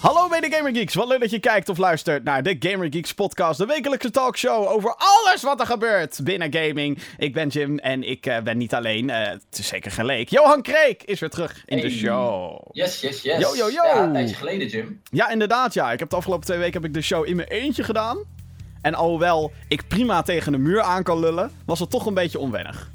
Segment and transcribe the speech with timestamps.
[0.00, 3.14] Hallo mede Gamer Geeks, wat leuk dat je kijkt of luistert naar de Gamer Geeks
[3.14, 6.98] podcast, de wekelijkse talkshow over alles wat er gebeurt binnen gaming.
[7.18, 10.28] Ik ben Jim en ik uh, ben niet alleen, uh, het is zeker geen leek.
[10.28, 11.88] Johan Kreek is weer terug in Hey.
[11.88, 12.60] de show.
[12.72, 13.38] Yes, yes, yes.
[13.40, 13.82] Yo, yo, yo.
[13.84, 15.00] Ja, een tijdje geleden, Jim.
[15.10, 15.92] Ja, inderdaad ja.
[15.92, 18.18] Ik heb de afgelopen twee weken heb ik de show in mijn eentje gedaan.
[18.82, 22.38] En alhoewel ik prima tegen de muur aan kan lullen, was het toch een beetje
[22.38, 22.90] onwennig.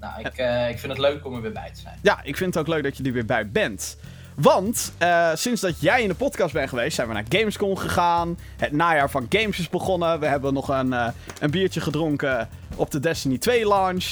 [0.00, 1.98] Nou, ik, eh, ik vind het leuk om er weer bij te zijn.
[2.02, 3.96] Ja, ik vind het ook leuk dat je er weer bij bent.
[4.34, 8.38] Want eh, sinds dat jij in de podcast bent geweest, zijn we naar Gamescom gegaan.
[8.56, 10.20] Het najaar van games is begonnen.
[10.20, 11.08] We hebben nog een, eh,
[11.40, 14.04] een biertje gedronken op de Destiny 2 launch.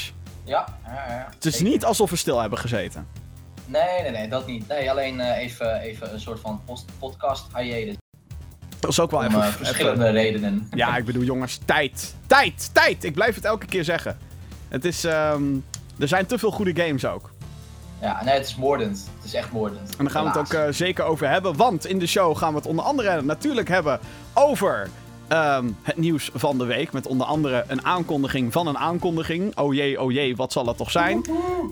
[0.45, 1.27] Ja, ja, ja.
[1.35, 1.71] Het is Zeker.
[1.71, 3.07] niet alsof we stil hebben gezeten.
[3.67, 4.69] Nee, nee, nee, dat niet.
[4.69, 6.61] Nee, alleen eh, even, even een soort van
[6.99, 7.95] podcast hiatus.
[8.81, 10.69] Dat is ook wel Om even, even- verschillende redenen.
[10.75, 12.15] Ja, ik bedoel jongens, tijd.
[12.27, 13.05] Tijd, tijd.
[13.05, 14.19] Ik blijf het elke keer zeggen.
[14.69, 15.43] Het is, ehm,
[15.99, 17.31] er zijn te veel goede games ook.
[18.01, 19.09] Ja, nee, het is moordend.
[19.17, 19.97] Het is echt moordend.
[19.97, 21.57] En daar gaan we het ook eh, zeker over hebben.
[21.57, 24.01] Want in de show gaan we het onder andere natuurlijk hebben
[24.35, 24.89] over
[25.29, 26.93] ehm, het nieuws van de week.
[26.93, 29.59] Met onder andere een aankondiging van een aankondiging.
[29.59, 31.25] Oh jee, oh jee, wat zal het toch zijn?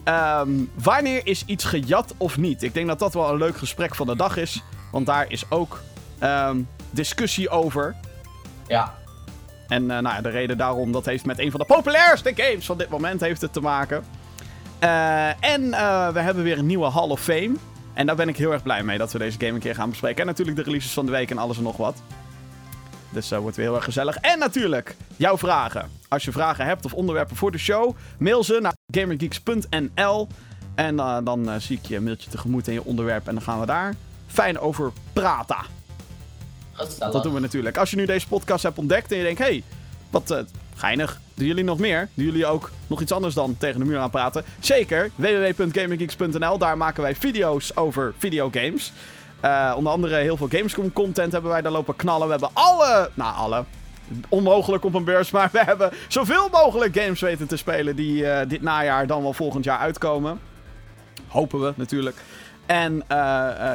[0.04, 2.62] Ehm, wanneer is iets gejat of niet?
[2.62, 4.62] Ik denk dat dat wel een leuk gesprek van de dag is.
[4.92, 5.80] Want daar is ook
[6.18, 7.94] ehm, discussie over.
[8.66, 8.94] Ja,
[9.68, 12.66] En eh, nou ja, de reden daarom, dat heeft met een van de populairste games
[12.66, 14.04] van dit moment heeft het te maken.
[14.78, 17.52] Eh, en eh, we hebben weer een nieuwe Hall of Fame.
[17.94, 19.90] En daar ben ik heel erg blij mee dat we deze game een keer gaan
[19.90, 20.20] bespreken.
[20.20, 22.02] En natuurlijk de releases van de week en alles en nog wat.
[23.10, 24.16] Dus dat wordt weer heel erg gezellig.
[24.16, 25.90] En natuurlijk jouw vragen.
[26.08, 30.28] Als je vragen hebt of onderwerpen voor de show, mail ze naar gamergeeks.nl.
[30.74, 33.28] En eh, dan eh, zie ik je mailtje tegemoet en je onderwerp.
[33.28, 33.94] En dan gaan we daar
[34.26, 35.56] fijn over praten.
[36.98, 37.76] Dat doen we natuurlijk.
[37.76, 39.62] Als je nu deze podcast hebt ontdekt en je denkt, hé, hey,
[40.10, 40.38] wat eh,
[40.78, 41.20] geinig.
[41.34, 42.08] Doen jullie nog meer?
[42.14, 44.44] Doen jullie ook nog iets anders dan tegen de muur aan praten?
[44.60, 46.58] Zeker, www.gaminggeeks.nl.
[46.58, 48.92] Daar maken wij video's over videogames.
[49.40, 52.26] Eh, onder andere heel veel Gamescom content hebben wij daar lopen knallen.
[52.26, 53.64] We hebben alle, nou alle,
[54.28, 58.48] onmogelijk op een beurs, maar we hebben zoveel mogelijk games weten te spelen die eh,
[58.48, 60.40] dit najaar dan wel volgend jaar uitkomen.
[61.26, 62.16] Hopen we natuurlijk.
[62.66, 63.18] En eh,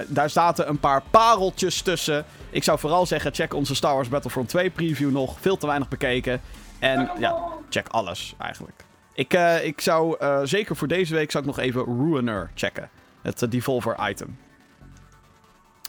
[0.08, 2.26] daar zaten een paar pareltjes tussen.
[2.50, 5.38] Ik zou vooral zeggen, check onze Star Wars Battlefront 2 preview nog.
[5.40, 6.42] Veel te weinig bekeken.
[6.84, 7.36] En ja,
[7.70, 8.86] check alles eigenlijk.
[9.14, 12.90] Ik, eh, ik zou eh, zeker voor deze week zou ik nog even Ruiner checken.
[13.22, 14.38] Het eh, Devolver item.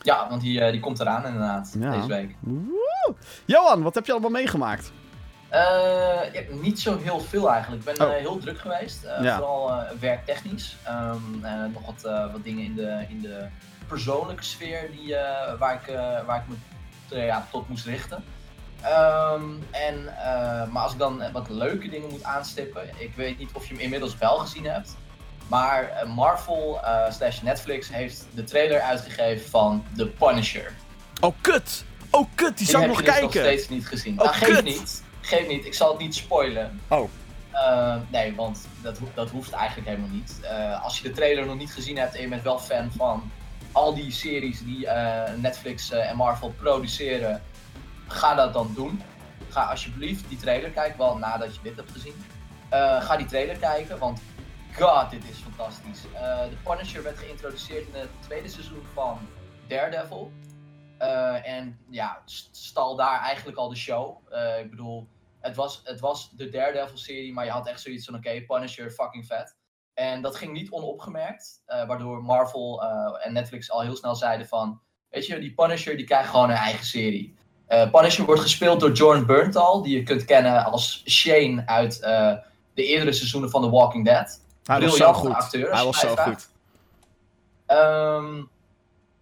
[0.03, 1.91] Ja, want die, die komt eraan inderdaad, Ja.
[1.91, 2.35] deze week.
[2.41, 3.15] Woe!
[3.45, 4.93] Johan, wat heb je allemaal meegemaakt?
[5.51, 7.89] Ja, niet zo heel veel eigenlijk.
[7.89, 8.15] Ik ben Oh.
[8.15, 9.07] heel druk geweest.
[9.21, 9.37] Ja.
[9.37, 10.77] Vooral werktechnisch.
[10.83, 11.15] Eh,
[11.73, 13.47] nog wat, wat dingen in de, in de
[13.89, 15.17] persoonlijke sfeer die,
[15.59, 16.57] waar, ik, waar ik
[17.09, 18.25] me ja, tot moest richten.
[18.85, 22.89] Ehm, en, eh, maar als ik dan eh, wat leuke dingen moet aanstippen.
[22.99, 24.97] Ik weet niet of je hem inmiddels wel gezien hebt.
[25.49, 26.81] Maar eh, Marvel
[27.11, 30.73] slash Netflix heeft de trailer uitgegeven van The Punisher.
[31.21, 31.85] Oh, kut!
[32.11, 33.41] Oh, kut, die zou ik heb nog je dus kijken.
[33.43, 34.19] nog steeds niet gezien.
[34.21, 34.65] Oh, nou, geef kut.
[34.65, 35.03] niet.
[35.21, 35.65] Geef niet.
[35.67, 36.81] Ik zal het niet spoilen.
[36.89, 37.09] Oh.
[37.51, 40.41] Eh, nee, want dat, ho- dat hoeft eigenlijk helemaal niet.
[40.83, 43.31] Als je de trailer nog niet gezien hebt en je bent wel fan van
[43.73, 44.89] al die series die
[45.37, 47.43] Netflix en Marvel produceren,
[48.09, 49.03] ga dat dan doen.
[49.49, 52.25] Ga alsjeblieft die trailer kijken, wel nadat je dit hebt gezien.
[52.69, 54.21] Eh, ga die trailer kijken, want
[54.75, 56.03] god, dit is fantastisch.
[56.15, 59.19] Eh The Punisher werd geïntroduceerd in het tweede seizoen van
[59.69, 60.33] Daredevil.
[60.99, 64.17] Eh, en ja, st- stal daar eigenlijk al de show.
[64.61, 65.09] Ik bedoel,
[65.41, 69.27] het was, het was de Daredevil-serie, maar je had echt zoiets van: oké, Punisher, fucking
[69.27, 69.57] vet.
[69.95, 72.83] En dat ging niet onopgemerkt, waardoor Marvel
[73.21, 76.57] en Netflix al heel snel zeiden: van, weet je, die Punisher die krijgt gewoon een
[76.57, 77.37] eigen serie.
[77.67, 82.33] Eh, Punisher wordt gespeeld door Jordan Bernthal, die je kunt kennen als Shane uit eh,
[82.75, 84.41] de eerdere seizoenen van The Walking Dead.
[84.65, 85.33] Hij was zo goed.
[85.33, 86.29] acteur, Hij was zo vraagt.
[86.29, 86.49] goed.
[87.67, 88.43] Ehm,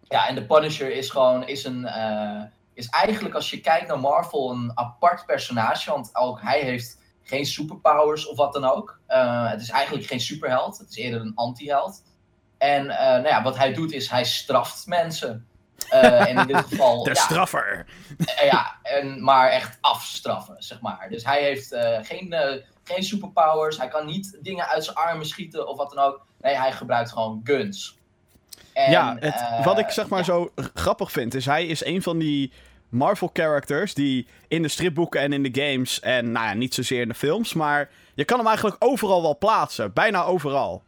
[0.02, 2.42] ja, en de Punisher is gewoon, is een, eh,
[2.74, 7.46] is eigenlijk als je kijkt naar Marvel een apart personage, want ook hij heeft geen
[7.46, 9.00] superpowers of wat dan ook.
[9.06, 12.02] Het is eigenlijk geen superheld, het is eerder een anti-held.
[12.58, 15.46] En nou ja, wat hij doet is hij straft mensen.
[15.88, 17.86] Eh, en in dit geval, De ja, straffer.
[18.18, 21.06] eh, ja, en, maar echt afstraffen, zeg maar.
[21.10, 22.34] Dus hij heeft eh, geen,
[22.84, 26.26] geen superpowers, hij kan niet dingen uit zijn armen schieten of wat dan ook.
[26.40, 27.96] Nee, hij gebruikt gewoon guns.
[28.72, 30.24] En, ja, het, wat ik zeg maar ja.
[30.24, 32.52] zo grappig vind, is hij is een van die
[32.88, 37.08] Marvel-characters die in de stripboeken en in de games, en nou ja, niet zozeer in
[37.08, 39.92] de films, maar je kan hem eigenlijk overal wel plaatsen.
[39.92, 40.82] Bijna overal.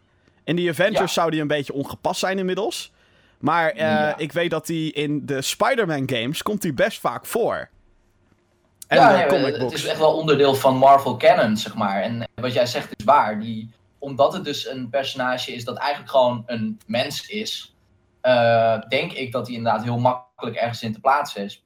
[0.45, 1.07] In die Avengers Ja.
[1.07, 2.93] zou die een beetje ongepast zijn inmiddels.
[3.45, 4.17] Maar eh, Ja.
[4.17, 7.69] ik weet dat hij in de Spider-Man games komt hij best vaak voor.
[8.89, 12.03] En ja, de nee, het is echt wel onderdeel van Marvel canon, zeg maar.
[12.03, 13.41] En wat jij zegt is waar.
[13.41, 17.77] Die, omdat het dus een personage is dat eigenlijk gewoon een mens is,
[18.21, 21.65] eh, denk ik dat die inderdaad heel makkelijk ergens in te plaatsen is.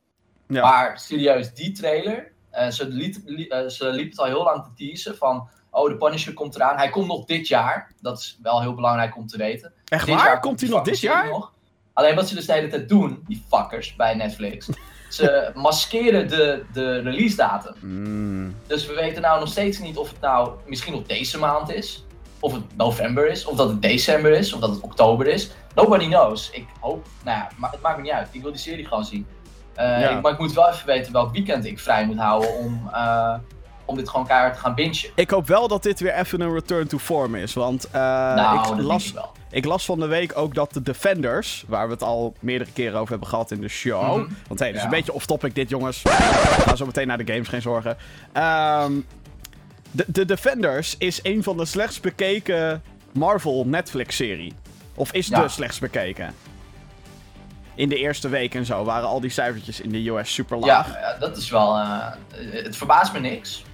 [0.49, 0.63] Ja.
[0.63, 4.65] Maar serieus, die trailer, eh, ze, liet, li- eh, ze liep het al heel lang
[4.65, 6.77] te teasen van, oh, de Punisher komt eraan.
[6.77, 7.93] Hij komt nog dit jaar.
[8.01, 9.73] Dat is wel heel belangrijk om te weten.
[9.85, 10.41] Echt Dit waar?
[10.41, 11.29] Komt hij nog dit jaar?
[11.29, 11.57] nog.
[11.99, 14.69] Alleen wat ze dus de hele tijd doen, die fuckers bij Netflix.
[15.09, 17.75] ze maskeren de, de release datum.
[17.81, 18.55] Mm.
[18.67, 22.05] Dus we weten nou nog steeds niet of het nou misschien nog deze maand is.
[22.41, 23.45] Of het november is.
[23.45, 24.53] Of dat het december is.
[24.53, 25.51] Of dat het oktober is.
[25.75, 26.51] Nobody knows.
[26.51, 28.29] Ik hoop, nou ja, maar het maakt me niet uit.
[28.33, 29.27] Ik wil die serie gewoon zien.
[29.75, 30.09] Eh, Ja.
[30.09, 33.35] ik- maar ik moet wel even weten welk weekend ik vrij moet houden om, eh,
[33.89, 34.97] om dit gewoon keihard te gaan bingen.
[35.15, 37.55] Ik hoop wel dat dit weer even een return to form is.
[37.55, 37.93] Want eh,
[38.35, 39.33] nou, ik, las, ik wel.
[39.51, 42.99] ik las van de week ook dat de Defenders, waar we het al meerdere keren
[42.99, 44.17] over hebben gehad in de show.
[44.17, 44.27] Mhm.
[44.49, 44.89] Want hey, het is Ja.
[44.89, 46.03] een beetje off-topic dit, jongens.
[46.03, 47.97] We gaan zo meteen naar de games, geen zorgen.
[48.33, 48.93] Ehm,
[49.91, 52.83] de, de Defenders is een van de slechtst bekeken
[53.13, 54.53] Marvel Netflix-serie.
[54.95, 55.43] Of is Ja.
[55.43, 56.35] de slechtst bekeken.
[57.75, 60.93] In de eerste week en zo waren al die cijfertjes in de US super laag.
[60.93, 61.77] Ja, ja, dat is wel.
[61.77, 62.07] eh,
[62.51, 63.65] het verbaast me niks.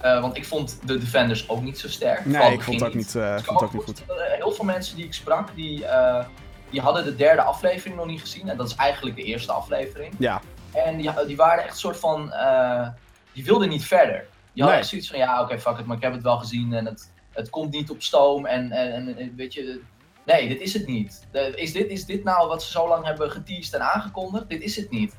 [0.00, 2.24] Eh, want ik vond de Defenders ook niet zo sterk.
[2.24, 3.98] Nee, Vooral ik vond het ook niet, eh, Ik vond ook niet goed.
[4.06, 6.24] voorstellen, Heel veel mensen die ik sprak, die, eh,
[6.70, 8.48] die hadden de derde aflevering nog niet gezien.
[8.48, 10.14] En dat is eigenlijk de eerste aflevering.
[10.18, 10.40] Ja,
[10.72, 12.32] En die, die waren echt een soort van.
[12.32, 12.88] eh,
[13.32, 14.26] die wilden niet verder.
[14.52, 14.78] Die hadden Nee.
[14.78, 17.12] echt zoiets van: ja, oké, fuck it, maar ik heb het wel gezien en het,
[17.32, 18.46] het komt niet op stoom.
[18.46, 19.80] En, en, en, en weet je.
[20.24, 21.26] Nee, dit is het niet.
[21.32, 24.48] De- is, dit, is dit nou wat ze zo lang hebben geteased en aangekondigd?
[24.48, 25.16] Dit is het niet.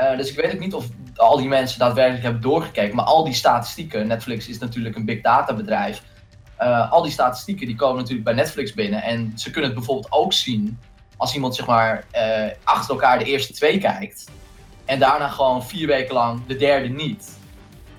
[0.00, 0.86] Eh, dus ik weet ook niet of
[1.16, 2.96] al die mensen daadwerkelijk hebben doorgekeken.
[2.96, 6.02] Maar al die statistieken, Netflix is natuurlijk een big data bedrijf.
[6.56, 9.02] Eh, al die statistieken die komen natuurlijk bij Netflix binnen.
[9.02, 10.78] En ze kunnen het bijvoorbeeld ook zien
[11.16, 14.30] als iemand zeg maar eh, achter elkaar de eerste twee kijkt.
[14.84, 17.38] En daarna gewoon vier weken lang de derde niet.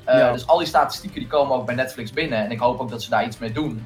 [0.05, 0.31] Ja.
[0.31, 2.43] Dus al die statistieken die komen ook bij Netflix binnen.
[2.43, 3.85] En ik hoop ook dat ze daar iets mee doen.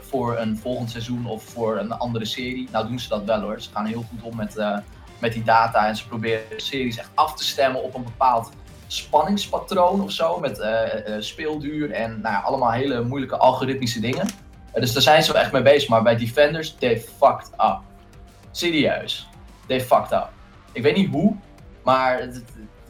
[0.00, 2.68] voor een volgend seizoen of voor een andere serie.
[2.72, 3.60] Nou doen ze dat wel hoor.
[3.60, 4.56] Ze gaan heel goed om met,
[5.20, 5.86] met die data.
[5.86, 8.50] En ze proberen series echt af te stemmen op een bepaald
[8.86, 10.40] spanningspatroon of zo.
[10.40, 14.26] Met eh, eh, speelduur en nou allemaal hele moeilijke algoritmische dingen.
[14.72, 15.88] Eh, dus daar zijn ze wel echt mee bezig.
[15.88, 17.78] Maar bij Defenders, they fucked up.
[18.50, 19.28] Serieus.
[19.66, 20.28] They fucked up.
[20.72, 21.36] Ik weet niet hoe,
[21.84, 22.42] maar het,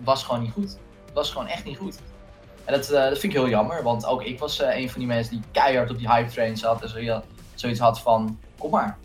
[0.04, 0.78] was gewoon niet goed.
[1.04, 1.98] Het was gewoon echt niet goed.
[2.64, 5.32] En dat, dat vind ik heel jammer, want ook ik was een van die mensen
[5.32, 6.82] die keihard op die hype train zat.
[6.82, 7.22] En zo-
[7.54, 8.98] zoiets had van, kom maar,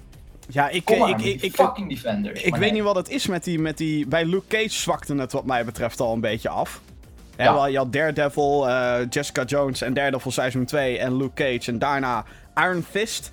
[0.50, 2.42] ja ik, kom maar, ik, ik, ik, fucking Defenders.
[2.42, 2.72] Ik weet nee.
[2.72, 4.08] niet wat het is met die, met die...
[4.08, 6.82] Bij Luke Cage zwakte het wat mij betreft al een beetje af.
[7.38, 7.54] Ja.
[7.54, 11.72] wel, je had Daredevil, eh, Jessica Jones en Daredevil seizoen 2 en Luke Cage.
[11.72, 12.26] En daarna
[12.56, 13.32] Iron Fist.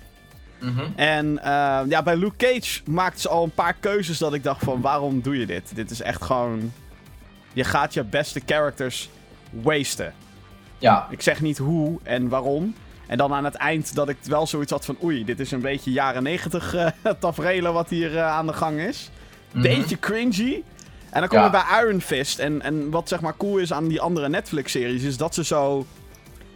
[0.59, 0.85] Mhm.
[0.95, 4.63] En eh, ja, bij Luke Cage maakte ze al een paar keuzes dat ik dacht
[4.63, 4.81] van...
[4.81, 5.75] Waarom doe je dit?
[5.75, 6.71] Dit is echt gewoon...
[7.53, 9.09] Je gaat je beste characters
[9.49, 10.13] wasten.
[10.77, 12.75] Ja, Ik zeg niet hoe en waarom.
[13.07, 14.97] En dan aan het eind dat ik wel zoiets had van...
[15.03, 16.87] Oei, dit is een beetje jaren negentig uh,
[17.19, 19.09] tafereelen wat hier eh, aan de gang is.
[19.51, 19.61] mhm.
[19.61, 20.63] Beetje cringy.
[21.09, 21.49] En dan kom je Ja.
[21.49, 22.39] bij Iron Fist.
[22.39, 25.03] En, en wat zeg maar cool is aan die andere Netflix-series...
[25.03, 25.85] is dat ze zo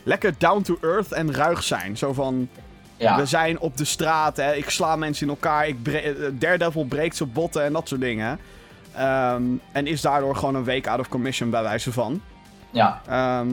[0.04, 1.98] lekker down to earth en ruig zijn.
[1.98, 2.50] Zo van...
[2.98, 3.18] ja.
[3.18, 4.54] We zijn op de straat, hè.
[4.54, 5.68] ik sla mensen in elkaar.
[5.68, 8.40] Ik bre- eh, Daredevil breekt zijn botten en dat soort dingen.
[8.96, 12.22] Ehm, en is daardoor gewoon een week out of commission bij wijze van.
[12.72, 13.02] ja.
[13.08, 13.48] Ehm,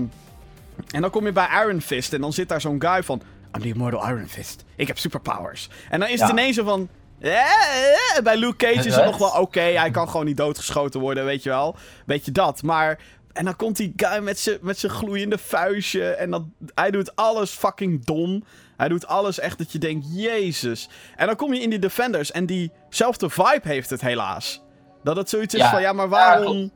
[0.90, 3.22] en dan kom je bij Iron Fist en dan zit daar zo'n guy van...
[3.56, 4.64] I'm the immortal Iron Fist.
[4.76, 5.68] Ik heb superpowers.
[5.90, 6.88] En dan is het ineens zo van...
[7.20, 9.60] eh, eh, bij Luke Cage is het nog wel oké.
[9.60, 11.76] hij kan gewoon niet doodgeschoten worden, weet je wel.
[12.06, 12.62] Weet je dat.
[12.62, 12.98] Maar...
[13.32, 16.08] En dan komt die guy met zijn met zijn gloeiende vuistje.
[16.08, 16.42] En dat,
[16.74, 18.44] hij doet alles fucking dom.
[18.76, 20.88] Hij doet alles echt dat je denkt, jezus.
[21.16, 24.62] En dan kom je in die Defenders en diezelfde vibe heeft het helaas.
[25.02, 26.70] Dat het zoiets is van, ja, maar waarom...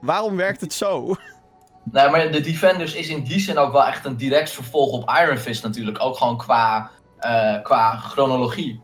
[0.00, 1.16] waarom werkt het zo?
[1.92, 5.10] Nee, maar de Defenders is in die zin ook wel echt een direct vervolg op
[5.24, 6.02] Iron Fist natuurlijk.
[6.02, 8.80] Ook gewoon qua, eh, qua chronologie.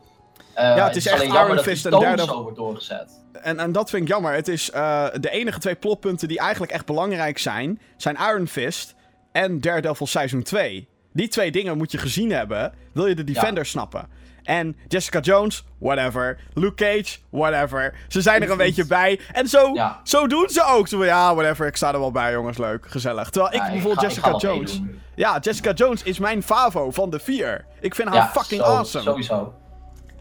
[0.54, 3.18] Eh, Ja, het is echt Iron Fist en Daredevil- wordt doorgezet.
[3.32, 4.32] En, en dat vind ik jammer.
[4.32, 8.94] Het is eh, de enige twee plotpunten die eigenlijk echt belangrijk zijn, zijn Iron Fist
[9.32, 10.88] en Daredevil Seizoen 2.
[11.12, 14.08] Die twee dingen moet je gezien hebben, wil je de Defender snappen.
[14.50, 16.38] En Jessica Jones, whatever.
[16.54, 17.94] Luke Cage, whatever.
[18.08, 19.20] Ze zijn er een beetje bij.
[19.32, 20.00] En zo, Ja.
[20.04, 20.88] zo doen ze ook.
[20.88, 23.30] Zo ja, whatever, ik sta er wel bij, jongens, leuk, gezellig.
[23.30, 24.80] Terwijl ik Ja, bijvoorbeeld ga- Jessica Jones...
[25.14, 27.64] Ja, Jessica Jones is mijn favo van de vier.
[27.80, 29.04] Ik vind haar Ja, fucking zo- awesome.
[29.04, 29.54] Sowieso.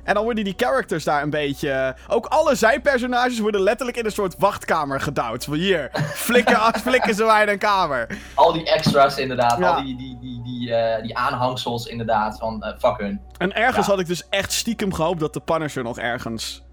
[0.09, 1.95] En dan worden die characters daar een beetje...
[2.07, 5.43] Ook alle zijpersonages worden letterlijk in een soort wachtkamer gedouwd.
[5.45, 8.07] Van hier, flikken, flikken ze mij in een kamer.
[8.33, 9.69] Al die extras inderdaad, Ja.
[9.69, 13.21] al die, die, die, die, eh, die aanhangsels inderdaad van eh, fuck hun.
[13.37, 13.91] En ergens Ja.
[13.91, 16.63] had ik dus echt stiekem gehoopt dat de Punisher nog ergens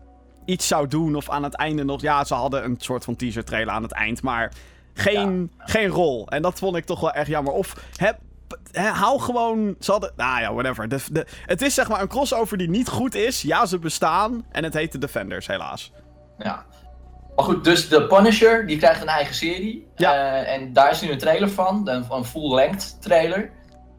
[0.45, 1.15] iets zou doen.
[1.17, 2.01] Of aan het einde nog...
[2.01, 4.23] Ja, ze hadden een soort van teaser trailer aan het eind.
[4.23, 4.53] Maar
[4.95, 6.29] geen, geen rol.
[6.29, 7.53] En dat vond ik toch wel echt jammer.
[7.53, 8.19] Of heb,
[8.73, 9.77] hou gewoon...
[9.81, 10.89] Ze hadden, nou ja, whatever.
[10.89, 13.43] De, de, het is zeg maar een crossover die niet goed is.
[13.43, 14.47] Ja, ze bestaan.
[14.53, 15.93] En het heet de Defenders, helaas.
[16.39, 16.65] Ja.
[17.37, 19.87] Maar goed, dus de Punisher, die krijgt een eigen serie.
[19.97, 20.15] Ja.
[20.43, 23.51] Eh, en daar is nu een trailer van, een, een full-length trailer.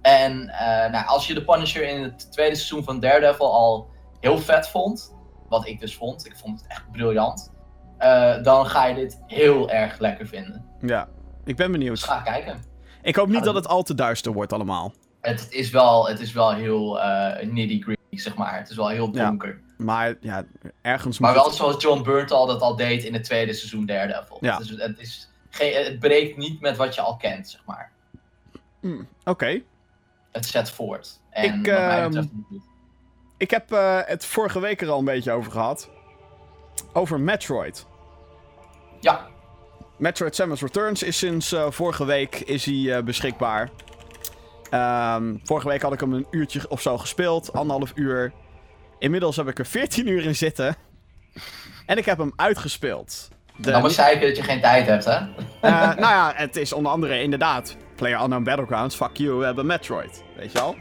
[0.01, 4.37] En eh, nou, als je de Punisher in het tweede seizoen van Daredevil al heel
[4.37, 5.15] vet vond,
[5.49, 7.51] wat ik dus vond, ik vond het echt briljant,
[7.97, 10.65] eh, dan ga je dit heel erg lekker vinden.
[10.81, 11.07] Ja,
[11.45, 12.03] ik ben Dus benieuwd.
[12.03, 12.63] ga kijken.
[13.07, 14.93] Ik hoop niet Ja, dat het al te duister wordt allemaal.
[15.21, 18.57] Het is wel, het is wel heel eh nitty-gritty, zeg maar.
[18.57, 19.25] Het is wel heel Ja.
[19.27, 19.59] donker.
[19.77, 20.43] Maar ja,
[20.81, 24.37] ergens Maar wel het- zoals John Burntal dat al deed in het tweede seizoen Daredevil.
[24.41, 24.57] Ja.
[24.57, 27.91] Het, is, het, is geen, het breekt niet met wat je al kent, zeg maar.
[28.81, 29.61] Mm, Oké.
[30.31, 31.19] Het zet voort.
[31.29, 32.23] En Ik, ehm.
[33.37, 35.89] Ik heb eh, het vorige week er al een beetje over gehad.
[36.93, 37.85] Over Metroid.
[38.99, 39.27] Ja,
[39.97, 43.69] Metroid Samus Returns is sinds eh, vorige week is hij, eh, beschikbaar.
[44.69, 47.53] Ehm, vorige week had ik hem een uurtje of zo gespeeld.
[47.53, 48.31] Anderhalf uur.
[48.99, 50.75] Inmiddels heb ik er 14 uur in zitten.
[51.85, 53.29] En ik heb hem uitgespeeld.
[53.55, 55.17] De, dan moet zeiken dat je geen tijd hebt, hè?
[55.61, 58.95] Eh, nou ja, het is onder andere inderdaad Player Unknown Battlegrounds.
[58.95, 60.23] Fuck you, we hebben Metroid.
[60.35, 60.75] Weet je wel?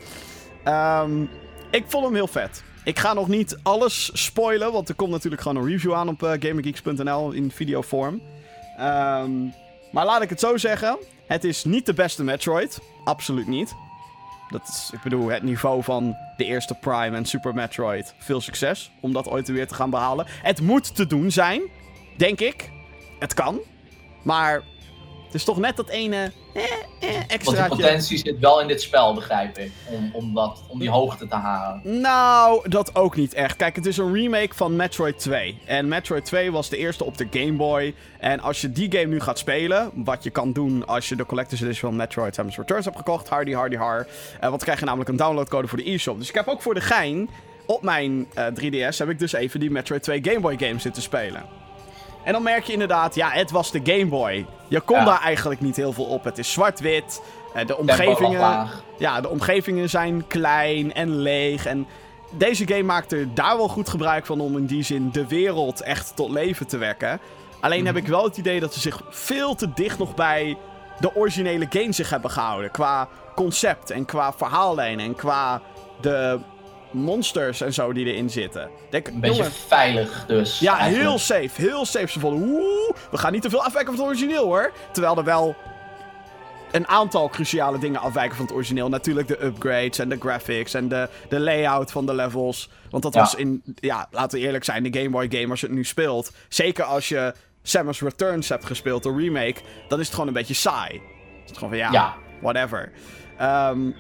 [0.64, 1.23] Ehm,
[1.70, 2.62] ik vond hem heel vet.
[2.85, 6.23] Ik ga nog niet alles spoilen, want er komt natuurlijk gewoon een review aan op
[6.23, 8.23] uh, GamerGeeks.nl in videovorm.
[8.76, 9.45] Ehm,
[9.90, 10.99] maar laat ik het zo zeggen.
[11.26, 12.78] Het is niet de beste Metroid.
[13.04, 13.75] Absoluut niet.
[14.49, 18.14] Dat is, ik bedoel, het niveau van de eerste Prime en Super Metroid.
[18.18, 20.26] Veel succes om dat ooit weer te gaan behalen.
[20.28, 21.62] Het moet te doen zijn,
[22.16, 22.71] denk ik.
[23.18, 23.59] Het kan.
[24.23, 24.62] Maar
[25.37, 26.62] is toch net dat ene eh,
[27.00, 29.73] eh, Want de potentie zit wel in dit spel, begrijp ik.
[29.90, 32.00] Om, om, dat, om die hoogte te halen.
[32.00, 33.57] Nou, dat ook niet echt.
[33.57, 35.59] Kijk, het is een remake van Metroid 2.
[35.64, 37.95] En Metroid 2 was de eerste op de Game Boy.
[38.19, 41.26] En als je die game nu gaat spelen, wat je kan doen als je de
[41.26, 44.07] Collector's Edition van Metroid Samus Returns hebt gekocht, hardy hardy har.
[44.40, 46.19] eh, want krijg je namelijk een downloadcode voor de e-shop.
[46.19, 47.28] Dus ik heb ook voor de gein,
[47.66, 51.02] op mijn eh, 3DS, heb ik dus even die Metroid 2 Game Boy games zitten
[51.02, 51.65] spelen.
[52.26, 54.47] En dan merk je inderdaad, ja, het was de Game Boy.
[54.68, 55.04] Je kon Ja.
[55.04, 56.25] daar eigenlijk niet heel veel op.
[56.25, 57.23] Het is zwart-wit.
[57.54, 58.68] eh, de omgevingen.
[58.99, 61.66] Ja, de omgevingen zijn klein en leeg.
[61.66, 61.87] En
[62.30, 65.80] deze game maakt er daar wel goed gebruik van om in die zin de wereld
[65.80, 67.21] echt tot leven te wekken.
[67.61, 70.56] Alleen heb ik wel het idee dat ze zich veel te dicht nog bij
[71.00, 72.71] de originele game zich hebben gehouden.
[72.71, 75.61] Qua concept en qua verhaallijn en qua
[76.00, 76.38] de
[76.97, 78.71] monsters en zo die erin zitten.
[78.91, 80.59] Denk, Een beetje jongen, veilig dus.
[80.59, 81.09] ja, eigenlijk.
[81.09, 81.50] heel safe.
[81.62, 82.07] Heel safe.
[82.09, 84.73] Ze vonden, oeh, we gaan niet te veel afwijken van het origineel hoor.
[84.93, 85.57] Terwijl er wel
[86.73, 88.88] een aantal cruciale dingen afwijken van het origineel.
[88.88, 92.71] Natuurlijk de upgrades en de graphics en de, de layout van de levels.
[92.91, 93.21] Want dat Ja.
[93.21, 95.85] was in, ja, laten we eerlijk zijn, de Game Boy game als je het nu
[95.85, 96.33] speelt.
[96.49, 100.55] Zeker als je Samus Returns hebt gespeeld, de remake, dan is het gewoon een beetje
[100.55, 100.95] saai.
[100.95, 102.15] Is het gewoon van ja, Ja.
[102.41, 102.93] whatever.
[103.38, 103.91] Ehm,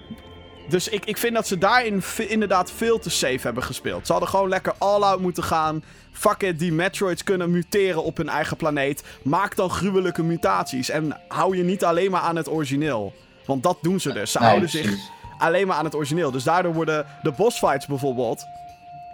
[0.68, 4.06] dus ik, ik vind dat ze daarin inderdaad veel te safe hebben gespeeld.
[4.06, 5.84] Ze hadden gewoon lekker all-out moeten gaan.
[6.12, 9.04] Fuck it, die Metroids kunnen muteren op hun eigen planeet.
[9.22, 10.88] Maak dan gruwelijke mutaties.
[10.88, 13.14] En hou je niet alleen maar aan het origineel.
[13.46, 14.32] Want dat doen ze dus.
[14.32, 14.94] Ze Nee, houden zich
[15.38, 16.30] alleen maar aan het origineel.
[16.30, 18.44] Dus daardoor worden de bossfights bijvoorbeeld...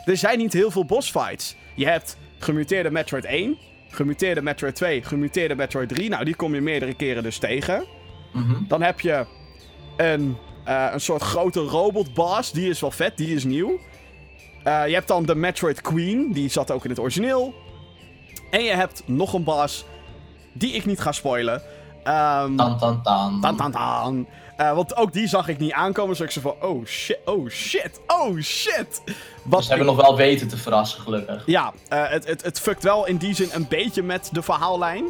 [0.04, 1.56] Er zijn niet heel veel bossfights.
[1.74, 3.58] Je hebt gemuteerde Metroid 1,
[3.90, 6.08] gemuteerde Metroid 2, gemuteerde Metroid 3.
[6.08, 7.84] Nou, die kom je meerdere keren dus tegen.
[8.32, 8.54] Mhm.
[8.68, 9.26] Dan heb je
[9.96, 12.52] een, eh, een soort grote robotboss.
[12.52, 13.78] Die is wel vet, die is nieuw.
[14.62, 17.54] Eh, je hebt dan de Metroid Queen, die zat ook in het origineel.
[18.50, 19.84] En je hebt nog een boss,
[20.52, 21.62] die ik niet ga spoilen.
[22.04, 23.40] Ehm Tan, tan, tan.
[23.40, 24.26] Tan, tan, tan.
[24.56, 26.10] Eh, want ook die zag ik niet aankomen.
[26.10, 29.02] Dus ik zei van, oh shit, oh shit, oh shit.
[29.42, 31.42] Wat Dus ze hebben nog wel weten te verrassen, gelukkig.
[31.46, 35.04] Ja, het, het, het fuckt wel in die zin een beetje met de verhaallijn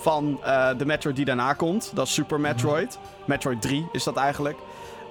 [0.00, 1.90] van eh, de Metroid die daarna komt.
[1.94, 2.98] Dat is Super Metroid.
[3.24, 4.58] Metroid 3 is dat eigenlijk.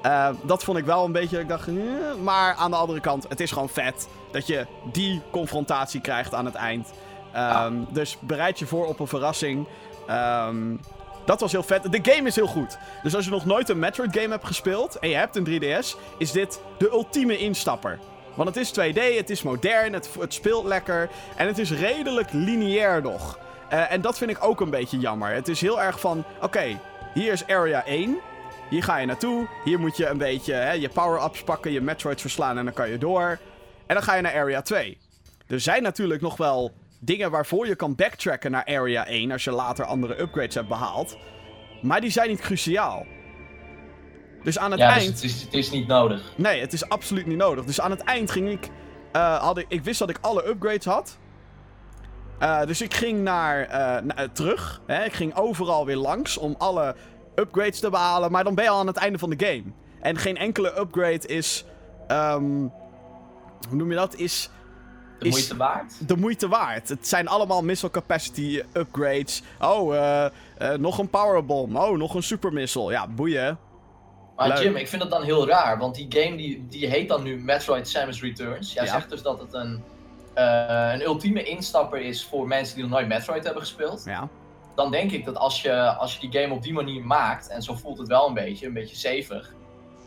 [0.01, 1.73] Eh, dat vond ik wel een beetje, ik dacht, eh,
[2.23, 6.45] maar aan de andere kant, het is gewoon vet dat je die confrontatie krijgt aan
[6.45, 6.89] het eind.
[7.33, 9.67] Ehm, Dus bereid je voor op een verrassing.
[10.07, 10.75] Ehm,
[11.25, 11.91] dat was heel vet.
[11.91, 12.77] De game is heel goed.
[13.03, 15.95] Dus als je nog nooit een Metroid game hebt gespeeld en je hebt een 3DS,
[16.17, 17.99] is dit de ultieme instapper.
[18.33, 22.27] Want het is 2D, het is modern, het, het speelt lekker en het is redelijk
[22.31, 23.39] lineair nog.
[23.69, 25.33] Eh, en dat vind ik ook een beetje jammer.
[25.33, 26.79] Het is heel erg van, oké,
[27.13, 28.17] hier is Area 1.
[28.69, 29.47] Hier ga je naartoe.
[29.63, 32.89] Hier moet je een beetje hè, je power-ups pakken, je Metroids verslaan en dan kan
[32.89, 33.39] je door.
[33.87, 34.97] En dan ga je naar Area 2.
[35.47, 39.51] Er zijn natuurlijk nog wel dingen waarvoor je kan backtracken naar Area 1 als je
[39.51, 41.17] later andere upgrades hebt behaald.
[41.81, 43.05] Maar die zijn niet cruciaal.
[44.43, 45.13] Dus aan het Ja, dus eind.
[45.15, 46.33] het is, het is niet nodig.
[46.37, 47.65] Nee, het is absoluut niet nodig.
[47.65, 48.69] Dus aan het eind ging ik.
[49.11, 51.17] eh, had ik, ik wist dat ik alle upgrades had.
[52.39, 54.81] Eh, dus ik ging naar, eh, na- eh, terug.
[54.85, 55.03] Hè?
[55.05, 56.95] Ik ging overal weer langs om alle
[57.35, 59.63] upgrades te behalen, maar dan ben je al aan het einde van de game.
[60.01, 61.65] En geen enkele upgrade is.
[62.07, 62.43] ehm,
[63.69, 64.15] hoe noem je dat?
[64.15, 64.49] Is
[65.19, 66.07] De Is- moeite waard?
[66.07, 66.89] de moeite waard.
[66.89, 69.43] Het zijn allemaal missile capacity upgrades.
[69.61, 70.25] Oh,
[70.77, 71.75] nog een powerbomb.
[71.77, 72.91] Oh, nog een super missile.
[72.91, 73.57] Ja, boeien.
[74.35, 74.57] Maar Leuk.
[74.57, 77.37] Jim, ik vind dat dan heel raar, want die game die, die heet dan nu
[77.37, 78.73] Metroid Samus Returns.
[78.73, 78.91] Jij Ja.
[78.91, 79.83] zegt dus dat het een,
[80.33, 84.03] een ultieme instapper is voor mensen die nog nooit Metroid hebben gespeeld.
[84.05, 84.29] Ja.
[84.75, 87.61] Dan denk ik dat als je, als je die game op die manier maakt, en
[87.61, 89.53] zo voelt het wel een beetje, een beetje zevig,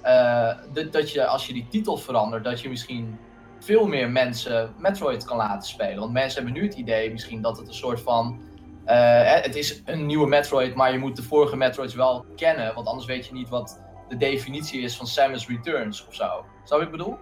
[0.02, 3.18] eh, dat, dat je als je die titel verandert, dat je misschien
[3.58, 5.98] veel meer mensen Metroid kan laten spelen.
[5.98, 8.40] Want mensen hebben nu het idee misschien dat het een soort van.
[8.84, 12.74] eh, het is een nieuwe Metroid, maar je moet de vorige Metroids wel kennen.
[12.74, 16.44] Want anders weet je niet wat de definitie is van Samus Returns of zo.
[16.68, 17.18] Wat ik bedoel?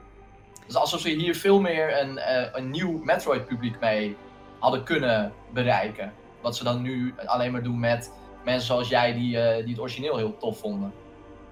[0.70, 4.16] Dus alsof ze hier veel meer een, eh, een nieuw Metroid-publiek mee
[4.58, 6.12] hadden kunnen bereiken.
[6.40, 8.12] Wat ze dan nu alleen maar doen met
[8.44, 10.92] mensen zoals jij die, eh, die het origineel heel tof vonden.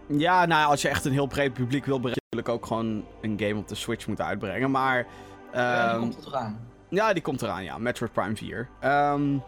[0.06, 3.40] Ja, nou, als je echt een heel breed publiek wil bereiken, natuurlijk ook gewoon een
[3.40, 4.70] game op de Switch moeten uitbrengen.
[4.70, 5.06] Maar.
[5.52, 6.68] Ja, die ehm, komt er toch aan?
[6.88, 7.78] Ja, die komt eraan, ja.
[7.78, 8.68] Metroid Prime 4.
[8.80, 9.38] Ehm,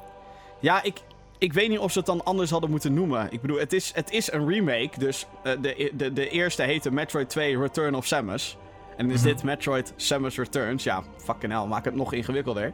[0.61, 1.03] ja, ik,
[1.39, 3.33] ik weet niet of ze het dan anders hadden moeten noemen.
[3.33, 4.99] Ik bedoel, het is, het is een remake.
[4.99, 8.57] Dus eh, de, de, de eerste heette Metroid 2 Return of Samus.
[8.97, 9.29] En dan is Mhm.
[9.29, 10.85] dit Metroid Samus Returns.
[10.85, 12.73] Ja, fucking hell, maak het nog ingewikkelder.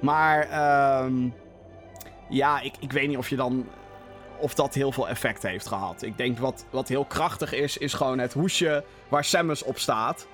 [0.00, 1.28] Maar, ehm,
[2.28, 3.66] ja, ik, ik weet niet of je dan...
[4.38, 6.02] Of dat heel veel effect heeft gehad.
[6.02, 10.26] Ik denk wat, wat heel krachtig is, is gewoon het hoesje waar Samus op staat.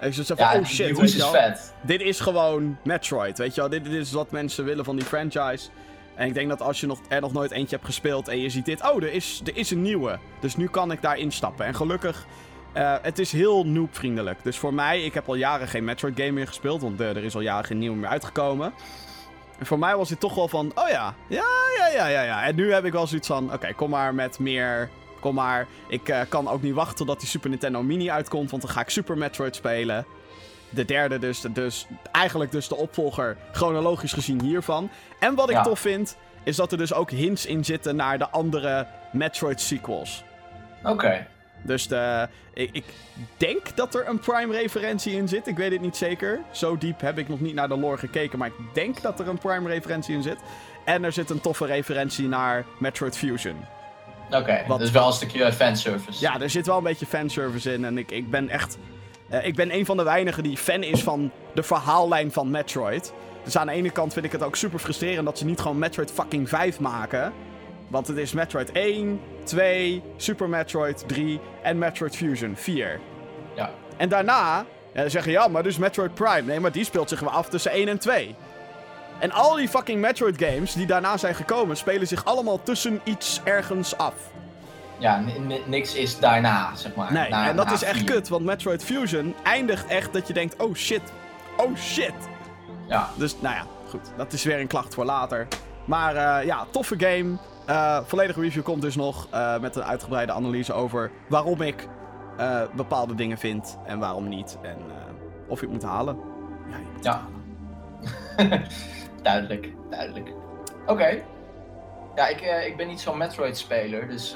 [0.00, 1.74] En van, Ja, oh shit, weet je is wel vet.
[1.82, 3.70] dit is gewoon Metroid, weet je wel.
[3.70, 5.68] Dit, dit is wat mensen willen van die franchise.
[6.14, 8.50] En ik denk dat als je nog, er nog nooit eentje hebt gespeeld en je
[8.50, 8.90] ziet dit...
[8.90, 10.18] Oh, er is, er is een nieuwe.
[10.40, 11.66] Dus nu kan ik daar instappen.
[11.66, 12.26] En gelukkig,
[12.76, 14.38] eh, het is heel noobvriendelijk.
[14.42, 16.80] Dus voor mij, ik heb al jaren geen Metroid game meer gespeeld.
[16.82, 18.72] Want eh, er is al jaren geen nieuwe meer uitgekomen.
[19.58, 21.44] En voor mij was dit toch wel van, oh ja, ja,
[21.78, 22.42] ja, ja, ja, ja.
[22.44, 24.88] En nu heb ik wel zoiets van, oké, kom maar met meer...
[25.20, 28.62] Kom maar, ik eh, kan ook niet wachten totdat die Super Nintendo Mini uitkomt, want
[28.62, 30.06] dan ga ik Super Metroid spelen.
[30.70, 34.90] De derde dus, dus eigenlijk dus de opvolger, chronologisch gezien hiervan.
[35.18, 35.62] En wat ik Ja.
[35.62, 40.24] tof vind, is dat er dus ook hints in zitten naar de andere Metroid sequels.
[40.84, 41.26] Oké.
[41.62, 42.84] Dus de, ik, ik
[43.36, 45.46] denk dat er een Prime-referentie in zit.
[45.46, 46.40] Ik weet het niet zeker.
[46.50, 48.38] Zo diep heb ik nog niet naar de lore gekeken.
[48.38, 50.36] Maar ik denk dat er een Prime-referentie in zit.
[50.84, 53.56] En er zit een toffe referentie naar Metroid Fusion.
[54.30, 56.20] Oké, Wat- dus wel een stukje fanservice.
[56.20, 57.84] Ja, er zit wel een beetje fanservice in.
[57.84, 58.78] En ik, ik ben echt.
[59.28, 63.12] eh, ik ben een van de weinigen die fan is van de verhaallijn van Metroid.
[63.44, 65.78] Dus aan de ene kant vind ik het ook super frustrerend dat ze niet gewoon
[65.78, 67.32] Metroid fucking 5 maken.
[67.88, 73.00] Want het is Metroid 1, 2, Super Metroid 3 en Metroid Fusion 4.
[73.54, 73.70] Ja.
[73.96, 76.42] En daarna eh, zeggen ja, maar dus Metroid Prime.
[76.42, 78.34] Nee, maar die speelt zich wel af tussen 1 en 2.
[79.18, 83.40] En al die fucking Metroid games die daarna zijn gekomen, spelen zich allemaal tussen iets
[83.44, 84.14] ergens af.
[84.98, 85.22] Ja,
[85.66, 87.12] niks is daarna, zeg maar.
[87.12, 90.62] Nee, Na- en dat is echt kut, want Metroid Fusion eindigt echt dat je denkt,
[90.62, 91.00] oh shit,
[91.56, 92.14] oh shit.
[92.88, 95.46] Ja, Dus, nou ja, goed, dat is weer een klacht voor later.
[95.84, 97.36] Maar eh, ja, toffe game.
[97.66, 101.88] Eh, volledige review komt dus nog eh, met een uitgebreide analyse over waarom ik
[102.36, 104.58] eh, bepaalde dingen vind en waarom niet.
[104.62, 104.76] En
[105.48, 106.18] of je het moet halen.
[106.70, 107.20] Ja, je moet het Ja.
[108.36, 108.62] halen.
[109.22, 110.30] duidelijk, duidelijk.
[110.86, 111.22] Oké.
[112.14, 114.34] Ja, ik, ik ben niet zo'n Metroid-speler, dus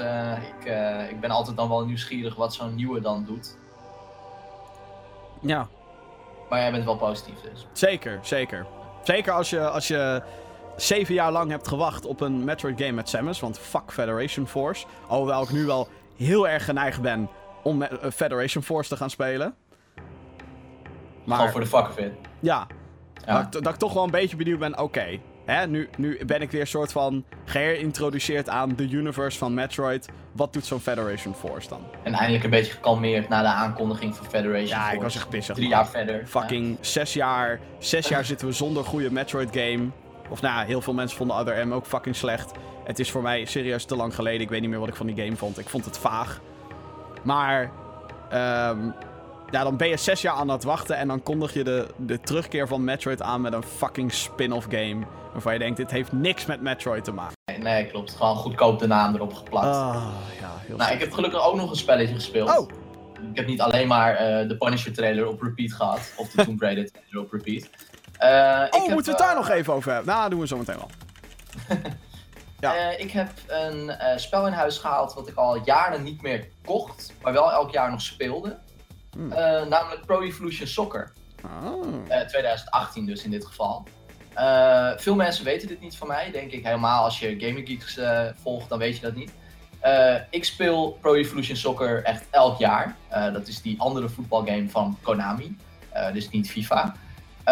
[0.59, 0.73] ik,
[1.11, 3.57] ik ben altijd dan wel nieuwsgierig wat zo'n nieuwe dan doet.
[5.41, 5.67] Ja,
[6.51, 7.67] Maar jij bent wel positief dus.
[7.73, 8.67] zeker, zeker.
[9.03, 10.23] Zeker als je, als je
[10.83, 13.41] zeven jaar lang hebt gewacht op een Metroid game met Samus.
[13.41, 14.87] Want fuck Federation Force.
[15.09, 17.29] Alhoewel ik nu wel heel erg geneigd ben
[17.63, 19.55] om eh, Federation Force te gaan spelen.
[21.25, 22.13] Maar Gewoon voor de fuck of it.
[22.41, 22.67] ja,
[23.27, 23.35] Ja.
[23.43, 25.19] Dat, ik- dat ik toch wel een beetje benieuwd ben, oké.
[25.45, 30.09] hè, nu, nu ben ik weer soort van geïntroduceerd aan de universe van Metroid.
[30.33, 31.81] Wat doet zo'n Federation Force dan?
[32.03, 35.03] En eindelijk een beetje gekalmeerd na de aankondiging van Federation Ja, ik Force.
[35.03, 35.55] was echt pissig.
[35.55, 35.79] Drie man.
[35.79, 36.27] jaar verder.
[36.27, 37.61] Fucking zes jaar.
[37.79, 39.89] Zes jaar zitten we zonder goede Metroid game.
[40.31, 42.53] Of nou ja, heel veel mensen vonden Other M ook fucking slecht.
[42.85, 44.41] Het is voor mij serieus te lang geleden.
[44.41, 45.59] Ik weet niet meer wat ik van die game vond.
[45.59, 46.41] Ik vond het vaag.
[47.23, 47.71] Maar...
[48.31, 48.79] ehm,
[49.51, 52.21] ja, dan ben je zes jaar aan het wachten en dan kondig je de, de
[52.21, 55.07] terugkeer van Metroid aan met een fucking spin-off game.
[55.33, 57.37] Waarvan je denkt, dit heeft niks met Metroid te maken.
[57.45, 57.59] Ja.
[57.59, 58.17] Nee, klopt.
[58.17, 59.67] Gewoon goedkoop de naam erop geplakt.
[59.67, 62.59] Ah, ja, heel nou, ik heb gelukkig ook nog een spelletje gespeeld.
[62.59, 62.69] Oh,
[63.31, 66.13] Ik heb niet alleen maar eh, de Punisher trailer op repeat gehad.
[66.17, 67.69] Of de Tomb Raider trailer op repeat.
[68.21, 70.15] Eh, oh moeten we het daar nog even over hebben?
[70.15, 70.91] Nou, doen we zo meteen wel.
[72.61, 72.75] Ja.
[72.75, 76.49] Eh, ik heb een eh, spel in huis gehaald wat ik al jaren niet meer
[76.65, 78.59] kocht, maar wel elk jaar nog speelde.
[79.11, 79.29] Hmm.
[79.69, 81.13] Namelijk Pro Evolution Soccer.
[81.45, 81.85] Oh.
[82.09, 83.85] Eh, 2018 dus in dit geval.
[84.97, 86.65] Veel mensen weten dit niet van mij, denk ik.
[86.65, 87.99] Helemaal als je Gaming Geeks
[88.43, 89.33] volgt, dan weet je dat niet.
[90.31, 92.97] Ik speel Pro Evolution Soccer echt elk jaar.
[93.33, 95.57] Dat is die andere voetbalgame van Konami.
[96.13, 96.95] Dus niet FIFA.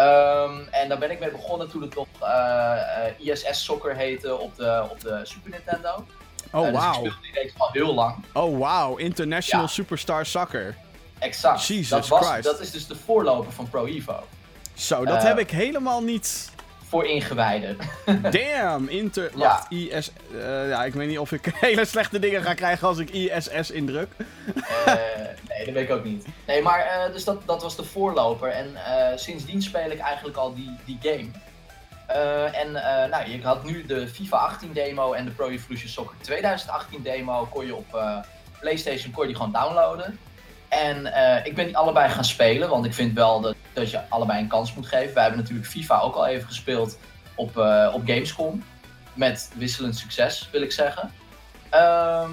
[0.03, 4.37] Ehm, en daar ben ik mee begonnen toen het nog eh, eh, ISS Soccer heette
[4.37, 6.05] op de, op de Super Nintendo.
[6.51, 6.93] Oh, Eh, dus ik wauw.
[6.93, 8.15] speelde die reeks al heel lang.
[8.33, 8.95] Oh, wauw.
[8.97, 9.71] International Ja.
[9.71, 10.75] Superstar Soccer.
[11.19, 11.65] Exact.
[11.67, 12.43] Jesus dat, was, Christ.
[12.43, 14.23] dat is dus de voorloper van Pro Evo.
[14.73, 16.51] Zo, dat heb ik helemaal niet...
[16.89, 17.77] Voor ingewijden.
[18.31, 19.31] Damn, Inter...
[19.35, 19.37] Ja.
[19.37, 20.11] Wacht, IS...
[20.33, 23.71] eh, ja, ik weet niet of ik hele slechte dingen ga krijgen als ik ISS
[23.71, 24.07] indruk.
[24.85, 24.93] Eh,
[25.47, 26.25] nee, dat weet ik ook niet.
[26.47, 28.49] Nee, maar eh, dus dat, dat was de voorloper.
[28.49, 28.77] En
[29.15, 31.29] sindsdien speel ik eigenlijk al die, die game.
[32.53, 32.71] En
[33.09, 37.47] nou, je had nu de FIFA 18 demo en de Pro Evolution Soccer 2018 demo.
[37.51, 37.99] Kon je op
[38.59, 40.19] PlayStation kon je die gewoon downloaden.
[40.69, 44.09] En eh, ik ben die allebei gaan spelen, want ik vind wel dat, dat je
[44.09, 45.13] allebei een kans moet geven.
[45.13, 46.97] Wij hebben natuurlijk FIFA ook al even gespeeld
[47.35, 48.63] op, eh, op Gamescom.
[49.13, 51.11] Met wisselend succes, wil ik zeggen.
[51.69, 52.31] Ehm,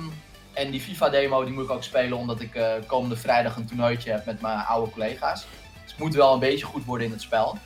[0.52, 4.10] en die FIFA-demo die moet ik ook spelen omdat ik eh, komende vrijdag een toernooitje
[4.10, 5.46] heb met mijn oude collega's.
[5.82, 7.58] Dus ik moet wel een beetje goed worden in het spel.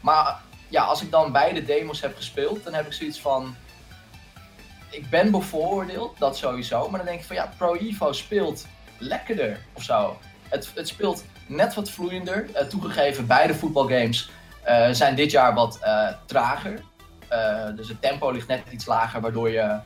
[0.00, 3.56] Maar ja, als ik dan beide demos heb gespeeld, dan heb ik zoiets van...
[4.90, 6.88] Ik ben bevooroordeeld, dat sowieso.
[6.88, 8.66] Maar dan denk ik van ja, Pro Evo speelt
[9.00, 10.18] lekkerder of zo.
[10.48, 12.48] Het, het speelt net wat vloeiender.
[12.52, 14.30] Eh, toegegeven, beide voetbalgames
[14.62, 16.82] eh, zijn dit jaar wat eh, trager.
[17.76, 19.78] Dus het tempo ligt net iets lager, waardoor je...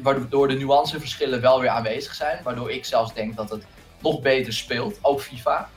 [0.00, 2.42] waardoor de nuanceverschillen wel weer aanwezig zijn.
[2.42, 3.64] Waardoor ik zelfs denk dat het
[3.98, 5.68] nog beter speelt, ook FIFA.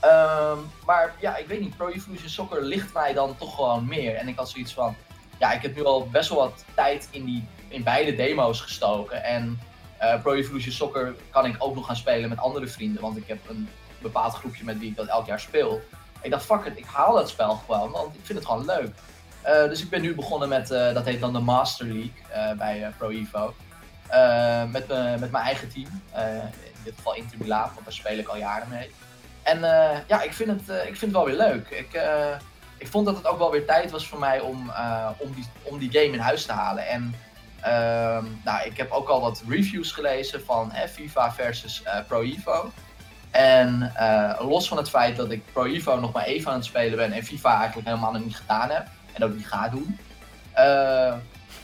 [0.00, 4.14] Ehm, maar ja, ik weet niet, Pro Evolution Soccer ligt mij dan toch gewoon meer.
[4.14, 4.96] En ik had zoiets van,
[5.38, 9.24] ja, ik heb nu al best wel wat tijd in, die, in beide demo's gestoken.
[9.24, 9.60] En
[10.02, 13.02] eh, Pro Evolution Soccer kan ik ook nog gaan spelen met andere vrienden.
[13.02, 15.80] Want ik heb een bepaald groepje met wie ik dat elk jaar speel.
[16.20, 18.90] Ik dacht, fuck it, ik haal dat spel gewoon, want ik vind het gewoon leuk.
[19.42, 22.92] Eh, dus ik ben nu begonnen met, eh, dat heet dan de Master League bij
[22.98, 23.54] Pro Evo.
[24.70, 26.02] Met, me- met mijn eigen team.
[26.74, 28.90] In dit geval Inter want daar speel ik al jaren mee.
[29.42, 29.60] En
[30.06, 31.68] ja, ik vind, het, ik vind het wel weer leuk.
[31.68, 32.00] Ik,
[32.78, 34.72] ik vond dat het ook wel weer tijd was voor mij om,
[35.16, 36.86] om, die, om die game in huis te halen.
[36.88, 37.14] En
[37.62, 42.70] ehm, nou, ik heb ook al wat reviews gelezen van FIFA versus eh, Pro Evo.
[43.30, 46.64] En eh, los van het feit dat ik Pro Evo nog maar even aan het
[46.64, 49.98] spelen ben en FIFA eigenlijk helemaal nog niet gedaan heb en ook niet ga doen,
[50.52, 51.14] eh,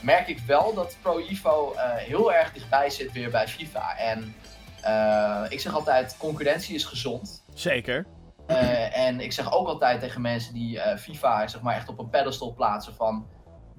[0.01, 3.97] merk ik wel dat Pro Evo heel erg dichtbij zit weer bij FIFA.
[3.97, 4.35] En
[5.49, 7.43] ik zeg altijd, concurrentie is gezond.
[7.55, 8.07] Zeker.
[8.93, 12.55] En ik zeg ook altijd tegen mensen die FIFA zeg maar, echt op een pedestal
[12.55, 13.27] plaatsen van...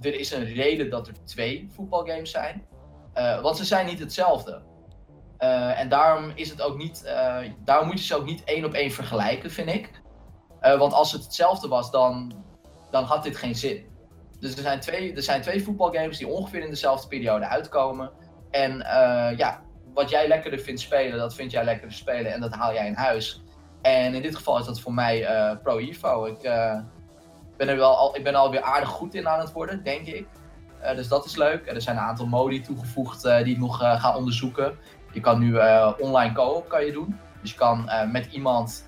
[0.01, 2.65] Er is een reden dat er twee voetbalgames zijn.
[3.13, 4.61] Eh, want ze zijn niet hetzelfde.
[5.37, 7.03] Eh, en daarom is het ook niet...
[7.03, 10.01] eh, daarom moet je ze ook niet één op één vergelijken, vind ik.
[10.61, 12.33] Want als het hetzelfde was, dan,
[12.91, 13.85] dan had dit geen zin.
[14.39, 18.11] Dus er zijn, twee, er zijn twee voetbalgames die ongeveer in dezelfde periode uitkomen.
[18.51, 18.77] En
[19.37, 19.61] ja,
[19.93, 22.33] wat jij lekkerder vindt spelen, dat vind jij lekkerder spelen.
[22.33, 23.43] En dat haal jij in huis.
[23.81, 25.27] En in dit geval is dat voor mij
[25.63, 26.25] Pro Evo.
[26.25, 26.41] Ik,
[27.59, 30.05] ben er wel al, ik ben er alweer aardig goed in aan het worden, denk
[30.07, 30.27] ik.
[30.79, 31.65] Eh, dus dat is leuk.
[31.65, 34.77] En er zijn een aantal modi toegevoegd eh, die ik nog eh, ga onderzoeken.
[35.11, 35.57] Je kan nu
[35.97, 37.19] online co-op kan je doen.
[37.41, 38.83] Dus je kan met iemand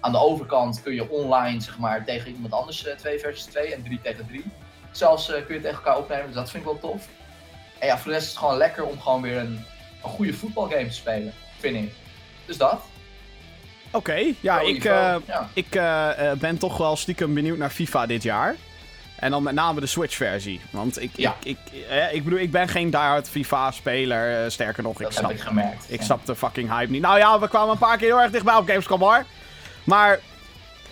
[0.00, 3.82] aan de overkant kun je online zeg maar, tegen iemand anders 2 versus 2 en
[3.82, 4.44] 3 tegen 3.
[4.90, 7.08] Zelfs kun je tegen elkaar opnemen, dus dat vind ik wel tof.
[7.78, 9.64] En ja, voor de rest is het gewoon lekker om gewoon weer een,
[10.02, 11.92] een goede voetbalgame te spelen, vind ik.
[12.46, 12.80] Dus dat.
[13.96, 15.48] Oké, ja, ik, eh, ja.
[15.52, 18.54] ik eh, eh, ben toch wel stiekem benieuwd naar FIFA dit jaar.
[19.16, 20.60] En dan met name de Switch-versie.
[20.70, 21.34] Want ik, Ja.
[21.42, 24.50] ik, ik, eh, ik bedoel, ik ben geen diehard FIFA-speler.
[24.50, 25.84] sterker nog, ik snap, ik gemerkt.
[25.88, 26.04] ik Ja.
[26.04, 27.00] snap de fucking hype niet.
[27.02, 29.24] Nou ja, we kwamen een paar keer heel erg dichtbij op Gamescom hoor.
[29.84, 30.18] Maar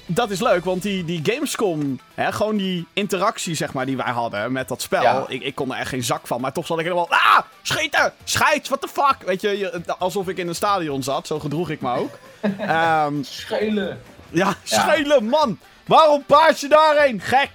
[0.07, 4.13] dat is leuk, want die, die Gamescom, hè, gewoon die interactie zeg maar die wij
[4.13, 5.03] hadden met dat spel.
[5.03, 5.25] Ja.
[5.29, 8.13] Ik, ik kon er echt geen zak van, maar toch zat ik helemaal, ah, schieten,
[8.25, 9.17] scheids, what the fuck.
[9.27, 12.19] Weet je, je- alsof ik in een stadion zat, zo gedroeg ik me ook.
[12.59, 14.01] Ehm Schelen.
[14.31, 15.59] ja, schelen, man.
[15.87, 17.21] Waarom paas je daarheen?
[17.21, 17.51] Gek.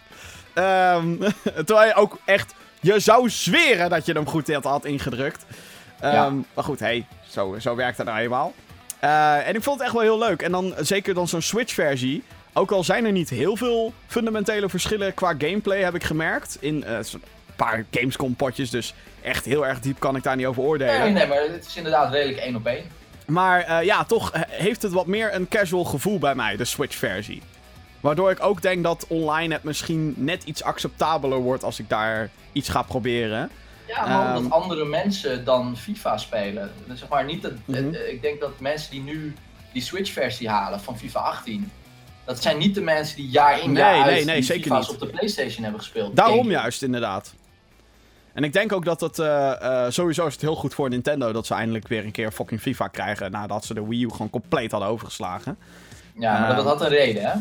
[0.54, 1.16] Ehm,
[1.66, 2.54] terwijl je ook echt...
[2.82, 5.46] Je zou zweren dat je hem goed had, had ingedrukt.
[6.00, 6.32] Ehm, Ja.
[6.54, 8.54] Maar goed, hey, zo, zo werkt het nou eenmaal.
[9.00, 10.42] Eh, en ik vond het echt wel heel leuk.
[10.42, 12.24] En dan zeker dan zo'n Switch-versie.
[12.60, 16.58] Ook al zijn er niet heel veel fundamentele verschillen qua gameplay, heb ik gemerkt.
[16.60, 17.24] In eh, zo'n
[17.56, 21.00] paar Gamescom-potjes, dus echt heel erg diep kan ik daar niet over oordelen.
[21.00, 22.84] Nee, nee, maar het is inderdaad redelijk één op één.
[23.26, 26.66] Maar eh, ja, toch eh, heeft het wat meer een casual gevoel bij mij, de
[26.66, 27.42] Switch-versie.
[28.00, 32.30] Waardoor ik ook denk dat online het misschien net iets acceptabeler wordt als ik daar
[32.52, 33.50] iets ga proberen.
[33.88, 34.38] Ja, maar Ehm.
[34.38, 36.72] omdat andere mensen dan FIFA spelen.
[36.88, 37.94] Dus zeg maar niet dat, Mhm.
[37.94, 39.34] eh, ik denk dat mensen die nu
[39.74, 41.72] die Switch-versie halen van FIFA 18,
[42.30, 44.64] dat zijn niet de mensen die jaar in Nee, jaar uit nee, nee, die zeker
[44.64, 45.02] FIFA's niet.
[45.02, 46.16] op de PlayStation hebben gespeeld.
[46.16, 47.34] Daarom juist, inderdaad.
[48.34, 51.32] En ik denk ook dat het eh, eh, sowieso is het heel goed voor Nintendo
[51.32, 54.30] dat ze eindelijk weer een keer fucking FIFA krijgen nadat ze de Wii U gewoon
[54.30, 55.58] compleet hadden overgeslagen.
[56.14, 57.34] Ja, maar Eh, dat had een reden, hè?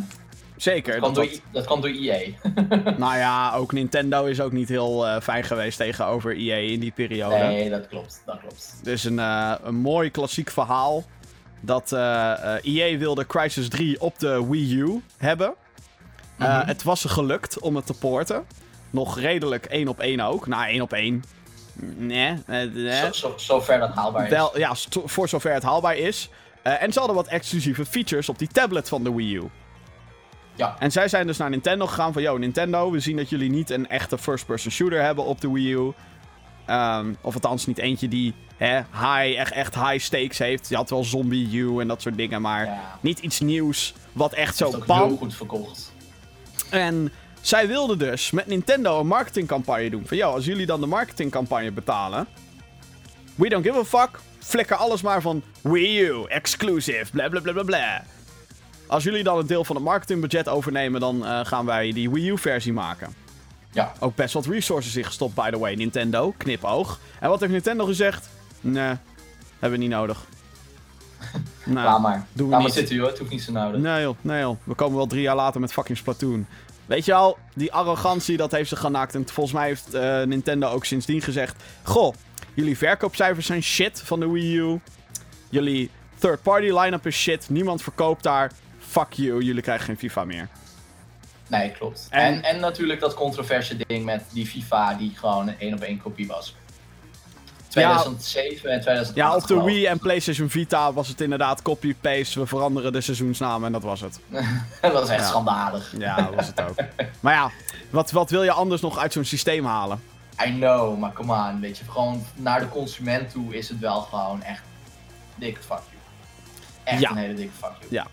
[0.56, 1.00] Zeker.
[1.00, 2.28] Dat dat door, dat door EA.
[2.98, 6.92] nou ja, ook Nintendo is ook niet heel eh, fijn geweest tegenover EA in die
[6.92, 7.36] periode.
[7.36, 8.22] Nee, dat klopt.
[8.26, 8.80] Dat klopt.
[8.82, 11.04] Dus een, een mooi klassiek verhaal.
[11.60, 15.54] Dat eh, eh, EA wilde Crisis 3 op de Wii U hebben.
[16.38, 16.66] Eh, Mhm.
[16.66, 18.44] Het was ze gelukt om het te porten.
[18.90, 20.46] Nog redelijk één op één ook.
[20.46, 21.24] Nou, één op één.
[21.96, 22.34] Nee.
[22.46, 22.92] eh, nee.
[22.94, 24.30] Zo, zo, zover dat haalbaar is.
[24.30, 26.28] Wel, ja, st- voor zover het haalbaar is.
[26.62, 29.42] En ze hadden wat exclusieve features op die tablet van de Wii U.
[30.54, 30.76] Ja.
[30.78, 32.22] En zij zijn dus naar Nintendo gegaan van...
[32.22, 35.72] Yo, Nintendo, we zien dat jullie niet een echte first-person shooter hebben op de Wii
[35.72, 35.92] U.
[36.68, 40.68] Ehm, of althans niet eentje die hè, high, echt, echt high stakes heeft.
[40.68, 42.98] Je had wel Zombie U en dat soort dingen, maar Ja.
[43.00, 45.06] niet iets nieuws wat echt zo ook bam.
[45.08, 45.92] heel goed verkocht.
[46.70, 50.02] En zij wilden dus met Nintendo een marketingcampagne doen.
[50.06, 52.26] Van, yo, als jullie dan de marketingcampagne betalen...
[53.34, 54.20] We don't give a fuck.
[54.38, 58.04] Flikker alles maar van Wii U, exclusive, bla bla bla bla bla.
[58.86, 62.28] Als jullie dan een deel van het marketingbudget overnemen, dan eh, gaan wij die Wii
[62.28, 63.14] U-versie maken.
[63.72, 63.92] Ja.
[63.98, 65.74] Ook best wat resources in gestopt, by the way.
[65.74, 66.98] Nintendo, knipoog.
[67.20, 68.28] En wat heeft Nintendo gezegd?
[68.60, 68.94] Nee,
[69.58, 70.24] hebben we niet nodig.
[71.64, 72.26] nou, Laat maar.
[72.32, 72.72] doen we Laat maar niet.
[72.72, 73.06] zitten, joh.
[73.06, 73.80] Het hoeft niet zo nodig.
[73.80, 74.56] Nee joh, nee joh.
[74.64, 76.46] We komen wel drie jaar later met fucking Splatoon.
[76.86, 79.14] Weet je al, die arrogantie, dat heeft ze genakt.
[79.14, 81.62] En volgens mij heeft eh, Nintendo ook sindsdien gezegd...
[81.82, 82.14] Goh,
[82.54, 84.80] jullie verkoopcijfers zijn shit van de Wii U.
[85.48, 87.48] Jullie third-party line-up is shit.
[87.50, 88.52] Niemand verkoopt daar.
[88.78, 90.48] Fuck you, jullie krijgen geen FIFA meer.
[91.48, 92.06] Nee, klopt.
[92.10, 95.80] En- En, en, natuurlijk dat controverse ding met die FIFA die gewoon een één op
[95.80, 96.54] één kopie was.
[97.68, 99.14] 2007 en 2008.
[99.14, 99.62] Ja, op de.
[99.64, 102.40] Wii en PlayStation Vita was het inderdaad copy-paste.
[102.40, 104.20] We veranderen de seizoensnamen en dat was het.
[104.80, 105.26] dat was echt Ja.
[105.26, 105.94] schandalig.
[105.98, 106.74] Ja, dat was het ook.
[107.20, 107.50] Maar ja,
[107.90, 110.02] wat, wat wil je anders nog uit zo'n systeem halen?
[110.46, 111.60] I know, maar come on.
[111.60, 114.62] Weet je, gewoon naar de consument toe is het wel gewoon echt
[115.34, 115.96] dikke fuck you.
[116.84, 117.10] Echt Ja.
[117.10, 117.92] een hele dikke fuck you.
[117.92, 118.06] Ja.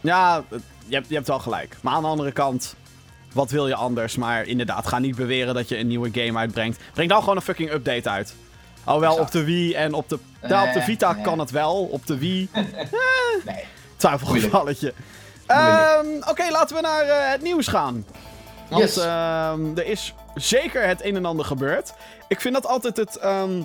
[0.00, 0.42] Ja,
[0.88, 1.76] je hebt, je hebt wel gelijk.
[1.80, 2.74] Maar aan de andere kant,
[3.32, 4.16] wat wil je anders?
[4.16, 6.80] Maar inderdaad, ga niet beweren dat je een nieuwe game uitbrengt.
[6.94, 8.34] Breng dan gewoon een fucking update uit.
[8.84, 10.18] Alhoewel op de Wii en op de...
[10.42, 11.22] Nou, op de Nee, Vita nee.
[11.22, 11.84] kan het wel.
[11.84, 12.48] Op de Wii,
[13.44, 13.64] Nee.
[13.96, 14.92] twijfelgevalletje.
[15.46, 18.04] Ehm Oké, laten we naar eh, het nieuws gaan.
[18.68, 18.96] Want Yes.
[18.96, 21.92] ehm, er is zeker het een en ander gebeurd.
[22.28, 23.62] Ik vind dat altijd het, ehm,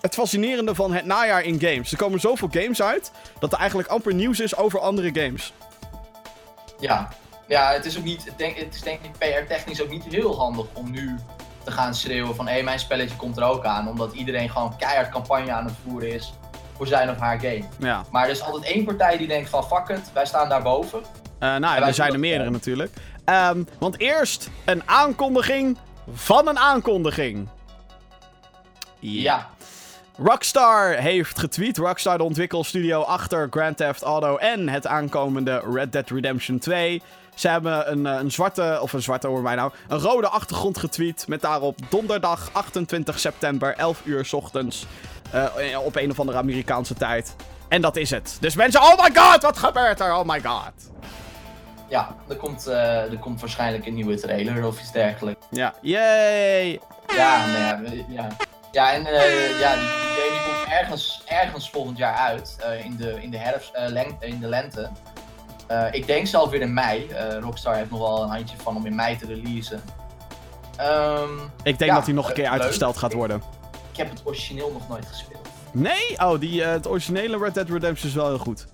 [0.00, 1.90] het fascinerende van het najaar in games.
[1.92, 5.52] Er komen zoveel games uit, dat er eigenlijk amper nieuws is over andere games.
[6.80, 7.08] Ja.
[7.48, 10.36] Ja, het is ook niet, ik denk, het is denk ik PR-technisch ook niet heel
[10.36, 11.16] handig om nu
[11.64, 13.88] te gaan schreeuwen van hé, hey, mijn spelletje komt er ook aan.
[13.88, 16.32] Omdat iedereen gewoon keihard campagne aan het voeren is
[16.76, 17.64] voor zijn of haar game.
[17.78, 18.04] Ja.
[18.10, 21.02] Maar er is altijd één partij die denkt van fuck it, wij staan daarboven.
[21.38, 22.92] Eh, nou, er zijn er meerdere natuurlijk.
[23.24, 25.78] Ehm, want eerst een aankondiging
[26.12, 27.48] van een aankondiging.
[28.98, 29.48] Ja.
[30.18, 31.76] Rockstar heeft getweet.
[31.76, 37.02] Rockstar, de ontwikkelstudio achter Grand Theft Auto en het aankomende Red Dead Redemption 2.
[37.34, 40.78] Ze hebben een, eh, een zwarte, of een zwarte hoor mij nou, een rode achtergrond
[40.78, 41.24] getweet.
[41.28, 44.86] Met daarop donderdag 28 september, 11 uur 's ochtends.
[45.30, 47.36] eh, op een of andere Amerikaanse tijd.
[47.68, 48.36] En dat is het.
[48.40, 50.14] Dus mensen, oh my god, wat gebeurt er?
[50.14, 50.72] Oh my god.
[51.88, 55.46] Ja, er komt, eh, er komt waarschijnlijk een nieuwe trailer of iets dergelijks.
[55.50, 56.80] Ja, yay.
[57.16, 58.28] Ja, nou ja,
[58.76, 58.92] ja.
[58.92, 62.56] En eh, ja, die, die game die komt ergens, ergens volgend jaar uit.
[62.60, 64.90] eh, in, de, in, de herfst, eh, in de lente.
[65.90, 67.06] Ik denk zelf weer in mei.
[67.40, 69.82] Rockstar heeft nog wel een handje van om in mei te releasen.
[70.76, 72.52] Ehm, Ik denk Ja, dat hij nog een keer leuk.
[72.52, 73.42] uitgesteld gaat worden.
[73.90, 75.48] ik heb het origineel nog nooit gespeeld.
[75.72, 76.18] Nee?
[76.18, 78.66] Oh, die, het originele Red Dead Redemption is wel heel goed.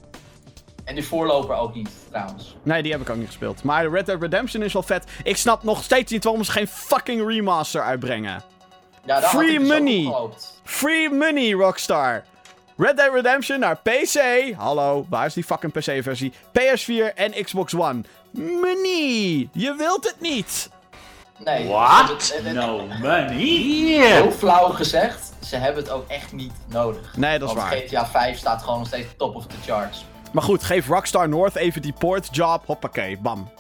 [0.84, 2.56] En die voorloper ook niet, trouwens.
[2.62, 3.62] Nee, die heb ik ook niet gespeeld.
[3.62, 5.04] Maar Red Dead Redemption is wel vet.
[5.22, 8.42] Ik snap nog steeds niet waarom ze geen fucking remaster uitbrengen.
[9.04, 10.28] Ja, daar Free dus ook money.
[10.64, 12.24] Free money, Rockstar.
[12.76, 14.18] Red Dead Redemption naar PC.
[14.56, 16.32] Hallo, waar is die fucking PC-versie?
[16.32, 18.00] PS4 en Xbox One.
[18.30, 19.48] Money!
[19.52, 20.70] Je wilt het niet!
[21.38, 21.68] Nee.
[21.68, 22.40] What?
[22.52, 23.36] No money?
[23.36, 27.16] Heel flauw gezegd, ze hebben het ook echt niet nodig.
[27.16, 27.78] Nee, dat is Want waar.
[27.78, 30.04] GTA 5 staat gewoon nog steeds top of the charts.
[30.32, 32.66] Maar goed, geef Rockstar North even die port job.
[32.66, 33.50] Hoppakee, bam.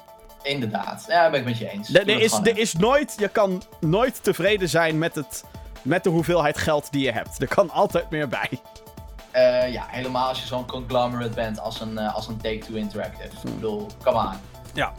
[0.42, 1.04] Inderdaad.
[1.08, 1.94] Ja, daar ben ik met je eens.
[1.94, 5.44] Er, is, er is nooit, je kan nooit tevreden zijn met, het,
[5.82, 7.40] met de hoeveelheid geld die je hebt.
[7.40, 8.50] Er kan altijd meer bij.
[9.30, 13.48] Eh, ja, helemaal als je zo'n conglomerate bent als een, eh, als een Take-Two Interactive.
[13.48, 14.32] Ik bedoel, come on.
[14.74, 14.92] Ja.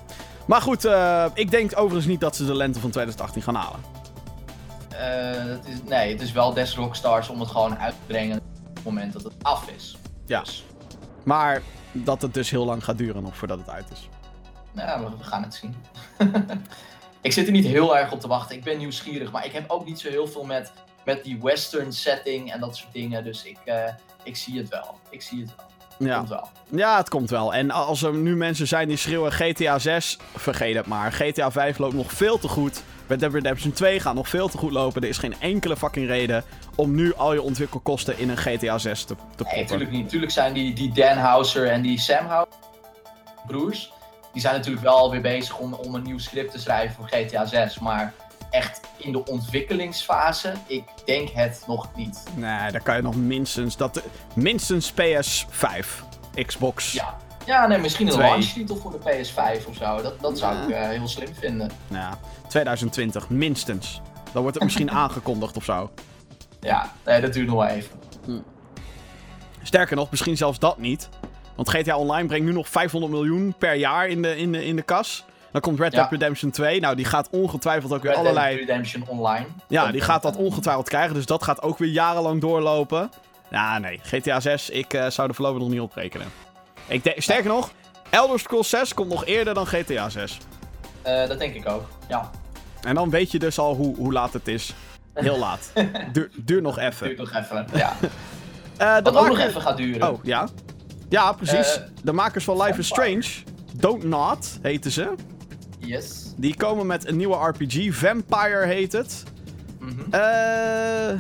[0.46, 3.80] Maar goed, eh, ik denk overigens niet dat ze de lente van 2018 gaan halen.
[4.96, 8.76] Het is, nee, het is wel des Rockstars om het gewoon uit te brengen op
[8.76, 9.98] het moment dat het af is.
[10.26, 10.40] Ja.
[10.40, 10.66] Dus,
[11.24, 14.10] Maar dat het dus heel lang gaat duren nog voordat het uit is.
[14.76, 15.76] Ja, we, gaan het zien.
[17.22, 18.56] ik zit er niet heel erg op te wachten.
[18.56, 20.72] Ik ben nieuwsgierig, maar ik heb ook niet zo heel veel met,
[21.06, 23.24] met die western setting en dat soort dingen.
[23.24, 25.00] Dus ik, eh, ik zie het wel.
[25.10, 25.66] Ik zie het wel.
[25.98, 26.18] Ja.
[26.18, 26.48] Komt wel.
[26.70, 27.54] ja, het komt wel.
[27.54, 31.12] En als er nu mensen zijn die schreeuwen GTA 6, vergeet het maar.
[31.12, 32.84] GTA 5 loopt nog veel te goed.
[33.08, 35.02] Red Dead Redemption 2 gaat nog veel te goed lopen.
[35.02, 36.44] Er is geen enkele fucking reden
[36.76, 39.60] om nu al je ontwikkelkosten in een GTA 6 te, te Nee, proppen.
[39.62, 40.10] natuurlijk niet.
[40.10, 42.54] Tuurlijk zijn die, die Dan Houser en die Sam Houser,
[43.48, 43.92] broers,
[44.34, 47.46] die zijn natuurlijk wel alweer bezig om, om een nieuw script te schrijven voor GTA
[47.46, 47.80] 6.
[47.80, 48.14] Maar
[48.50, 52.24] echt in de ontwikkelingsfase, ik denk het nog niet.
[52.36, 53.78] Nee, daar kan je nog minstens...
[53.78, 54.02] Dat,
[54.36, 55.88] minstens PS5.
[56.46, 56.92] Xbox.
[56.92, 60.02] Ja, ja nee, misschien een launchtitel voor de PS5 of zo.
[60.02, 61.72] Dat, dat zou ik eh, heel slim vinden.
[61.88, 62.18] Ja,
[62.48, 64.02] 2020, minstens.
[64.32, 65.92] Dan wordt het misschien aangekondigd of zo.
[66.60, 68.00] Ja, nee, dat duurt nog wel even.
[69.62, 71.10] Sterker nog, misschien zelfs dat niet.
[71.56, 74.76] Want GTA Online brengt nu nog 500 miljoen per jaar in de, in de, in
[74.76, 75.26] de kas.
[75.52, 76.00] Dan komt Red Ja.
[76.00, 76.80] Dead Redemption 2.
[76.80, 78.58] Nou, die gaat ongetwijfeld ook weer Red Dead allerlei...
[78.58, 79.46] Redemption Online.
[79.68, 81.14] Ja, die gaat dat ongetwijfeld krijgen.
[81.14, 83.10] Dus dat gaat ook weer jarenlang doorlopen.
[83.50, 84.00] Ja, nee.
[84.04, 86.28] GTA 6, ik eh, zou er voorlopig nog niet op rekenen.
[86.88, 87.72] Ik sterker nog,
[88.10, 90.38] Elder Scrolls 6 komt nog eerder dan GTA 6.
[91.02, 92.30] Eh, dat denk ik ook, ja.
[92.82, 94.74] En dan weet je dus al hoe, hoe laat het is.
[95.14, 95.72] Heel laat.
[96.14, 97.08] Duur, duur nog even.
[97.08, 97.94] Duurt nog even, ja.
[98.78, 100.12] Eh, de Wat ook nog even gaat duren.
[100.12, 100.48] Oh, ja.
[101.10, 101.76] Ja, precies.
[101.78, 102.88] Eh, de makers van Life is.
[102.88, 103.26] Strange,
[103.74, 105.14] Don't Not, heten ze.
[105.80, 106.34] Yes.
[106.38, 107.96] Die komen met een nieuwe RPG.
[107.96, 109.24] Vampire heet het.
[109.80, 110.14] Mhm.
[110.14, 111.20] Eh,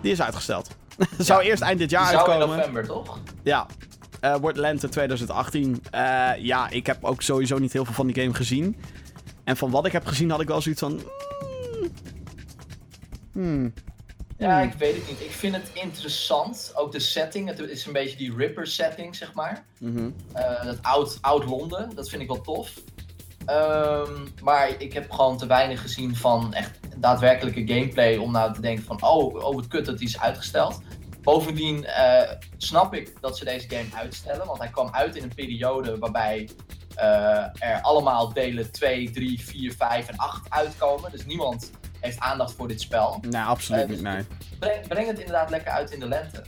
[0.00, 0.68] die is uitgesteld.
[1.18, 2.56] Zou Ja, eerst eind dit jaar zou in uitkomen.
[2.56, 3.18] november, toch?
[3.42, 3.66] Ja.
[4.20, 5.82] Eh, wordt lente 2018.
[5.90, 8.76] Eh, ja, ik heb ook sowieso niet heel veel van die game gezien.
[9.44, 10.92] En van wat ik heb gezien had ik wel zoiets van...
[10.92, 11.90] mm,
[13.32, 13.72] Hmm.
[14.38, 14.68] Ja, Hmm.
[14.68, 15.20] ik weet het niet.
[15.20, 16.72] Ik vind het interessant.
[16.74, 17.48] Ook de setting.
[17.48, 19.64] Het is een beetje die Ripper setting, zeg maar.
[19.78, 20.10] Mhm.
[20.32, 21.94] Eh, dat oud, oud Londen.
[21.94, 22.72] Dat vind ik wel tof.
[23.46, 28.60] Ehm, maar ik heb gewoon te weinig gezien van echt daadwerkelijke gameplay om nou te
[28.60, 30.80] denken van oh, oh wat kut dat die is uitgesteld.
[31.22, 35.34] Bovendien eh, snap ik dat ze deze game uitstellen, want hij kwam uit in een
[35.34, 36.48] periode waarbij
[36.94, 41.10] eh, er allemaal delen 2, 3, 4, 5 en 8 uitkomen.
[41.10, 41.70] Dus niemand
[42.04, 43.18] heeft aandacht voor dit spel.
[43.28, 44.24] Nee, absoluut Eh, niet, nee.
[44.58, 46.36] Breng, breng het inderdaad lekker uit in de lente.
[46.36, 46.44] Het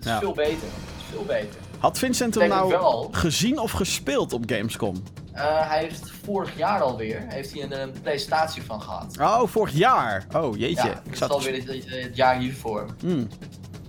[0.00, 0.18] is Ja.
[0.18, 0.52] veel beter.
[0.52, 1.60] Het is veel beter.
[1.78, 3.08] Had Vincent hem nou wel.
[3.12, 5.02] gezien of gespeeld op Gamescom?
[5.32, 9.16] Eh, hij heeft vorig jaar alweer heeft hij een, een presentatie van gehad.
[9.20, 10.26] Oh, vorig jaar.
[10.36, 10.88] Oh, jeetje.
[10.88, 11.30] Ja, ik zat...
[11.30, 12.86] alweer het, het, het jaar hiervoor.
[13.00, 13.28] Hmm.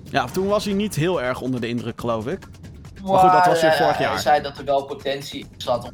[0.04, 2.40] Ja, toen was hij niet heel erg onder de indruk, geloof ik.
[3.04, 4.20] Maar goed, dat was weer eh, vorig Hij jaar.
[4.20, 5.84] zei dat er wel potentie zat.
[5.84, 5.92] Om,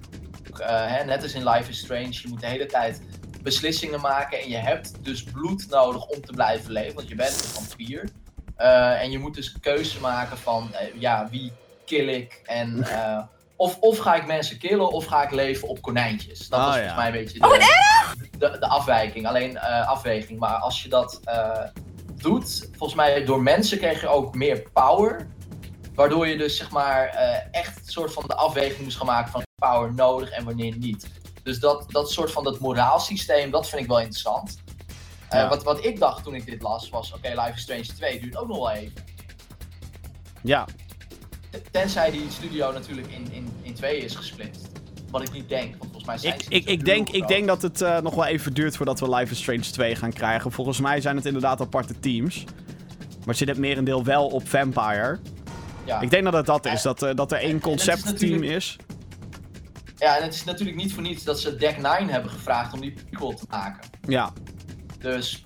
[0.63, 3.01] hè, net als in Life is Strange, je moet de hele tijd
[3.45, 4.39] beslissingen maken.
[4.39, 8.10] En je hebt dus bloed nodig om te blijven leven, want je bent een vampier.
[8.55, 11.51] Eh, en je moet dus keuze maken van, eh, ja, wie
[11.86, 12.41] kill ik?
[12.45, 13.23] En, eh,
[13.55, 16.47] of, of ga ik mensen killen, of ga ik leven op konijntjes?
[16.47, 16.73] Dat Ah, ja.
[16.73, 19.27] volgens mij een beetje de, de, de afwijking.
[19.27, 20.39] Alleen eh, afweging.
[20.39, 21.63] Maar als je dat eh,
[22.15, 25.27] doet, volgens mij door mensen kreeg je ook meer power.
[25.95, 29.31] Waardoor je dus zeg maar eh, echt een soort van de afweging moest gaan maken
[29.31, 31.08] van power nodig en wanneer niet.
[31.45, 34.58] Dus dat, dat soort van dat moraalsysteem, dat vind ik wel interessant.
[35.29, 38.19] Eh, wat, wat ik dacht toen ik dit las was, oké, Life is Strange 2
[38.19, 39.03] duurt ook nog wel even.
[40.43, 40.67] Ja.
[41.71, 44.67] Tenzij die studio natuurlijk in, in, in tweeën is gesplitst.
[45.12, 47.62] Wat ik niet denk, want volgens mij zijn Ik, ik, ik, denk, ik denk dat
[47.62, 50.51] het eh, nog wel even duurt voordat we Life is Strange 2 gaan krijgen.
[50.51, 52.43] Volgens mij zijn het inderdaad aparte teams.
[53.25, 55.19] Maar zit het merendeel wel op Vampire.
[55.86, 56.01] Ja.
[56.01, 56.81] Ik denk dat het dat En- is.
[56.81, 58.77] Dat, eh, dat er één is conceptteam natuurlijk- is.
[59.97, 62.81] Ja, en het is natuurlijk niet voor niets dat ze Deck 9 hebben gevraagd om
[62.81, 63.89] die prequel te maken.
[64.08, 64.34] Ja.
[64.99, 65.45] Dus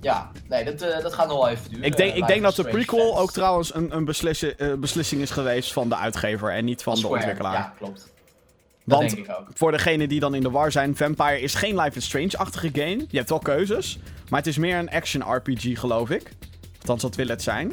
[0.00, 1.84] ja, nee, dat, eh, dat gaat nog wel even duren.
[1.84, 3.18] Ik denk, eh, ik denk dat de prequel fans.
[3.20, 6.94] ook trouwens een, een beslissi- eh, beslissing is geweest van de uitgever en niet van
[7.00, 7.52] de ontwikkelaar.
[7.52, 8.12] Ja, klopt.
[8.84, 9.46] Dat Want denk ik ook.
[9.54, 13.04] voor degenen die dan in de war zijn, Vampire is geen Life is Strange-achtige game.
[13.08, 13.98] Je hebt wel keuzes,
[14.28, 16.30] maar het is meer een action RPG, geloof ik.
[16.78, 17.72] Althans, dat wil het zijn.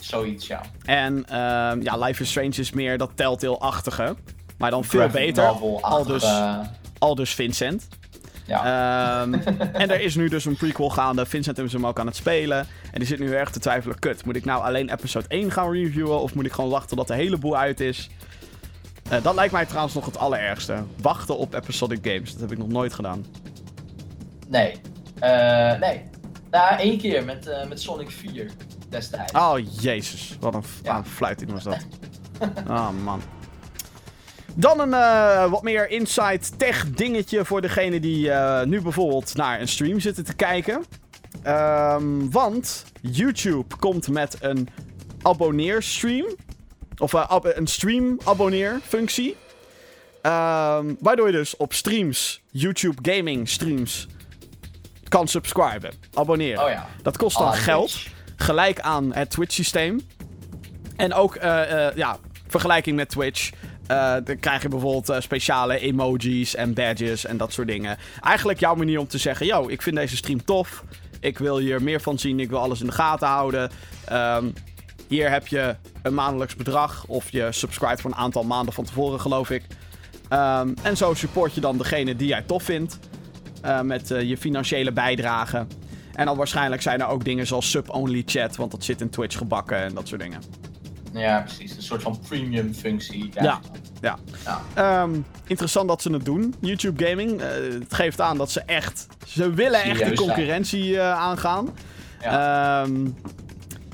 [0.00, 0.60] Zoiets, ja.
[0.84, 4.16] En ehm, ja, Life is Strange is meer dat Telltale-achtige.
[4.58, 5.44] Maar dan veel Graphic beter.
[5.80, 6.24] Al dus,
[6.98, 7.88] al dus Vincent.
[8.46, 9.22] ja.
[9.22, 9.34] Ehm,
[9.82, 11.26] en er is nu dus een prequel gaande.
[11.26, 12.58] Vincent is hem ook aan het spelen.
[12.92, 13.98] En die zit nu erg te twijfelen.
[13.98, 16.20] Kut, moet ik nou alleen episode 1 gaan reviewen?
[16.20, 18.10] Of moet ik gewoon wachten tot de hele boel uit is?
[19.10, 20.82] Eh, dat lijkt mij trouwens nog het allerergste.
[21.00, 22.32] Wachten op episodic games.
[22.32, 23.24] Dat heb ik nog nooit gedaan.
[24.48, 24.74] Nee.
[25.18, 26.02] Eh, nee.
[26.50, 28.50] Nou, één keer met, eh, met Sonic 4
[28.88, 29.32] destijds.
[29.32, 30.36] Oh, jezus.
[30.40, 31.04] Wat een, Ja.
[31.04, 31.86] fluiting was dat.
[32.68, 33.22] Oh, man.
[34.56, 39.60] Dan een eh, wat meer inside tech dingetje voor degene die eh, nu bijvoorbeeld naar
[39.60, 40.84] een stream zitten te kijken.
[41.42, 44.68] Ehm, want YouTube komt met een
[45.22, 46.26] abonneerstream.
[46.98, 49.36] Of eh, ab- een stream abonneer functie.
[50.22, 54.06] Ehm, waardoor je dus op streams, YouTube gaming streams,
[55.08, 55.90] kan subscriben.
[56.14, 56.64] Abonneren.
[56.64, 56.86] Oh ja.
[57.02, 57.90] Dat kost dan Ah, geld.
[57.90, 58.12] Twitch.
[58.36, 60.00] Gelijk aan het Twitch systeem.
[60.96, 61.34] En ook,
[61.94, 62.16] ja,
[62.48, 63.50] vergelijking met Twitch.
[63.86, 67.96] Eh, dan krijg je bijvoorbeeld eh, speciale emojis en badges en dat soort dingen.
[68.20, 70.84] Eigenlijk jouw manier om te zeggen: Yo, ik vind deze stream tof.
[71.20, 72.40] Ik wil hier meer van zien.
[72.40, 73.70] Ik wil alles in de gaten houden.
[74.04, 74.44] Ehm,
[75.08, 77.04] hier heb je een maandelijks bedrag.
[77.06, 79.62] Of je subscribt voor een aantal maanden van tevoren, geloof ik.
[80.28, 82.98] Ehm, en zo support je dan degene die jij tof vindt.
[83.62, 85.66] eh, met je financiële bijdrage.
[86.14, 88.56] En dan waarschijnlijk zijn er ook dingen zoals sub-only chat.
[88.56, 90.40] Want dat zit in Twitch gebakken en dat soort dingen.
[91.14, 91.76] Ja, precies.
[91.76, 93.30] Een soort van premium functie.
[93.34, 93.60] Ja.
[94.00, 94.18] Ja.
[94.44, 94.60] Ja.
[94.74, 95.14] Ehm,
[95.46, 97.40] interessant dat ze het doen, YouTube Gaming.
[97.40, 97.48] Eh,
[97.80, 99.06] het geeft aan dat ze echt...
[99.26, 101.68] Ze willen echt de concurrentie eh, aangaan.
[102.20, 102.82] Ja.
[102.82, 103.06] Ehm,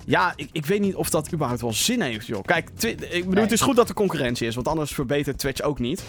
[0.05, 2.45] ja, ik, ik weet niet of dat überhaupt wel zin heeft, joh.
[2.45, 3.43] Kijk, ik bedoel, Nee.
[3.43, 6.03] het is goed dat er concurrentie is, want anders verbetert Twitch ook niet.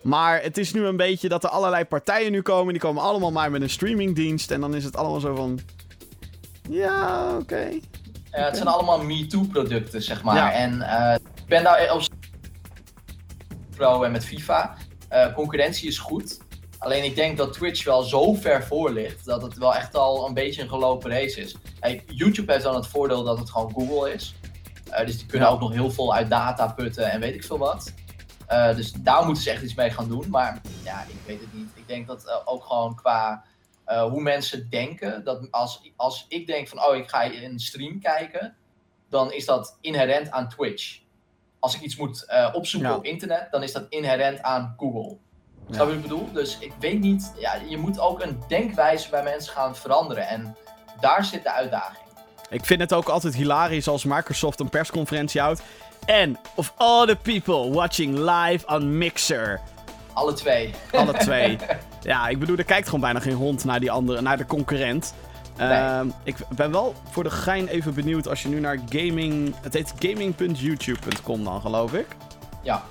[0.00, 2.72] Maar het is nu een beetje dat er allerlei partijen nu komen.
[2.72, 4.50] Die komen allemaal maar met een streamingdienst.
[4.50, 5.60] En dan is het allemaal zo van...
[6.68, 7.68] Ja, oké.
[8.30, 10.36] Ja, het zijn allemaal MeToo-producten, zeg maar.
[10.36, 10.52] Ja.
[10.52, 12.02] En eh, ik ben daar op
[13.76, 14.76] Pro en met FIFA.
[15.08, 16.38] Eh, concurrentie is goed.
[16.78, 20.26] Alleen ik denk dat Twitch wel zo ver voor ligt dat het wel echt al
[20.26, 21.56] een beetje een gelopen race is.
[21.80, 24.34] Kijk, YouTube heeft dan het voordeel dat het gewoon Google is.
[24.90, 27.58] Eh, dus die kunnen ook nog heel veel uit data putten en weet ik veel
[27.58, 27.92] wat.
[28.46, 30.24] Eh, dus daar moeten ze echt iets mee gaan doen.
[30.28, 31.70] Maar ja, ik weet het niet.
[31.74, 33.44] Ik denk dat eh, ook gewoon qua
[33.90, 35.24] eh, hoe mensen denken.
[35.24, 38.56] Dat als, als ik denk van, oh, ik ga een stream kijken,
[39.08, 40.98] dan is dat inherent aan Twitch.
[41.58, 42.96] Als ik iets moet eh, opzoeken Ja.
[42.96, 45.16] op internet, dan is dat inherent aan Google.
[45.66, 45.74] Ja.
[45.74, 46.32] Snap je wat ik bedoel?
[46.32, 50.28] Dus ik weet niet, ja, je moet ook een denkwijze bij mensen gaan veranderen.
[50.28, 50.56] En
[51.00, 52.04] daar zit de uitdaging.
[52.50, 55.62] Ik vind het ook altijd hilarisch als Microsoft een persconferentie houdt.
[56.06, 59.60] En of all the people watching live on Mixer.
[60.12, 60.70] Alle twee.
[60.92, 61.56] Alle twee.
[62.02, 65.14] ja, ik bedoel, er kijkt gewoon bijna geen hond naar die andere, naar de concurrent.
[65.56, 69.54] Ehm, ik ben wel voor de gein even benieuwd als je nu naar gaming.
[69.62, 72.06] Het heet gaming.youtube.com dan, geloof ik.
[72.62, 72.82] Ja,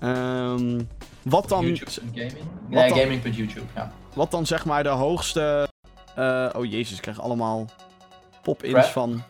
[0.00, 0.80] Ehm,
[1.22, 1.66] wat dan.
[1.66, 2.46] YouTube gaming.
[2.68, 3.92] Nee, gaming.youtube, ja.
[4.14, 5.68] Wat dan zeg maar de hoogste.
[6.14, 7.66] eh, oh jezus, ik krijg allemaal
[8.42, 9.22] pop-ins van,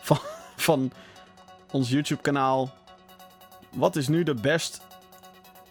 [0.00, 0.18] van,
[0.56, 0.92] van
[1.70, 2.70] ons YouTube-kanaal.
[3.74, 4.80] Wat is nu de best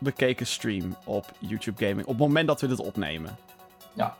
[0.01, 2.07] bekeken stream op YouTube Gaming?
[2.07, 3.37] Op het moment dat we dit opnemen.
[3.93, 4.15] Ja.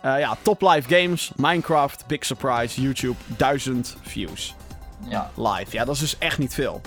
[0.00, 4.54] Eh, ja, Top Live Games, Minecraft, Big Surprise, YouTube, 1000 views
[5.08, 5.30] ja.
[5.36, 5.76] live.
[5.76, 6.80] Ja, dat is dus echt niet veel.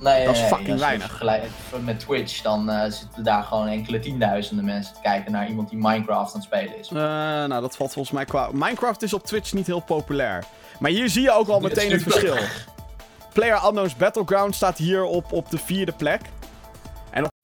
[0.00, 1.22] Nee, Dat is fucking weinig.
[1.84, 5.78] Met Twitch, dan eh, zitten daar gewoon enkele tienduizenden mensen te kijken naar iemand die
[5.78, 6.88] Minecraft aan het spelen is.
[6.88, 8.48] Eh, nou, dat valt volgens mij qua...
[8.52, 10.44] Minecraft is op Twitch niet heel populair.
[10.78, 12.36] Maar hier zie je ook al meteen het verschil.
[13.32, 16.20] Player Unknown's Battleground staat hier op, op de vierde plek.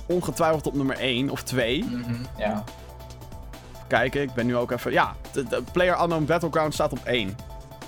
[0.07, 1.85] Ongetwijfeld op nummer 1 of 2.
[1.85, 2.65] Mhm, ja.
[3.87, 4.93] Kijken, ik ben nu ook even...
[4.93, 7.37] Ja, de, de Player Unknown Battleground staat op 1.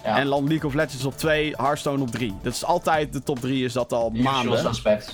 [0.04, 0.18] ja.
[0.18, 2.34] En dan League of Legends op 2, Hearthstone op 3.
[2.42, 4.72] Dat is altijd de top 3, is dat al Usual maanden.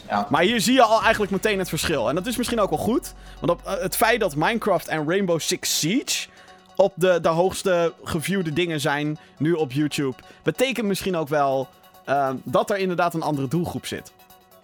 [0.08, 0.26] ja.
[0.30, 2.08] Maar hier zie je al eigenlijk meteen het verschil.
[2.08, 3.14] En dat is misschien ook wel goed.
[3.40, 6.28] Want op, eh, het feit dat Minecraft en Rainbow Six Siege
[6.76, 11.68] op de, de hoogste geviewde dingen zijn nu op YouTube, betekent misschien ook wel
[12.04, 14.12] eh, dat er inderdaad een andere doelgroep zit.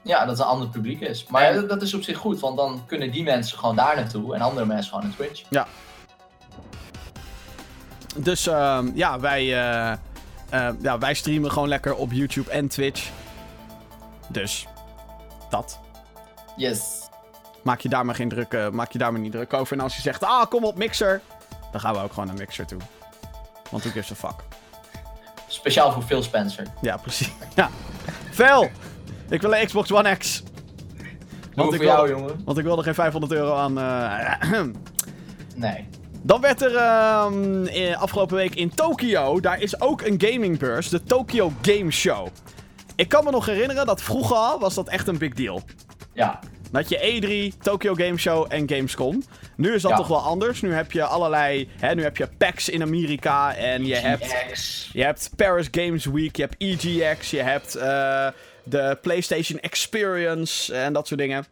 [0.02, 1.26] Ja, dat het een ander publiek is.
[1.26, 4.34] Maar ja, dat, is op zich goed, want dan kunnen die mensen gewoon daar naartoe
[4.34, 5.42] en andere mensen gewoon naar Twitch.
[8.16, 9.92] Dus ehm, ja, wij, eh,
[10.50, 13.10] eh, ja, wij streamen gewoon lekker op YouTube en Twitch.
[14.28, 14.66] Dus
[15.50, 15.78] dat.
[16.56, 17.08] Yes.
[17.62, 19.76] Maak je daar maar geen druk, eh, maak je daar maar niet druk over.
[19.76, 21.20] En als je zegt, ah, kom op Mixer,
[21.72, 22.80] dan gaan we ook gewoon naar Mixer toe.
[23.70, 24.44] Want who gives a fuck.
[25.46, 26.66] Speciaal voor Phil Spencer.
[26.80, 27.32] Ja, precies.
[27.54, 27.70] Ja.
[28.30, 28.70] Phil!
[29.30, 30.42] Ik wil een Xbox One X.
[31.54, 32.40] Want ik wil- jou, jongen.
[32.44, 33.78] Want ik wilde geen 500 euro aan...
[33.78, 34.60] eh,
[35.56, 35.88] Nee.
[36.22, 39.40] Dan werd er ehm, eh, afgelopen week in Tokio...
[39.40, 40.88] Daar is ook een gamingbeurs.
[40.88, 42.28] De Tokyo Game Show.
[42.96, 45.62] Ik kan me nog herinneren dat vroeger was dat echt een big deal.
[46.12, 46.38] Ja.
[46.70, 46.98] Dat je
[47.54, 49.22] E3, Tokyo Game Show en Gamescom.
[49.56, 49.96] Nu is dat Ja.
[49.96, 50.60] toch wel anders.
[50.60, 51.68] Nu heb je allerlei...
[51.78, 54.26] Hè, nu heb je PAX in Amerika en je hebt...
[54.26, 54.90] GX.
[54.92, 58.26] Je hebt Paris Games Week, je hebt EGX, je hebt eh,
[58.64, 61.46] de PlayStation Experience en dat soort dingen.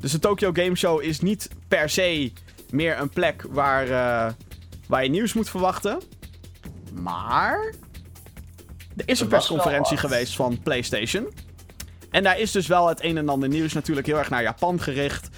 [0.00, 2.32] Dus de Tokyo Game Show is niet per se
[2.70, 4.32] meer een plek waar, eh,
[4.86, 6.00] waar je nieuws moet verwachten.
[6.92, 7.74] Maar
[8.96, 11.32] er is een Er persconferentie geweest van PlayStation.
[12.10, 14.80] En daar is dus wel het een en ander nieuws natuurlijk heel erg naar Japan
[14.80, 15.28] gericht.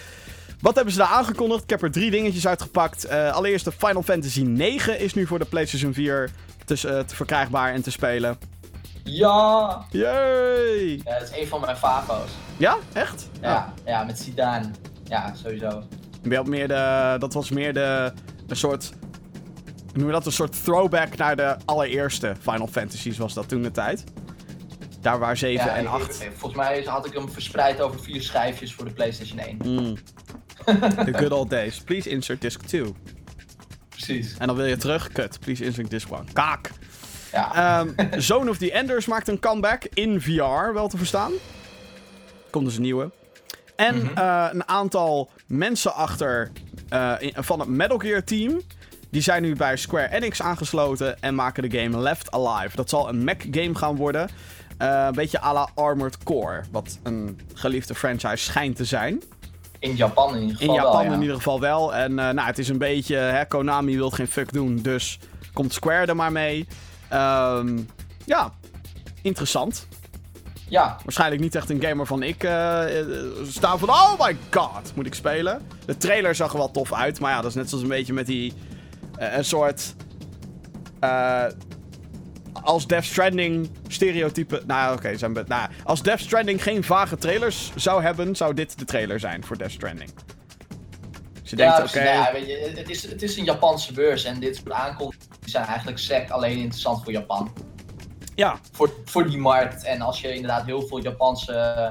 [0.61, 1.63] Wat hebben ze daar aangekondigd?
[1.63, 3.05] Ik heb er drie dingetjes uitgepakt.
[3.05, 6.31] Eh, allereerst de Final Fantasy 9 is nu voor de PlayStation 4
[6.65, 8.39] te, eh, te verkrijgbaar en te spelen.
[9.11, 9.85] Ja!
[9.91, 11.01] Yay!
[11.05, 11.19] ja!
[11.19, 12.31] Dat is een van mijn favo's.
[12.57, 13.29] Ja, echt?
[13.41, 14.71] Ja, ja, met Zidane.
[15.05, 15.83] Ja, sowieso.
[16.23, 18.13] Meer de, dat was meer de,
[18.47, 18.93] een soort,
[19.93, 23.71] noem je dat, een soort throwback naar de allereerste Final Fantasies was dat toen de
[23.71, 24.05] tijd.
[25.01, 26.23] Daar waar 7 Ja, en ik- 8.
[26.23, 29.57] ik- volgens mij had ik hem verspreid over vier schijfjes voor de PlayStation 1.
[29.65, 29.97] Mm.
[31.05, 31.81] The good old days.
[31.81, 32.95] Please insert disc 2.
[33.89, 34.37] Precies.
[34.39, 35.41] En dan wil je terug, kut.
[35.41, 36.33] Please insert disc 1.
[36.33, 36.71] Kaak.
[37.37, 37.85] Ja.
[37.87, 41.33] Ehm, Zone of the Enders maakt een comeback in VR, wel te verstaan.
[42.51, 43.11] Komt dus een nieuwe.
[43.77, 44.17] En Mhm.
[44.19, 46.51] eh, een aantal mensen achter
[46.89, 48.61] eh, in- van het Metal Gear team.
[49.11, 52.77] Die zijn nu bij Square Enix aangesloten en maken de game Left Alive.
[52.77, 54.29] Dat zal een mech-game gaan worden.
[54.79, 56.63] Eh, een beetje à la Armored Core.
[56.71, 59.23] Wat een geliefde franchise schijnt te zijn.
[59.79, 61.13] in Japan in ieder In geval Japan wel, ja.
[61.15, 61.95] in ieder geval wel.
[61.95, 63.17] En nou, het is een beetje...
[63.17, 65.19] Hè, Konami wil geen fuck doen, dus
[65.53, 66.67] komt Square er maar mee.
[67.09, 67.79] Ehm,
[68.25, 68.53] ja,
[69.23, 69.87] interessant.
[70.69, 73.07] Ja, Waarschijnlijk niet echt een game waarvan ik eh, eh,
[73.45, 73.89] sta van...
[73.89, 75.63] Oh my god, moet ik spelen?
[75.85, 77.21] De trailer zag er wel tof uit.
[77.21, 78.53] Maar ja, dat is net zoals een beetje met die...
[79.19, 79.95] eh, een soort...
[81.01, 81.45] eh,
[82.53, 84.63] als Death Stranding stereotype...
[84.67, 85.17] Nou, oké.
[85.17, 88.37] zijn nou, als Death Stranding geen vage trailers zou hebben...
[88.37, 90.11] zou dit de trailer zijn voor Death Stranding.
[91.51, 92.03] Je ja, denkt, oké...
[92.11, 95.67] ja, weet je, het, is, het is een Japanse beurs en dit soort aankondigingen zijn
[95.67, 97.53] eigenlijk sec alleen interessant voor Japan.
[98.35, 99.85] ja, Voor, voor die markt.
[99.85, 101.91] En als je inderdaad heel veel Japanse eh,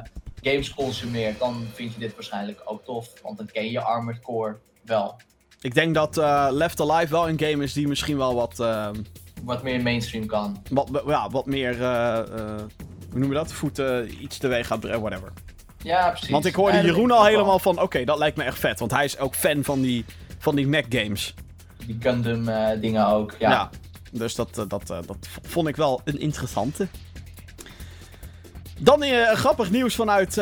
[0.51, 3.08] games consumeert, dan vind je dit waarschijnlijk ook tof.
[3.24, 5.16] Want dan ken je Armored Core wel.
[5.62, 8.60] ik denk dat eh, Left Alive wel een game is die misschien wel wat...
[8.60, 8.95] ehm,
[9.43, 10.62] Wat meer mainstream kan.
[10.70, 11.82] wat, ja, wat meer...
[11.84, 12.20] eh,
[13.12, 13.51] hoe noem je dat?
[13.53, 15.32] Voeten iets teweeg gaat brengen, whatever.
[15.86, 16.29] Ja, precies.
[16.29, 18.79] Want ik hoorde Ja, Jeroen al helemaal van, oké, dat lijkt me echt vet.
[18.79, 20.05] Want hij is ook fan van die,
[20.38, 21.33] van die mech games.
[21.86, 23.36] Die Gundam eh, dingen ook.
[23.39, 23.49] Ja.
[23.49, 23.69] Ja.
[24.11, 26.88] Dus dat, eh, dat, eh, dat vond ik wel een interessante.
[28.79, 30.38] Dan eh, grappig nieuws vanuit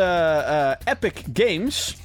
[0.84, 1.96] Epic Games.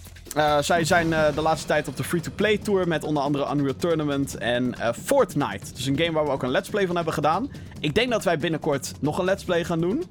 [0.60, 4.74] Zij zijn de laatste tijd op de free-to-play tour met onder andere Unreal Tournament en
[5.04, 5.72] Fortnite.
[5.74, 7.50] Dus een game waar we ook een let's play van hebben gedaan.
[7.80, 10.04] Ik denk dat wij binnenkort nog een let's play gaan doen.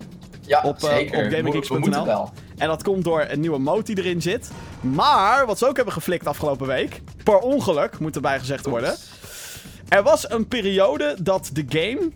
[0.47, 1.71] Ja, op, eh, zeker.
[1.71, 2.31] op wel.
[2.57, 4.49] En dat komt door een nieuwe mode die erin zit.
[4.81, 7.01] Maar, wat ze ook hebben geflikt afgelopen week.
[7.23, 8.95] Per ongeluk, moet erbij gezegd worden.
[9.89, 12.11] Er was een periode dat de game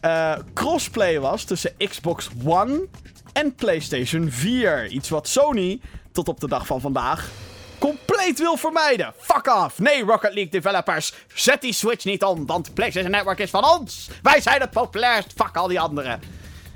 [0.00, 2.86] eh, crossplay was tussen Xbox One
[3.32, 4.86] en PlayStation 4.
[4.86, 5.80] Iets wat Sony
[6.12, 7.30] tot op de dag van vandaag
[7.78, 9.12] compleet wil vermijden.
[9.18, 9.78] Fuck off.
[9.78, 14.08] Nee, Rocket League developers, zet die Switch niet om, want PlayStation Network is van ons.
[14.22, 15.32] Wij zijn het populairst.
[15.36, 16.20] Fuck al die anderen.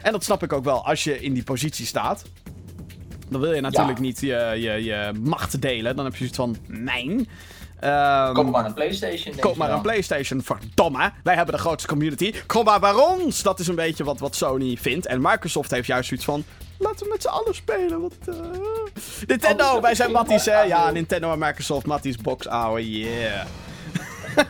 [0.02, 2.22] En dat snap ik ook wel als je in die positie staat.
[3.28, 4.04] Dan wil je natuurlijk Ja.
[4.04, 5.96] niet je, je, je macht delen.
[5.96, 7.28] Dan heb je zoiets van, mijn.
[7.80, 9.34] Ehm, Koop maar een PlayStation.
[9.36, 9.76] je maar dan.
[9.76, 10.42] een PlayStation.
[10.42, 11.12] Verdomme.
[11.22, 12.34] Wij hebben de grootste community.
[12.46, 13.42] Kom maar bij ons.
[13.42, 15.06] Dat is een beetje wat, wat Sony vindt.
[15.06, 16.44] En Microsoft heeft juist zoiets van.
[16.78, 18.00] Laten we met z'n allen spelen.
[18.00, 18.34] Wat, eh.
[19.26, 20.60] Nintendo, Anders wij zijn Matties, hè?
[20.60, 20.90] Ja.
[20.90, 21.86] Nintendo en Microsoft.
[21.86, 23.46] Matties box, ouwe, yeah.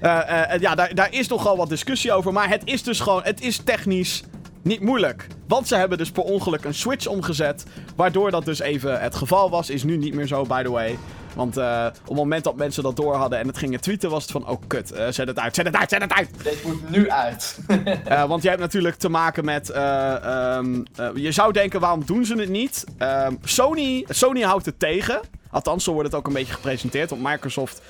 [0.00, 2.32] Eh, eh, ja, daar, daar is nogal wat discussie over.
[2.32, 3.22] Maar het is dus gewoon.
[3.22, 4.22] Het is technisch
[4.62, 5.26] niet moeilijk.
[5.48, 7.64] Want ze hebben dus per ongeluk een Switch omgezet.
[7.96, 9.70] Waardoor dat dus even het geval was.
[9.70, 10.98] Is nu niet meer zo, by the way.
[11.34, 14.22] Want eh, op het moment dat mensen dat door hadden en het gingen tweeten, was
[14.22, 16.30] het van: oh kut, zet het uit, zet het uit, zet het uit.
[16.42, 17.58] Dit moet nu uit.
[18.28, 19.70] Want je hebt natuurlijk te maken met.
[19.70, 20.14] eh,
[20.56, 22.84] ehm, eh, je zou denken, waarom doen ze het niet?
[22.98, 25.20] Ehm, Sony, Sony houdt het tegen.
[25.50, 27.10] Althans, zo wordt het ook een beetje gepresenteerd.
[27.10, 27.82] Want Microsoft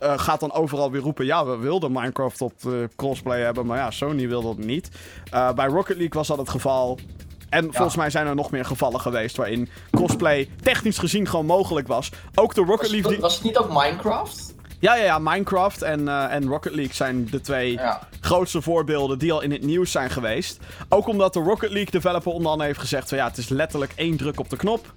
[0.00, 3.66] eh, gaat dan overal weer roepen: ja, we wilden Minecraft op eh, crossplay hebben.
[3.66, 4.88] Maar ja, Sony wilde het niet.
[5.30, 6.98] Eh, bij Rocket League was dat het geval.
[7.48, 11.86] En volgens mij zijn er nog meer gevallen geweest waarin crossplay technisch gezien gewoon mogelijk
[11.88, 12.10] was.
[12.34, 13.10] Ook de Rocket Was, League.
[13.12, 14.54] die- was het niet ook Minecraft?
[14.78, 18.00] Ja, ja, ja, Minecraft en, en Rocket League zijn de twee Ja.
[18.20, 20.58] grootste voorbeelden die al in het nieuws zijn geweest.
[20.88, 23.92] Ook omdat de Rocket League developer onder andere heeft gezegd van ja, het is letterlijk
[23.96, 24.92] één druk op de knop.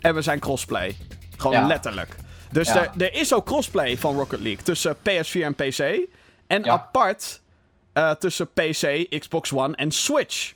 [0.00, 0.96] En we zijn crossplay.
[1.36, 1.66] Gewoon Ja.
[1.66, 2.16] letterlijk.
[2.54, 2.82] Dus Ja.
[2.82, 5.78] er, er is ook crossplay van Rocket League tussen PS4 en PC.
[6.46, 6.72] En Ja.
[6.72, 7.42] apart
[7.92, 10.54] eh, tussen PC, Xbox One en Switch.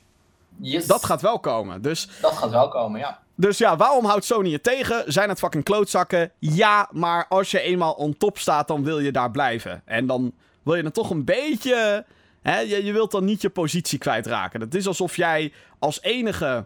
[0.61, 0.85] Yes.
[0.87, 1.81] Dat gaat wel komen.
[1.81, 3.19] Dus Dat gaat wel komen, ja.
[3.35, 5.11] dus ja, waarom houdt Sony het tegen?
[5.13, 6.31] Zijn het fucking klootzakken?
[6.39, 9.81] Ja, maar als je eenmaal on top staat, dan wil je daar blijven.
[9.85, 10.33] En dan
[10.63, 12.05] wil je dan toch een beetje...
[12.41, 14.61] Hè, je, je wilt dan niet je positie kwijtraken.
[14.61, 16.45] Het is alsof jij als enige...
[16.45, 16.65] Nou,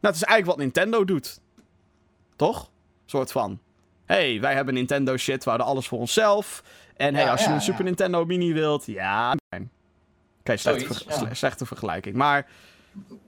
[0.00, 1.40] het is eigenlijk wat Nintendo doet.
[2.36, 2.70] Toch?
[3.06, 3.58] soort van.
[4.14, 6.62] Hey, wij hebben Nintendo shit, we houden alles voor onszelf.
[6.96, 7.60] En hey, Ja, als je ja, een.
[7.60, 9.34] Super Nintendo Mini wilt, ja...
[10.40, 12.16] Oké, slechte, ver- vergelijking.
[12.16, 12.46] Maar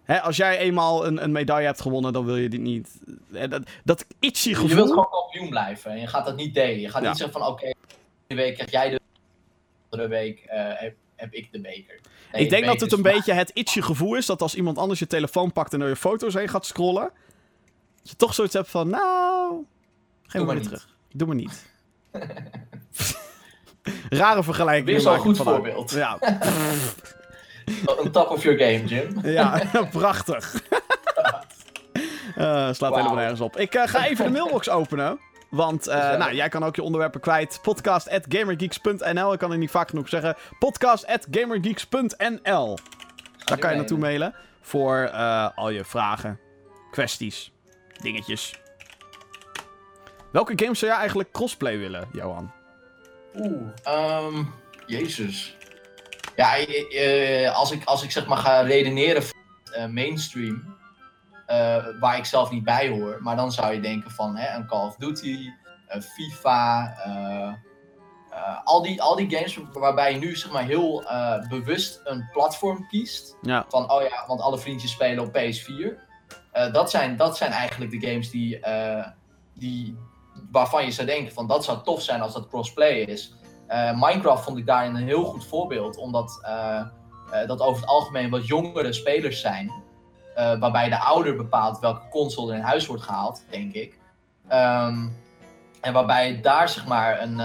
[0.04, 3.00] hè, als jij eenmaal een, een medaille hebt gewonnen, dan wil je dit niet.
[3.28, 4.68] Dat, dat itchy gevoel.
[4.68, 5.90] Je wilt gewoon kampioen blijven.
[5.90, 6.80] En je gaat dat niet delen.
[6.80, 7.72] Je gaat niet zeggen van oké,
[8.26, 9.00] die week krijg jij de
[9.90, 12.00] andere week eh, heb, heb ik de beker.
[12.32, 14.98] Nee, ik denk dat het een beetje het itchy gevoel is dat als iemand anders
[14.98, 17.10] je telefoon pakt en door je foto's heen gaat scrollen,
[18.00, 19.64] dat je toch zoiets hebt van, nou,
[20.32, 20.88] geef maar weer terug.
[21.12, 21.70] Doe maar niet.
[24.08, 24.86] Rare vergelijking.
[24.86, 25.90] Weer zo'n ik goed voorbeeld.
[25.90, 26.18] Ja,
[27.96, 29.18] On top of your game, Jim.
[29.22, 29.62] ja
[29.92, 30.52] prachtig.
[32.36, 33.56] Eh, slaat helemaal nergens op.
[33.56, 35.20] Ik eh, ga even de mailbox openen.
[35.50, 37.58] Want eh, nou, jij kan ook je onderwerpen kwijt.
[37.62, 39.32] Podcast.gamergeeks.nl.
[39.32, 40.36] Ik kan het niet vaak genoeg zeggen.
[40.58, 42.78] Podcast.gamergeeks.nl.
[43.44, 44.34] Daar kan je naartoe mailen.
[44.60, 45.10] Voor
[45.54, 46.38] al je vragen,
[46.90, 47.52] kwesties,
[48.02, 48.61] dingetjes.
[50.32, 52.52] Welke games zou jij eigenlijk crossplay willen, Johan?
[53.36, 54.44] Oeh, ehm,
[54.86, 55.56] jezus.
[56.36, 56.56] Ja,
[57.52, 59.36] als, ik, als ik zeg maar ga redeneren van
[59.72, 60.76] eh, mainstream,
[61.46, 64.66] eh, waar ik zelf niet bij hoor, maar dan zou je denken van hè, een
[64.66, 65.50] Call of Duty,
[65.92, 67.52] een FIFA, eh,
[68.30, 71.04] eh, al, die, al die games waarbij je nu zeg maar heel
[71.48, 73.36] bewust een platform kiest.
[73.42, 73.64] Ja.
[73.68, 76.10] Van, oh ja, want alle vriendjes spelen op PS4.
[76.52, 78.60] Eh, dat, zijn, dat zijn eigenlijk de games die,
[79.54, 79.96] die,
[80.52, 83.34] waarvan je zou denken van dat zou tof zijn als dat crossplay is.
[83.66, 86.80] Eh, Minecraft vond ik daarin een heel goed voorbeeld, omdat eh,
[87.30, 89.80] eh, dat over het algemeen wat jongere spelers zijn.
[90.34, 93.98] waarbij de ouder bepaalt welke console er in huis wordt gehaald, denk ik.
[94.48, 95.08] Ehm,
[95.80, 97.40] en waarbij daar zeg maar een,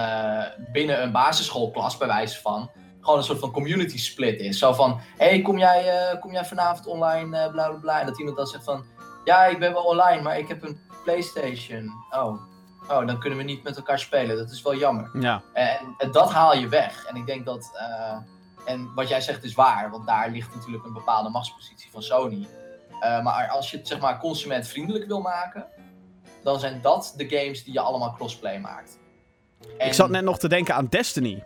[0.71, 2.69] binnen een basisschoolklas, bij wijze van,
[3.01, 4.59] gewoon een soort van community split is.
[4.59, 7.99] Zo van, hé, hey, kom, jij, kom jij vanavond online, bla bla bla.
[7.99, 8.85] En dat iemand dan zegt van,
[9.23, 11.91] ja, ik ben wel online, maar ik heb een Playstation.
[12.09, 12.41] Oh,
[12.89, 14.37] oh dan kunnen we niet met elkaar spelen.
[14.37, 15.09] Dat is wel jammer.
[15.13, 15.41] Ja.
[15.53, 17.05] En, en dat haal je weg.
[17.05, 18.17] En ik denk dat, eh,
[18.73, 22.47] en wat jij zegt is waar, want daar ligt natuurlijk een bepaalde machtspositie van Sony.
[22.99, 25.65] Eh, maar als je het zeg maar consumentvriendelijk wil maken,
[26.43, 28.99] dan zijn dat de games die je allemaal crossplay maakt.
[29.77, 31.43] En- Ik zat net nog te denken aan Destiny.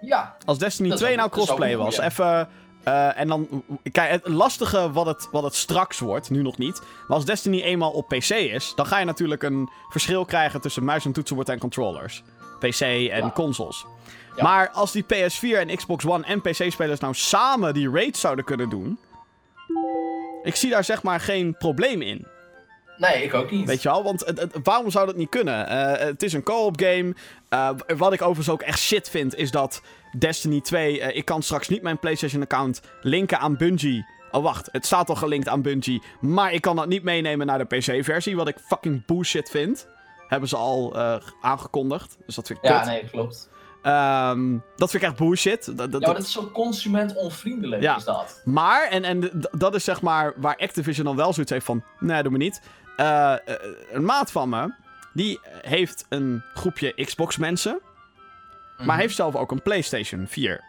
[0.00, 2.48] Ja, Als Destiny Dat is 2 ook- nou crossplay was, even...
[2.84, 3.64] eh, en dan...
[3.92, 6.80] Kijk, het lastige wat het, wat het straks wordt, nu nog niet.
[6.80, 10.84] Maar als Destiny eenmaal op PC is, dan ga je natuurlijk een verschil krijgen tussen
[10.84, 12.22] muis en toetsenbord en controllers.
[12.58, 13.30] PC en Ja.
[13.34, 13.86] consoles.
[14.36, 14.42] Ja.
[14.42, 18.68] Maar als die PS4 en Xbox One en PC-spelers nou samen die raids zouden kunnen
[18.68, 18.98] doen...
[20.42, 22.26] Ik zie daar zeg maar geen probleem in.
[22.96, 23.66] Nee, ik ook niet.
[23.66, 24.02] Weet je wel?
[24.02, 25.68] Want het- het- waarom zou dat niet kunnen?
[25.68, 27.14] Eh, het is een co-op game.
[27.48, 29.82] Eh, wat ik overigens ook echt shit vind, is dat
[30.18, 31.00] Destiny 2...
[31.00, 34.06] eh, ik kan straks niet mijn PlayStation-account linken aan Bungie.
[34.30, 34.68] Oh, wacht.
[34.72, 36.02] Het staat al gelinkt aan Bungie.
[36.20, 38.36] Maar ik kan dat niet meenemen naar de PC-versie.
[38.36, 39.86] Wat ik fucking bullshit vind.
[40.28, 40.96] Hebben ze al
[41.40, 42.16] aangekondigd.
[42.26, 42.86] Dus dat vind ik ja, kut.
[42.88, 43.48] nee, klopt.
[43.82, 45.64] Ehm, dat vind ik echt bullshit.
[45.66, 47.96] Dat, dat, Ja, maar dat is zo consumentonvriendelijk, Ja.
[47.96, 48.40] is dat.
[48.44, 51.84] Maar, en, en dat is zeg maar waar Activision dan wel zoiets heeft van...
[52.00, 52.60] Nee, doe me niet.
[52.96, 53.38] Eh, eh,
[53.90, 54.74] een maat van me,
[55.12, 57.80] die heeft een groepje Xbox mensen...
[58.76, 58.86] Mhm.
[58.86, 60.64] maar heeft zelf ook een PlayStation 4.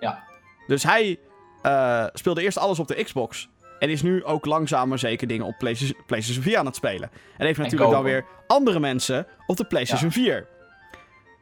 [0.00, 0.22] Ja.
[0.66, 1.18] Dus hij
[1.62, 3.48] eh, speelde eerst alles op de Xbox...
[3.78, 7.10] en is nu ook langzaam maar zeker dingen op PlayStation, PlayStation 4 aan het spelen.
[7.36, 8.12] En heeft natuurlijk dan kopen.
[8.12, 10.46] weer andere mensen op de PlayStation 4.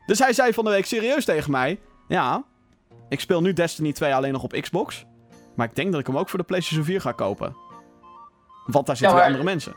[0.07, 1.81] Dus hij zei van de week serieus tegen mij...
[2.09, 2.45] Ja,
[3.09, 5.05] ik speel nu Destiny 2 alleen nog op Xbox...
[5.57, 7.57] maar ik denk dat ik hem ook voor de PlayStation 4 ga kopen.
[8.67, 9.75] Want daar zitten Ja, weer andere mensen.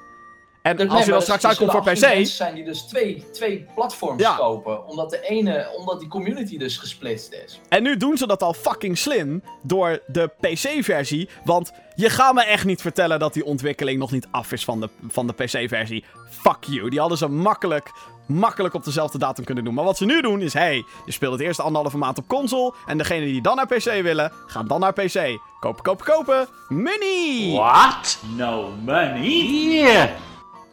[0.64, 2.26] En Nee, als je dan straks er uitkomt voor PC...
[2.26, 4.36] zijn die dus twee, twee platforms Ja.
[4.36, 4.88] kopen.
[4.88, 7.59] Omdat de ene, omdat die community dus gesplitst is.
[7.70, 11.30] En nu doen ze dat al fucking slim door de PC-versie.
[11.43, 14.80] Want je gaat me echt niet vertellen dat die ontwikkeling nog niet af is van
[14.80, 16.03] de, van de PC-versie.
[16.30, 16.89] Fuck you.
[16.89, 17.91] Die hadden ze makkelijk,
[18.26, 19.74] makkelijk op dezelfde datum kunnen doen.
[19.74, 22.74] Maar wat ze nu doen is, hey, je speelt het eerste anderhalve maand op console.
[22.86, 25.38] En degene die dan naar PC willen, gaan dan naar PC.
[25.59, 26.47] Kopen, kopen, kopen.
[26.68, 27.51] Money!
[27.53, 28.20] What?
[28.36, 29.30] No money?
[29.72, 30.09] Yeah.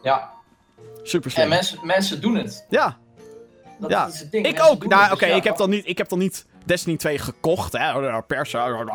[0.01, 0.29] Ja,
[1.03, 1.43] Super slim.
[1.43, 2.65] en mensen, mensen doen het.
[2.69, 2.97] Ja,
[3.79, 4.07] Dat ja.
[4.07, 4.45] is het ding.
[4.45, 4.85] Ik Mensen ook.
[4.87, 7.73] Nou, oké, Dus ja, ik, heb dan niet, ik heb dan niet Destiny 2 gekocht,
[7.77, 8.21] hè.
[8.23, 8.89] Persen.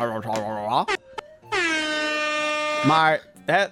[2.87, 3.65] Maar, hè.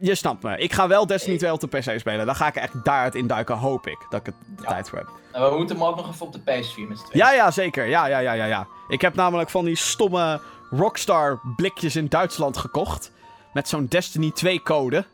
[0.00, 0.58] Je snapt me.
[0.58, 2.26] Ik ga wel Destiny 2 op de PC spelen.
[2.26, 4.06] Dan ga ik echt daaruit induiken, hoop ik.
[4.10, 4.68] Dat ik het de Ja.
[4.68, 5.08] tijd voor heb.
[5.32, 7.24] En we moeten hem ook nog even op de PS4 met z'n tweeën.
[7.26, 7.86] Ja, ja, zeker.
[7.86, 8.66] Ja, ja, ja, ja, ja.
[8.88, 10.40] Ik heb namelijk van die stomme
[10.70, 13.12] Rockstar blikjes in Duitsland gekocht.
[13.52, 15.04] Met zo'n Destiny 2 code.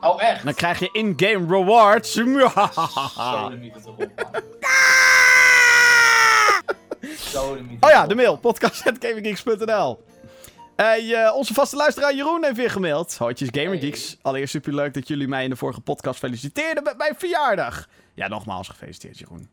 [0.00, 0.44] Oh, echt?
[0.44, 2.12] Dan krijg je in-game rewards.
[2.14, 2.24] Zo
[7.68, 8.36] mythe Oh ja, de mail.
[8.36, 10.04] Podcast.gaminggeeks.nl
[10.76, 13.16] Hey, eh, onze vaste luisteraar Jeroen heeft weer gemaild.
[13.16, 14.16] Hootjes Gamergeeks.
[14.22, 17.88] Allereerst superleuk dat jullie mij in de vorige podcast feliciteerden met mijn verjaardag.
[18.14, 19.48] Ja, nogmaals gefeliciteerd Jeroen.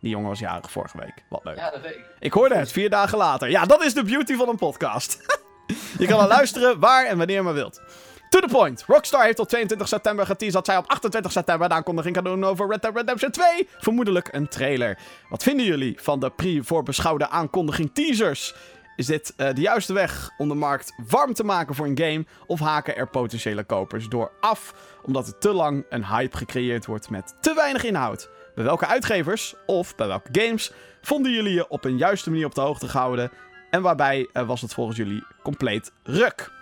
[0.00, 1.22] Die jongen was jarig vorige week.
[1.28, 1.56] Wat leuk.
[1.56, 2.04] Ja, dat weet ik.
[2.18, 3.50] Ik hoorde het vier dagen later.
[3.50, 5.18] Ja, dat is de beauty van een podcast.
[5.98, 7.80] je kan er luisteren waar en wanneer maar wilt.
[8.28, 8.84] To the point.
[8.86, 12.44] Rockstar heeft op 22 september geteased dat zij op 28 september een aankondiging gaan doen
[12.44, 13.68] over Red Dead Redemption 2.
[13.78, 14.98] Vermoedelijk een trailer.
[15.28, 18.54] Wat vinden jullie van de pre-voorbeschouwde aankondiging teasers?
[18.96, 22.26] Is dit uh, de juiste weg om de markt warm te maken voor een game?
[22.46, 27.10] Of haken er potentiële kopers door af omdat er te lang een hype gecreëerd wordt
[27.10, 28.30] met te weinig inhoud?
[28.54, 30.72] Bij welke uitgevers of bij welke games
[31.02, 33.30] vonden jullie je op een juiste manier op de hoogte gehouden?
[33.70, 36.57] En waarbij uh, was het volgens jullie compleet ruk?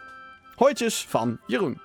[0.57, 1.81] Hooitjes van Jeroen.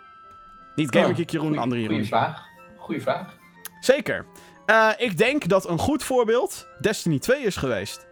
[0.76, 1.95] Niet Gamerkick Jeroen, goeie, andere Jeroen.
[1.97, 2.43] Goeie vraag.
[2.78, 3.34] Goeie vraag.
[3.80, 4.26] Zeker.
[4.67, 8.07] Uh, ik denk dat een goed voorbeeld Destiny 2 is geweest.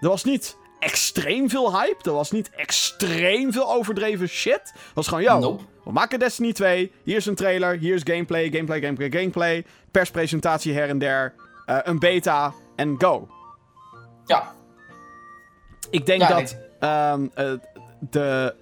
[0.00, 1.96] Er was niet extreem veel hype.
[2.08, 4.52] Er was niet extreem veel overdreven shit.
[4.74, 5.62] Het was gewoon, yo, Nope.
[5.84, 6.92] we maken Destiny 2.
[7.04, 9.64] Hier is een trailer, hier is gameplay, gameplay, gameplay, gameplay.
[9.90, 11.34] Perspresentatie her en der.
[11.66, 13.28] eh, een beta en go.
[14.26, 14.54] Ja,
[15.90, 17.52] Ik denk Ja, dat ehm, eh,
[18.10, 18.59] de, eh,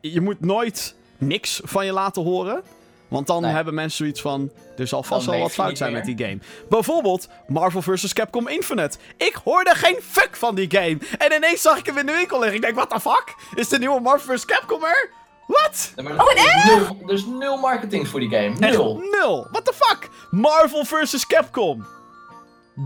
[0.00, 2.62] je moet nooit niks van je laten horen.
[3.08, 3.52] Want dan Nee.
[3.52, 4.50] hebben mensen zoiets van.
[4.76, 6.38] Er zal vast wel wat fout zijn met die game.
[6.68, 8.12] Bijvoorbeeld Marvel vs.
[8.12, 8.98] Capcom Infinite.
[9.16, 10.98] Ik hoorde geen fuck van die game.
[11.18, 12.56] En ineens zag ik hem in de winkel liggen.
[12.56, 13.34] Ik denk, what the fuck?
[13.54, 14.44] Is de nieuwe Marvel vs.
[14.44, 15.10] Capcom er?
[15.46, 15.92] Wat?
[15.96, 18.48] Nee, maar er, is nul, er is nul marketing voor die game.
[18.48, 18.68] Nul.
[19.00, 19.46] Echt nul.
[19.50, 20.08] What the fuck?
[20.30, 21.26] Marvel vs.
[21.26, 21.86] Capcom.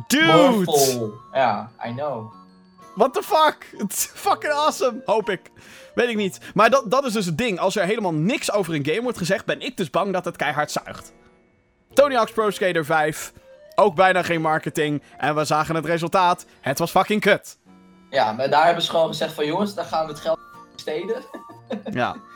[0.07, 0.26] Dude.
[0.26, 1.12] Marvel.
[1.32, 2.32] Ja, I know.
[2.95, 3.66] What the fuck?
[3.76, 5.03] Het is fucking awesome.
[5.05, 5.41] Hoop ik.
[5.95, 6.38] Weet ik niet.
[6.55, 7.59] Maar dat, dat is dus het ding.
[7.59, 10.36] Als er helemaal niks over een game wordt gezegd, ben ik dus bang dat het
[10.36, 11.12] keihard zuigt.
[11.93, 13.32] Tony Hawk's Pro Skater 5.
[13.74, 15.03] Ook bijna geen marketing.
[15.18, 16.47] En we zagen het resultaat.
[16.61, 17.59] Het was fucking kut.
[18.11, 20.38] Ja, maar daar hebben ze gewoon gezegd van jongens, daar gaan we het geld
[20.72, 21.22] besteden.
[21.93, 22.16] Ja.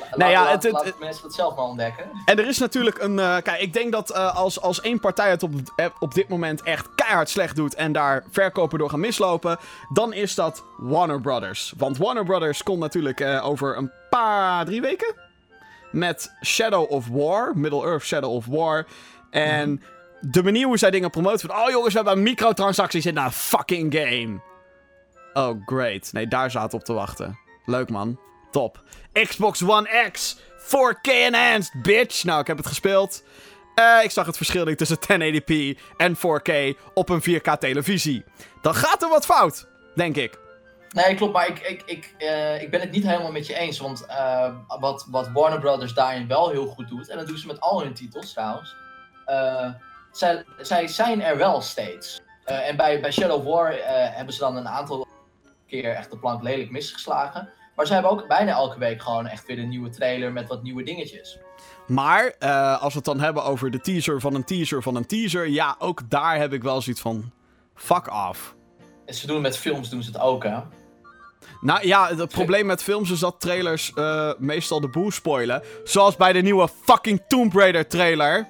[0.00, 2.04] Laat, Nou ja, laat, het- laat mensen het zelf maar ontdekken.
[2.24, 3.18] En er is natuurlijk een.
[3.18, 6.28] eh, kijk, ik denk dat eh, als, als één partij het op, eh, op dit
[6.28, 7.74] moment echt keihard slecht doet.
[7.74, 9.58] en daar verkopen door gaan mislopen.
[9.92, 11.72] dan is dat Warner Brothers.
[11.76, 14.64] Want Warner Brothers komt natuurlijk over een paar.
[14.64, 15.14] drie weken.
[15.92, 17.52] met Shadow of War.
[17.54, 18.86] Middle-earth Shadow of War.
[19.30, 19.82] En
[20.20, 21.48] de manier hoe zij dingen promoten.
[21.48, 21.58] van.
[21.58, 24.40] oh jongens, we hebben microtransacties in een fucking game.
[25.32, 26.12] Oh, great.
[26.12, 27.38] Nee, daar zaten op te wachten.
[27.64, 28.18] Leuk man.
[28.50, 28.82] Top.
[29.24, 30.36] Xbox One X.
[30.58, 32.24] 4K enhanced, bitch.
[32.24, 33.22] Nou, ik heb het gespeeld.
[33.74, 38.24] Eh, ik zag het verschil tussen 1080p en 4K op een 4K televisie.
[38.62, 40.38] Dan gaat er wat fout, denk ik.
[40.88, 43.78] Nee, klopt, maar ik, ik, ik, eh, ik ben het niet helemaal met je eens.
[43.78, 47.46] Want eh, wat, wat Warner Brothers daarin wel heel goed doet, en dat doen ze
[47.46, 48.76] met al hun titels trouwens.
[50.12, 52.20] zij, zij zijn er wel steeds.
[52.44, 53.74] En bij, bij Shadow War
[54.12, 55.06] hebben ze dan een aantal
[55.66, 57.52] keer echt de plank lelijk misgeslagen.
[57.76, 60.62] Maar ze hebben ook bijna elke week gewoon echt weer een nieuwe trailer met wat
[60.62, 61.38] nieuwe dingetjes.
[61.86, 65.06] Maar eh, als we het dan hebben over de teaser van een teaser van een
[65.06, 65.48] teaser.
[65.48, 67.30] Ja, ook daar heb ik wel zoiets van.
[67.74, 68.54] Fuck off.
[69.06, 70.58] En ze doen het met films, doen ze het ook, hè?
[71.60, 75.62] Nou ja, het probleem met films is dat trailers eh, meestal de boel spoilen.
[75.84, 78.46] Zoals bij de nieuwe fucking Tomb Raider trailer.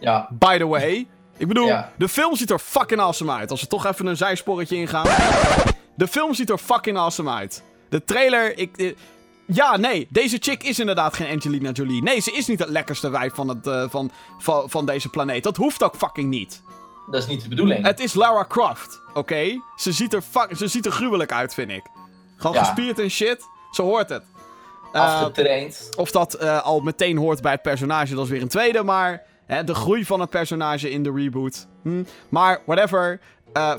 [0.00, 1.06] Ja, By the way.
[1.36, 1.92] Ik bedoel, Ja.
[1.98, 3.50] de film ziet er fucking awesome uit.
[3.50, 5.06] Als we toch even een zijsporretje ingaan.
[5.96, 7.62] De film ziet er fucking awesome uit.
[7.88, 8.76] De trailer, ik...
[8.76, 8.92] eh,
[9.46, 12.02] ja, nee, deze chick is inderdaad geen Angelina Jolie.
[12.02, 15.42] Nee, ze is niet het lekkerste wijf van, het, eh, van, van, van deze planeet.
[15.42, 16.62] Dat hoeft ook fucking niet.
[17.10, 17.84] dat is niet de bedoeling.
[17.86, 19.60] Het is Lara Croft, oké?
[19.76, 20.22] Ze, ziet er
[20.56, 21.82] ze ziet er gruwelijk uit, vind ik.
[22.36, 22.64] Gewoon Ja.
[22.64, 23.42] gespierd en shit.
[23.70, 24.22] Zo hoort het.
[24.92, 25.88] Eh, Afgetraind.
[25.96, 28.82] of dat al meteen hoort bij het personage, dat is weer een tweede.
[28.82, 31.66] Maar hè, de groei van het personage in de reboot.
[31.82, 32.02] Hm.
[32.28, 33.20] Maar whatever.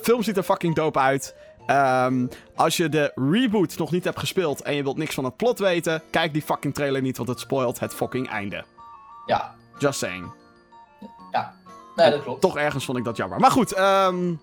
[0.01, 1.35] Film ziet er fucking dope uit.
[1.67, 5.35] Ehm, als je de reboot nog niet hebt gespeeld en je wilt niks van het
[5.37, 8.63] plot weten, kijk die fucking trailer niet, want het spoilt het fucking einde.
[9.25, 10.31] Ja, Just saying.
[11.31, 11.53] ja.
[11.95, 12.41] Nee, dat klopt.
[12.41, 13.39] Toch ergens vond ik dat jammer.
[13.39, 14.33] Maar goed, ehm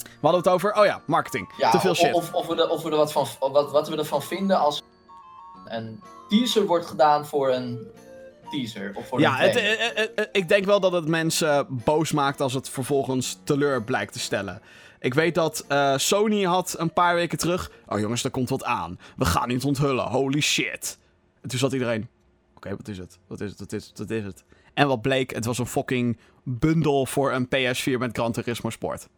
[0.00, 0.74] we hadden het over.
[0.78, 1.52] Oh ja, marketing.
[1.56, 2.12] Ja, Te veel shit.
[2.14, 4.82] Of, of, we er, of we er wat, van, wat, wat we ervan vinden als
[5.64, 7.86] een teaser wordt gedaan voor een
[8.50, 8.92] teaser.
[8.94, 9.78] Of voor Ja, een het, trailer.
[9.78, 13.82] eh, eh, eh, ik denk wel dat het mensen boos maakt als het vervolgens teleur
[13.82, 14.62] blijkt te stellen.
[15.04, 17.70] Ik weet dat eh, Sony had een paar weken terug.
[17.88, 18.98] Oh jongens, er komt wat aan.
[19.16, 20.04] We gaan niet onthullen.
[20.04, 20.98] Holy shit.
[21.42, 22.08] En toen zat iedereen.
[22.56, 23.18] Oké, wat is het?
[23.26, 23.58] Wat is het?
[23.58, 24.10] Wat is het?
[24.10, 24.44] Is het?
[24.74, 25.34] En wat bleek?
[25.34, 29.08] Het was een fucking bundel voor een PS4 met Gran Turismo Sport.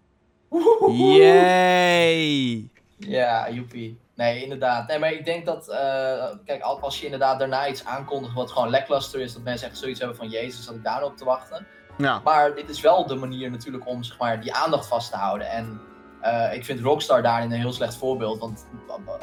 [0.91, 2.69] Yay!
[2.99, 3.99] Ja, joepie.
[4.15, 4.89] Nee, inderdaad.
[4.89, 8.51] Nee, maar ik denk dat, eh, kijk, al- als je inderdaad daarna iets aankondigt wat
[8.51, 11.17] gewoon lackluster is, dat mensen echt zoiets hebben van, jezus, zat ik daar nog op
[11.17, 11.67] te wachten.
[11.99, 12.21] Ja.
[12.25, 15.51] Maar dit is wel de manier natuurlijk om, zeg maar, die aandacht vast te houden.
[15.51, 15.81] En
[16.21, 18.67] eh, ik vind Rockstar daarin een heel slecht voorbeeld, want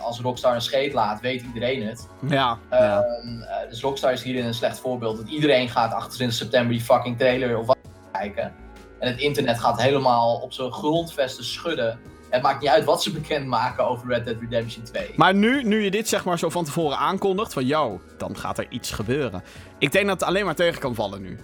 [0.02, 2.08] als Rockstar een scheet laat, weet iedereen het.
[2.28, 2.58] Ja.
[2.70, 3.02] ja.
[3.02, 5.18] Ehm, eh, dus Rockstar is hierin een slecht voorbeeld.
[5.18, 7.78] Dat iedereen gaat 28 september die fucking trailer of wat
[8.12, 8.54] kijken.
[9.00, 12.00] En het internet gaat helemaal op zijn grondvesten schudden.
[12.30, 15.14] Het maakt niet uit wat ze bekendmaken over Red Dead Redemption 2.
[15.16, 18.58] Maar nu, nu je dit zeg maar zo van tevoren aankondigt, van yo, dan gaat
[18.58, 19.44] er iets gebeuren.
[19.78, 21.40] Ik denk dat het alleen maar tegen kan vallen nu.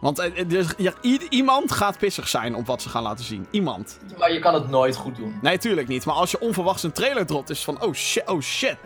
[0.00, 0.92] Want eh, eh, dus, ja,
[1.28, 3.46] iemand gaat pissig zijn op wat ze gaan laten zien.
[3.50, 3.98] Iemand.
[4.18, 5.38] Maar je kan het nooit goed doen.
[5.42, 6.04] Nee, tuurlijk niet.
[6.04, 8.76] Maar als je onverwachts een trailer dropt, is van oh shit, oh shit.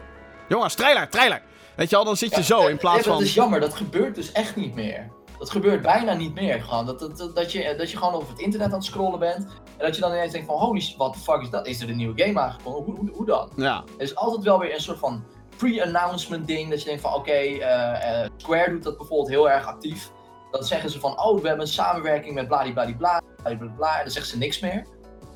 [0.49, 1.43] Jongens, trailer, trailer.
[1.77, 3.13] Weet je al, dan zit je zo in plaats Ja, van...
[3.13, 5.11] Dat is jammer, dat gebeurt dus echt niet meer.
[5.39, 6.63] Dat gebeurt bijna niet meer.
[6.63, 6.87] Gewoon.
[6.87, 9.47] Dat, dat, dat, dat, je, dat je gewoon over het internet aan het scrollen bent.
[9.77, 11.67] En dat je dan ineens denkt van holy shit, what the fuck is dat?
[11.67, 12.83] Is er een nieuwe game aangekomen?
[12.83, 13.51] Hoe, hoe, hoe dan?
[13.57, 15.25] Ja, Er is altijd wel weer een soort van
[15.57, 16.71] pre-announcement ding.
[16.71, 20.11] Dat je denkt van oké, eh, eh, Square doet dat bijvoorbeeld heel erg actief.
[20.55, 23.23] Dan zeggen ze van oh, we hebben een samenwerking met bladibladibla.
[23.37, 24.87] bladibladibla, En dan zeggen ze niks meer.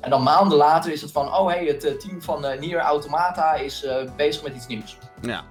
[0.01, 2.79] En dan maanden later is het van oh hey, het eh, team van eh, Nier
[2.79, 4.97] Automata is eh, bezig met iets nieuws.
[5.21, 5.43] ja.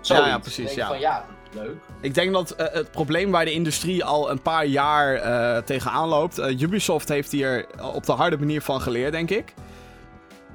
[0.00, 0.26] Zoiets.
[0.26, 0.82] Ja, ja, precies, ja.
[0.82, 1.76] ik Van, ja, leuk.
[2.00, 6.38] Ik denk dat het probleem waar de industrie al een paar jaar tegenaan loopt.
[6.38, 9.54] Ubisoft heeft hier op de harde manier van geleerd, denk ik.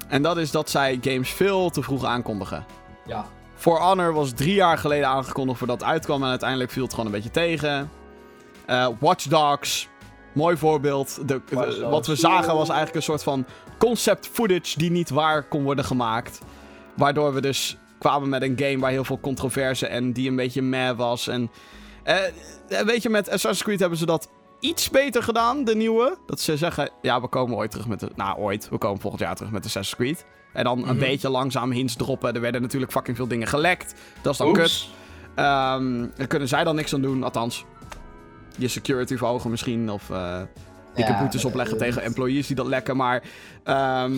[0.08, 2.64] En dat is dat zij games veel te vroeg aankondigen.
[3.06, 3.26] Ja.
[3.56, 6.22] For Honor was drie jaar geleden aangekondigd voordat het uitkwam.
[6.22, 7.90] En uiteindelijk viel het gewoon een beetje tegen.
[8.66, 9.88] Eh, Watch Dogs.
[10.32, 11.28] Mooi voorbeeld.
[11.28, 11.40] De,
[11.90, 13.44] wat we zagen was eigenlijk een soort van
[13.78, 16.38] concept footage die niet waar kon worden gemaakt.
[16.96, 20.62] Waardoor we dus kwamen met een game waar heel veel controverse en die een beetje
[20.62, 21.28] meh was.
[21.28, 21.50] En
[22.02, 22.16] eh,
[22.84, 24.28] weet je, met Assassin's Creed hebben ze dat
[24.60, 26.16] iets beter gedaan, de nieuwe.
[26.26, 28.10] Dat ze zeggen, ja, we komen ooit terug met de...
[28.14, 28.68] Nou, ooit.
[28.68, 30.26] We komen volgend jaar terug met Assassin's Creed.
[30.52, 30.98] En dan een Mhm.
[30.98, 32.34] beetje langzaam hints droppen.
[32.34, 33.94] Er werden natuurlijk fucking veel dingen gelekt.
[34.22, 34.88] Dat is dan kut.
[35.34, 37.64] Ehm, daar kunnen zij dan niks aan doen, althans.
[38.56, 40.42] Je security verhogen misschien, of eh
[40.94, 43.22] dikke Ja, boetes opleggen tegen employees die dat lekken, maar...
[43.64, 44.14] ehm,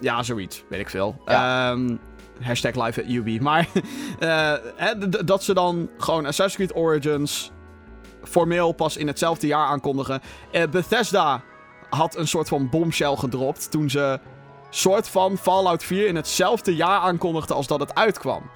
[0.00, 1.22] ja, zoiets, weet ik veel.
[1.26, 1.70] Ja.
[1.70, 1.96] Ehm,
[2.40, 3.40] hashtag live at UB.
[3.40, 3.68] Maar
[4.18, 7.50] eh, hè, dat ze dan gewoon Assassin's Creed Origins
[8.22, 10.20] formeel pas in hetzelfde jaar aankondigen.
[10.52, 11.42] Eh, Bethesda
[11.90, 14.18] had een soort van bombshell gedropt toen ze
[14.70, 18.50] soort van Fallout 4 in hetzelfde jaar aankondigden als dat het uitkwam.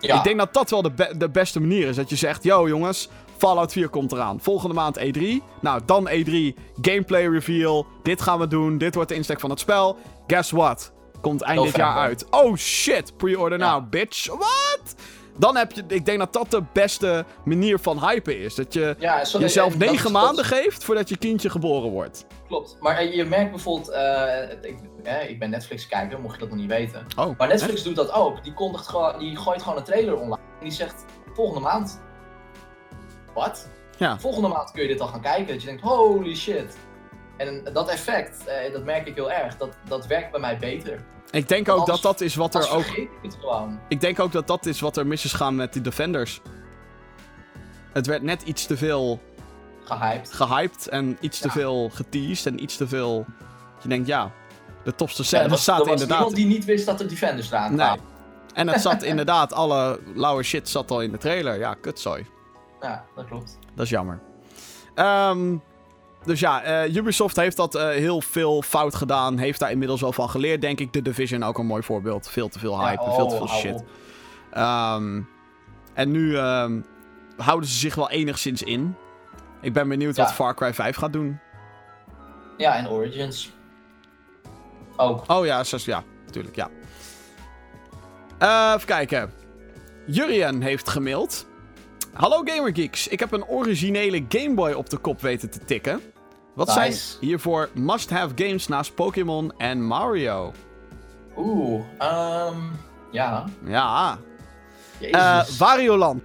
[0.00, 0.16] Ja.
[0.16, 1.96] Ik denk dat dat wel de, be- de beste manier is.
[1.96, 4.40] Dat je zegt, yo jongens, Fallout 4 komt eraan.
[4.40, 5.22] Volgende maand E3.
[5.60, 6.34] Nou, dan E3.
[6.80, 7.86] Gameplay reveal.
[8.02, 8.78] Dit gaan we doen.
[8.78, 9.96] Dit wordt de insteek van het spel.
[10.26, 10.92] Guess what?
[11.20, 12.26] Komt eind dit jaar uit.
[12.30, 13.72] Oh shit, pre-order Ja.
[13.78, 14.26] now, bitch.
[14.26, 14.94] What?
[15.38, 18.54] Dan heb je, ik denk dat dat de beste manier van hypen is.
[18.54, 22.26] Dat je Ja, jezelf dat negen maanden geeft voordat je kindje geboren wordt.
[22.48, 22.76] Klopt.
[22.80, 24.76] Maar eh, je merkt bijvoorbeeld, eh, ik,
[25.28, 27.06] ik ben Netflix kijker, mocht je dat nog niet weten.
[27.16, 28.42] Oh, Maar Netflix doet dat ook.
[28.44, 30.42] Die, kondigt gewoon, die gooit gewoon een trailer online.
[30.58, 32.00] En die zegt, volgende maand.
[33.34, 33.68] Wat?
[33.96, 34.18] Ja.
[34.18, 35.46] Volgende maand kun je dit al gaan kijken.
[35.46, 36.76] Dat je denkt, holy shit.
[37.36, 39.56] En dat effect, eh, dat merk ik heel erg.
[39.56, 41.04] Dat, dat werkt bij mij beter.
[41.30, 42.84] Ik denk ook dat Anders- dat is wat er ook...
[42.84, 43.80] ik het gewoon.
[43.88, 46.40] Ik denk ook dat dat is wat er mis is gaan met die Defenders.
[47.92, 49.20] Het werd net iets te veel
[49.84, 50.32] Gehyped.
[50.32, 53.24] gehyped en iets te veel geteased en iets te veel...
[53.82, 54.30] Je denkt, ja,
[54.84, 56.08] de tofste Ja, scène er was, er inderdaad...
[56.08, 57.86] niemand die niet wist dat er Defenders eraan Nee.
[57.86, 58.04] kwamen.
[58.54, 61.58] En het zat inderdaad, alle lauwe shit zat al in de trailer.
[61.58, 62.26] Ja, kutzooi.
[62.80, 63.58] Ja, dat klopt.
[63.74, 64.20] Dat is jammer.
[64.94, 65.56] Ehm,
[66.24, 69.38] dus ja, eh, Ubisoft heeft dat eh, heel veel fout gedaan.
[69.38, 70.92] Heeft daar inmiddels wel van geleerd, denk ik.
[70.92, 72.28] The Division ook een mooi voorbeeld.
[72.28, 73.84] Veel te veel hype, Ja, veel te oh, veel shit.
[74.52, 75.20] Ehm,
[75.94, 76.80] en nu ehm,
[77.36, 78.94] houden ze zich wel enigszins in.
[79.60, 80.22] Ik ben benieuwd Ja.
[80.22, 81.38] wat Far Cry 5 gaat doen.
[82.56, 83.52] Ja, en Origins.
[85.00, 85.24] Ook.
[85.30, 86.68] Oh ja, zes, ja, natuurlijk, ja.
[88.38, 89.32] Eh, even kijken.
[90.06, 91.46] Jurien heeft gemaild.
[92.12, 96.00] Hallo Gamergeeks, ik heb een originele Game Boy op de kop weten te tikken.
[96.54, 96.80] Wat Nice.
[96.80, 100.52] zijn hiervoor must-have games naast Pokémon en Mario?
[101.36, 102.56] Oeh, ehm
[103.10, 103.44] ja.
[103.64, 104.18] Ja,
[104.98, 105.16] Jezus.
[105.20, 106.22] eh Wario Land.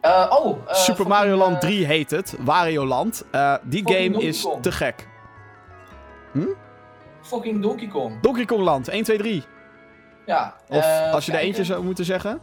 [0.00, 2.34] Eh, oh, Super Mario Land eh, 3 heet het.
[2.40, 3.24] Wario Land.
[3.62, 5.08] Die game is te gek.
[7.26, 8.20] Fucking Donkey Kong.
[8.20, 9.42] Donkey Kong Land, 1, 2, 3.
[10.26, 10.54] Ja.
[10.68, 11.40] Of eh, als je er kijken.
[11.40, 12.40] eentje zou moeten zeggen?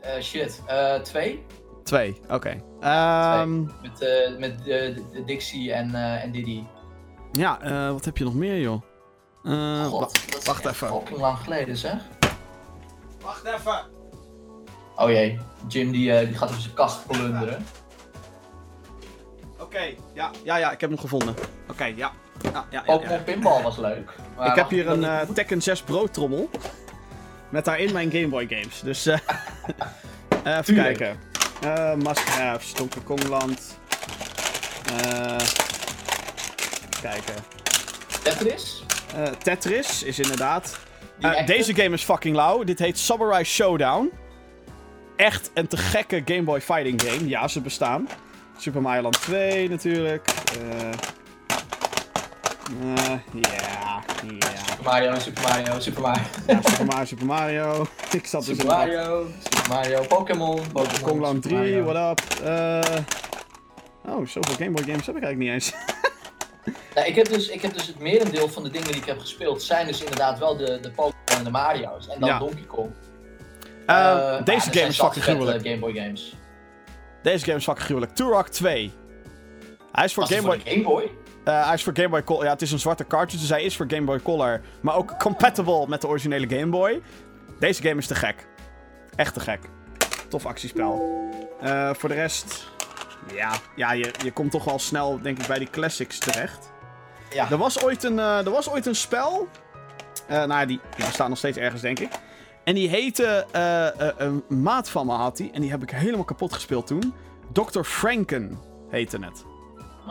[0.00, 0.62] Eh, shit.
[0.66, 1.46] Eh, twee.
[1.82, 2.62] 2, oké.
[2.80, 4.64] Ehm, Met, eh, met eh,
[5.12, 6.64] de Dixie en, eh, en Diddy.
[7.32, 8.82] Ja, eh, wat heb je nog meer, joh?
[9.44, 10.88] Eh, wa- God, dat is wacht echt even.
[10.88, 11.96] fucking lang geleden, zeg.
[13.22, 13.84] Wacht even.
[14.96, 17.64] Oh jee, Jim die, eh, die gaat op zijn kast plunderen.
[19.60, 21.34] Oké, ja, ja, ja, ik heb hem gevonden.
[21.70, 21.84] Oké.
[21.84, 22.12] Ja,
[22.52, 23.22] ja, ja, Pokémon ja.
[23.22, 24.10] Pinball was leuk.
[24.36, 26.50] Maar Ik heb hier een eh, Tekken 6 broodtrommel.
[27.48, 28.80] Met daarin mijn Game Boy games.
[28.80, 29.18] Dus eh
[30.44, 30.98] even Tuurlijk.
[30.98, 31.18] kijken.
[31.62, 33.78] Eh Must-haves, Donkey Kong Land.
[34.92, 35.36] Eh
[37.02, 37.34] kijken.
[38.22, 38.84] Tetris?
[39.14, 40.78] Eh, Tetris is inderdaad.
[41.20, 42.64] Eh, deze game is fucking lauw.
[42.64, 44.12] Dit heet Samurai Showdown.
[45.16, 47.28] Echt een te gekke Game Boy fighting game.
[47.28, 48.08] Ja, ze bestaan.
[48.58, 50.28] Super Mario Land 2 natuurlijk.
[50.28, 50.88] Eh,
[52.82, 54.02] Eh, Ja.
[54.68, 56.22] Super Mario, Super Mario, Super Mario.
[56.46, 57.86] Ja, Super Mario, Super Mario.
[58.12, 61.00] Ik zat dus Super in Mario, Super Mario, Pokémon, Pokémon.
[61.02, 61.92] Kongland Super 3, Mario.
[61.92, 62.40] what up?
[62.44, 62.96] Eh
[64.06, 65.72] Oh, zoveel Game Boy games heb ik eigenlijk niet eens.
[66.94, 69.18] Nou, ik, heb dus, ik heb dus het merendeel van de dingen die ik heb
[69.20, 72.08] gespeeld, zijn dus inderdaad wel de, de Pokémon en de Mario's.
[72.08, 72.38] En dan Ja.
[72.38, 72.90] Donkey Kong.
[73.86, 75.62] Ja, deze game is fucking gruwelijk.
[75.66, 76.34] Game Boy games.
[77.22, 78.14] Deze game is fucking gruwelijk.
[78.14, 78.92] Turok 2.
[79.92, 80.60] Hij is voor Boy...
[80.64, 81.10] Game Boy?
[81.44, 82.44] Eh, hij is voor Game Boy Color.
[82.44, 84.60] Ja, het is een zwarte cartridge, dus hij is voor Game Boy Color.
[84.80, 87.02] Maar ook compatible met de originele Game Boy.
[87.58, 88.46] Deze game is te gek.
[89.16, 89.60] Echt te gek.
[90.28, 91.22] Tof actiespel.
[91.60, 92.72] Eh, voor de rest...
[93.34, 96.72] Ja, ja je, je komt toch wel snel, denk ik, bij die classics terecht.
[97.30, 97.50] Ja.
[97.50, 99.48] Er was ooit een, eh, er was ooit een spel.
[100.28, 102.08] Nou, die, die bestaat nog steeds ergens, denk ik.
[102.64, 103.46] En die heette.
[104.16, 105.50] een maat van me had die.
[105.52, 107.14] En die heb ik helemaal kapot gespeeld toen.
[107.52, 107.82] Dr.
[107.82, 108.58] Franken
[108.90, 109.44] heette het.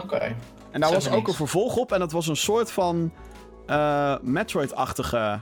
[0.03, 0.35] Oké.
[0.73, 1.27] En daar was ook niks.
[1.29, 1.91] een vervolg op.
[1.91, 3.13] En dat was een soort van.
[3.65, 5.41] eh, Metroid-achtige.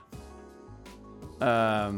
[1.40, 1.96] ehm,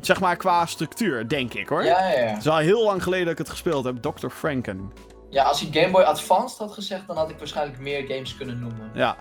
[0.00, 1.84] zeg maar qua structuur, denk ik hoor.
[1.84, 2.26] Ja, ja, ja.
[2.26, 3.96] Het is al heel lang geleden dat ik het gespeeld heb.
[4.02, 4.28] Dr.
[4.28, 4.92] Franken.
[5.30, 8.58] Ja, als hij Game Boy Advanced had gezegd, dan had ik waarschijnlijk meer games kunnen
[8.60, 8.90] noemen.
[8.94, 9.16] Ja.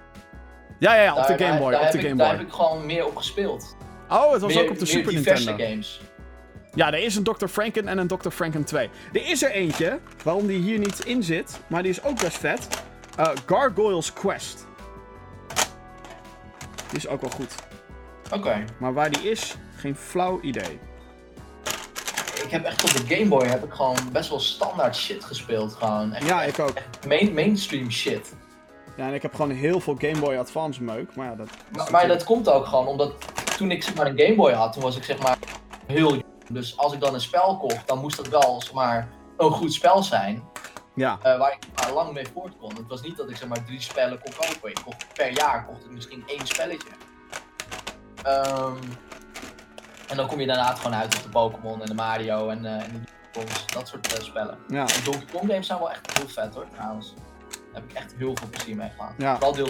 [0.79, 1.71] Ja, ja, ja, op Daar- de Game daar- Boy.
[1.71, 2.37] Daar, op heb de ik, Game daar Boy.
[2.37, 3.75] heb ik gewoon meer op gespeeld.
[4.09, 5.69] Oh, het was meer, ook op de Super diverse Nintendo.
[5.71, 6.01] games.
[6.75, 7.45] Ja, er is een Dr.
[7.47, 8.29] Franken en een Dr.
[8.29, 8.89] Franken 2.
[9.13, 12.37] Er is er eentje, waarom die hier niet in zit, maar die is ook best
[12.37, 12.67] vet.
[13.17, 14.65] Eh, Gargoyles Quest.
[16.89, 17.55] Die is ook wel goed.
[18.31, 18.63] Oké.
[18.77, 20.79] Maar waar die is, geen flauw idee.
[22.43, 25.73] Ik heb echt op de Game Boy heb ik gewoon best wel standaard shit gespeeld.
[25.73, 26.13] Gewoon.
[26.13, 26.73] Echt, Ja, ik ook.
[27.07, 28.35] main, mainstream shit.
[28.97, 31.49] Ja, en ik heb gewoon heel veel Game Boy Advance meuk, maar ja, dat...
[31.71, 33.13] Maar, maar dat komt ook gewoon omdat
[33.57, 35.37] toen ik zeg maar een Game Boy had, toen was ik zeg maar
[35.85, 36.21] heel.
[36.49, 39.73] Dus als ik dan een spel kocht, dan moest dat wel zeg maar een goed
[39.73, 40.43] spel zijn.
[40.95, 42.75] Ja, eh, waar ik maar lang mee voort kon.
[42.75, 44.69] Het was niet dat ik zeg maar drie spellen kon kopen.
[44.69, 46.89] Ik kocht, per jaar kocht ik misschien één spelletje.
[48.23, 48.77] Ehm,
[50.07, 52.83] en dan kom je inderdaad gewoon uit op de Pokémon en de Mario en, eh,
[52.83, 54.57] en de Kongs, dat soort eh, spellen.
[54.67, 54.81] ja.
[54.87, 57.13] En Donkey Kong games zijn wel echt heel vet hoor, trouwens.
[57.49, 59.13] Daar heb ik echt heel veel plezier mee gehad.
[59.17, 59.33] Ja.
[59.33, 59.69] Vooral deel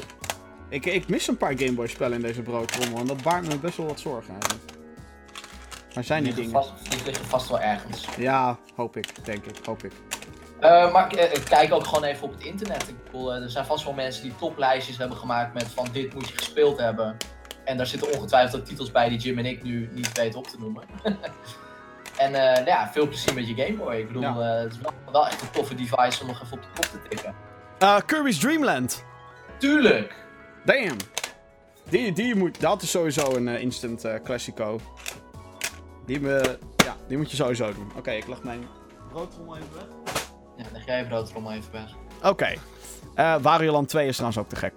[0.69, 3.57] Ik, ik mis een paar Game Boy spellen in deze broodrommel en dat baart me
[3.59, 4.72] best wel wat zorgen eigenlijk.
[5.93, 6.51] Waar zijn die dingen?
[6.51, 8.05] vast, die liggen vast wel ergens.
[8.17, 9.91] Ja, hoop ik, denk ik, hoop ik.
[10.59, 12.87] Eh, maar eh, ik kijk ook gewoon even op het internet.
[12.89, 16.13] Ik bedoel, eh, er zijn vast wel mensen die toplijstjes hebben gemaakt met van dit
[16.13, 17.17] moet je gespeeld hebben.
[17.65, 20.47] En daar zitten ongetwijfeld ook titels bij die Jim en ik nu niet weten op
[20.47, 20.83] te noemen.
[22.17, 23.95] en eh, nou ja, veel plezier met je Game Boy.
[23.95, 24.55] Ik bedoel, Ja.
[24.55, 26.85] eh, het is wel, wel echt een toffe device om nog even op de kop
[26.85, 27.35] te tikken.
[27.79, 29.03] Eh, Kirby's Dream Land.
[29.59, 30.15] Tuurlijk!
[30.65, 30.97] Damn.
[31.89, 34.79] Die, die moet, dat is sowieso een instant eh, classico.
[36.05, 37.91] Die, me, ja, die moet je sowieso doen.
[37.97, 38.67] Oké, ik leg mijn
[39.11, 39.85] broodrommel even weg.
[40.57, 41.89] Ja, leg jij je broodrom even weg.
[42.23, 42.53] Oké.
[43.15, 44.73] Eh, Wario Land 2 is trouwens ook te gek.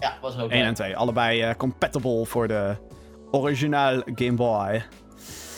[0.00, 0.68] Ja, was ook 1 leuk.
[0.68, 0.96] en 2.
[0.96, 2.76] Allebei eh, compatible voor de
[3.30, 4.72] original Game Boy.
[4.72, 4.84] Yes,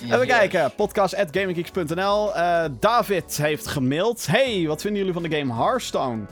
[0.02, 0.26] Even yes.
[0.26, 0.74] kijken.
[0.74, 4.26] Podcast.gaminggeeks.nl Eh, David heeft gemaild.
[4.26, 6.22] Hey, wat vinden jullie van de game Hearthstone?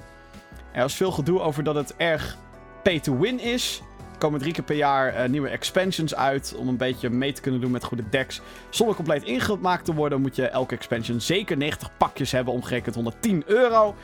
[0.72, 2.36] Er was veel gedoe over dat het erg
[2.82, 3.82] pay-to-win is.
[4.16, 6.54] Er komen drie keer per jaar eh, nieuwe expansions uit.
[6.58, 8.40] Om een beetje mee te kunnen doen met goede decks.
[8.70, 12.54] Zonder compleet ingemaakt te worden moet je elke expansion zeker 90 pakjes hebben.
[12.54, 13.94] Omgerekend 110 euro.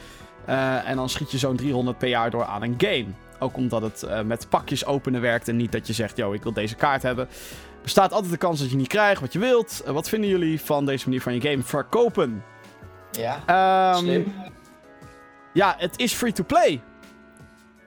[0.44, 3.06] Eh, en dan schiet je zo'n 300 per jaar door aan een game.
[3.38, 5.48] Ook omdat het eh, met pakjes openen werkt.
[5.48, 7.28] En niet dat je zegt, yo, ik wil deze kaart hebben.
[7.82, 9.82] Bestaat altijd de kans dat je niet krijgt wat je wilt.
[9.86, 12.44] Wat vinden jullie van deze manier van je game verkopen?
[13.10, 14.34] Ja, slim.
[15.52, 16.82] ja, het is free to play.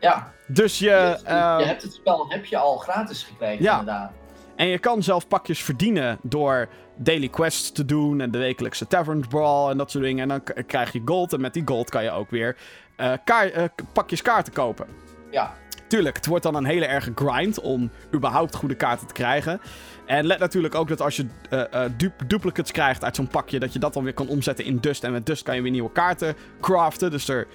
[0.05, 1.19] Ja, Dus je, je,
[1.59, 3.79] je hebt het spel heb je al gratis gekregen Ja.
[3.79, 4.11] inderdaad.
[4.55, 9.27] En je kan zelf pakjes verdienen door daily quests te doen en de wekelijkse tavern
[9.27, 10.21] brawl en dat soort dingen.
[10.21, 12.57] En dan krijg je gold en met die gold kan je ook weer
[12.95, 14.87] eh, eh, pakjes kaarten kopen.
[15.31, 15.53] Ja,
[15.87, 19.61] Tuurlijk, het wordt dan een hele erge grind om überhaupt goede kaarten te krijgen.
[20.05, 23.59] En let natuurlijk ook dat als je eh, eh, du- duplicates krijgt uit zo'n pakje,
[23.59, 25.03] dat je dat dan weer kan omzetten in Dust.
[25.03, 27.11] En met Dust kan je weer nieuwe kaarten craften.
[27.11, 27.47] Dus er,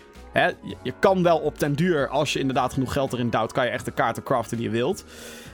[0.83, 3.71] je, kan wel op den duur, als je inderdaad genoeg geld erin duwt, kan je
[3.71, 5.05] echt de kaarten craften die je wilt.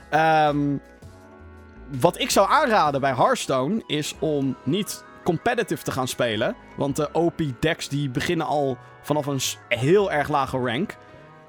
[0.09, 0.77] Ehm,
[1.99, 6.55] wat ik zou aanraden bij Hearthstone is om niet competitive te gaan spelen.
[6.77, 10.97] Want de OP decks die beginnen al vanaf een heel erg lage rank.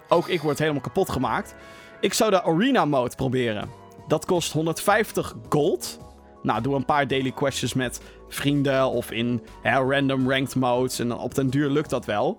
[0.09, 1.55] Ook ik word helemaal kapot gemaakt.
[2.01, 3.69] Ik zou de arena mode proberen.
[4.09, 5.99] Dat kost 150 gold.
[6.43, 10.99] Nou, doe een paar daily quests met vrienden of in hè, random ranked modes.
[10.99, 12.37] En op den duur lukt dat wel.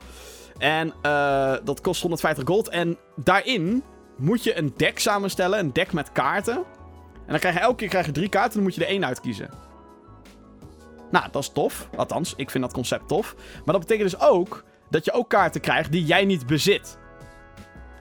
[0.60, 2.70] En eh, dat kost 150 gold.
[2.70, 3.84] En daarin
[4.18, 5.60] moet je een deck samenstellen.
[5.60, 6.56] Een deck met kaarten.
[6.56, 8.54] En dan krijg je elke keer krijg je drie kaarten.
[8.54, 9.50] Dan moet je er één uitkiezen.
[11.12, 11.90] Nou, dat is tof.
[11.96, 13.36] Althans, ik vind dat concept tof.
[13.66, 16.98] Maar dat betekent dus ook dat je ook kaarten krijgt die jij niet bezit.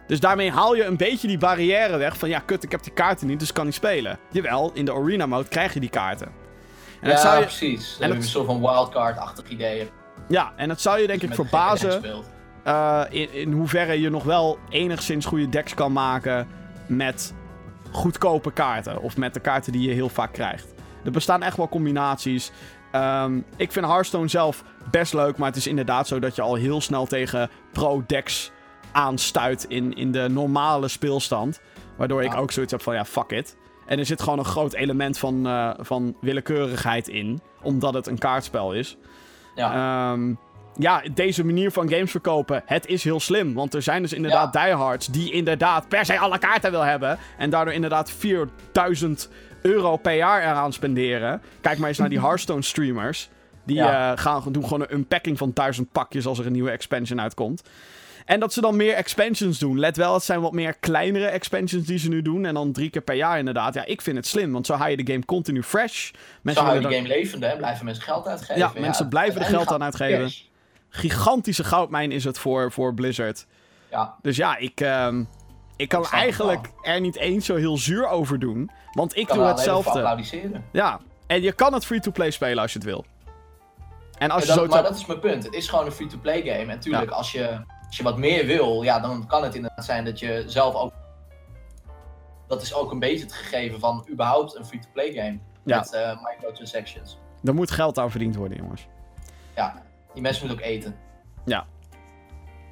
[0.06, 2.92] Dus daarmee haal je een beetje die barrière weg van ja, kut, ik heb die
[2.92, 4.18] kaarten niet, dus ik kan niet spelen.
[4.30, 6.28] Jawel, in de arena mode krijg je die kaarten.
[7.00, 7.96] En ja, zou je, precies.
[7.98, 9.90] en En dat- een soort van wildcard-achtig idee.
[10.28, 12.02] ja, en dat zou je denk ik verbazen
[12.68, 16.46] eh, in, in hoeverre je nog wel enigszins goede decks kan maken
[16.86, 17.34] met
[17.90, 19.02] goedkope kaarten.
[19.02, 20.74] Of met de kaarten die je heel vaak krijgt.
[21.04, 22.50] Er bestaan echt wel combinaties.
[22.92, 26.54] Ehm, ik vind Hearthstone zelf best leuk, maar het is inderdaad zo dat je al
[26.54, 28.50] heel snel tegen pro-decks
[28.92, 31.60] aanstuit in, in de normale speelstand.
[31.96, 32.38] Waardoor ik Ja.
[32.38, 33.56] ook zoiets heb van ja, fuck it.
[33.86, 38.18] En er zit gewoon een groot element van, eh, van willekeurigheid in, omdat het een
[38.18, 38.96] kaartspel is.
[39.54, 39.72] Ja.
[40.12, 40.34] Ehm,
[40.78, 43.54] ja, deze manier van games verkopen, het is heel slim.
[43.54, 47.18] Want er zijn dus inderdaad diehards die inderdaad per se alle kaarten wil hebben.
[47.38, 49.28] En daardoor inderdaad 4000
[49.62, 51.42] euro per jaar eraan spenderen.
[51.60, 53.28] Kijk maar eens naar die Hearthstone streamers.
[53.64, 54.12] Die Ja.
[54.12, 57.62] eh, gaan, doen gewoon een unpacking van 1000 pakjes als er een nieuwe expansion uitkomt.
[58.24, 59.78] En dat ze dan meer expansions doen.
[59.78, 62.44] Let wel, het zijn wat meer kleinere expansions die ze nu doen.
[62.46, 63.74] En dan drie keer per jaar inderdaad.
[63.74, 66.10] Ja, ik vind het slim, want zo hou je de game continu fresh.
[66.42, 68.56] Mensen Zo hou je de game levende en blijven mensen geld uitgeven.
[68.56, 70.32] Ja, mensen blijven er geld aan uitgeven.
[70.88, 73.46] Gigantische goudmijn is het voor, voor Blizzard.
[73.90, 75.24] Ja, Dus ja, ik, ehm,
[75.76, 78.70] ik kan eigenlijk er niet eens zo heel zuur over doen.
[78.92, 80.58] Want ik kan doe hetzelfde.
[80.72, 83.04] Ja, en je kan het free-to-play spelen als je het wil.
[84.18, 85.44] En als Ja, je dat- zo maar dat is mijn punt.
[85.44, 86.50] Het is gewoon een free-to-play game.
[86.60, 90.04] En natuurlijk, als, je, als je wat meer wil, ja, dan kan het inderdaad zijn
[90.04, 90.92] dat je zelf ook.
[92.48, 95.38] Dat is ook een beetje het gegeven van überhaupt een free-to-play game.
[95.64, 95.78] Ja.
[95.78, 97.18] Met eh, microtransactions.
[97.44, 98.86] Er moet geld aan verdiend worden, jongens.
[99.54, 99.82] Ja,
[100.12, 100.96] die mensen moeten ook eten.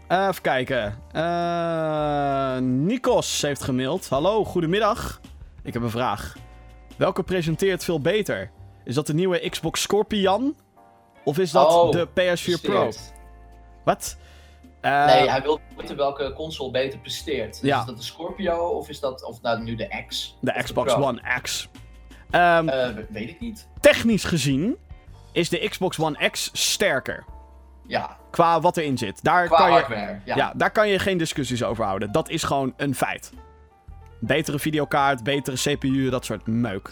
[0.08, 0.94] Eh, even kijken.
[1.12, 4.08] Eh, Nikos heeft gemaild.
[4.08, 5.20] Hallo, goedemiddag.
[5.62, 6.36] Ik heb een vraag.
[6.96, 8.50] Welke presenteert veel beter?
[8.84, 10.56] Is dat de nieuwe Xbox Scorpion?
[11.24, 12.90] Of is dat Oh, de PS4 Pro?
[13.84, 14.16] Wat?
[14.80, 17.52] Eh, Nee, hij wil weten welke console beter presteert.
[17.60, 17.80] Dus Ja.
[17.80, 20.36] Is dat de Scorpio of is dat of nou, nu de X?
[20.40, 20.94] de Xbox?
[20.94, 21.68] One X.
[22.30, 23.68] Ehm, Eh, weet ik niet.
[23.80, 24.76] technisch gezien
[25.36, 27.24] is de Xbox One X sterker.
[27.86, 29.22] Ja, Qua wat erin zit.
[29.24, 30.18] Daar qua kan je, hardware.
[30.24, 30.36] Ja.
[30.36, 30.52] ja.
[30.56, 32.12] daar kan je geen discussies over houden.
[32.12, 33.32] Dat is gewoon een feit.
[34.20, 36.88] Betere videokaart, betere CPU, dat soort meuk.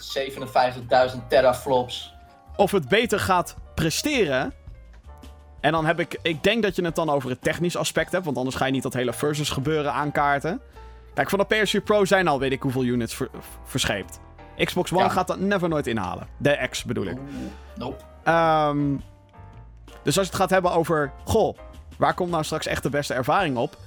[1.13, 2.13] 57.000 teraflops.
[2.55, 4.53] Of het beter gaat presteren.
[5.61, 6.19] En dan heb ik.
[6.21, 8.25] Ik denk dat je het dan over het technisch aspect hebt.
[8.25, 10.61] Want anders ga je niet dat hele versus gebeuren aankaarten.
[11.13, 13.29] Kijk, van de PS4 Pro zijn al weet ik hoeveel units ver-
[13.63, 14.19] verscheept.
[14.63, 15.09] Xbox One Ja.
[15.09, 16.27] gaat dat never nooit inhalen.
[16.37, 17.17] De X bedoel ik.
[17.75, 18.03] Nope.
[18.25, 18.95] Ehm,
[20.03, 21.11] dus als je het gaat hebben over.
[21.23, 21.57] Goh,
[21.97, 23.77] waar komt nou straks echt de beste ervaring op?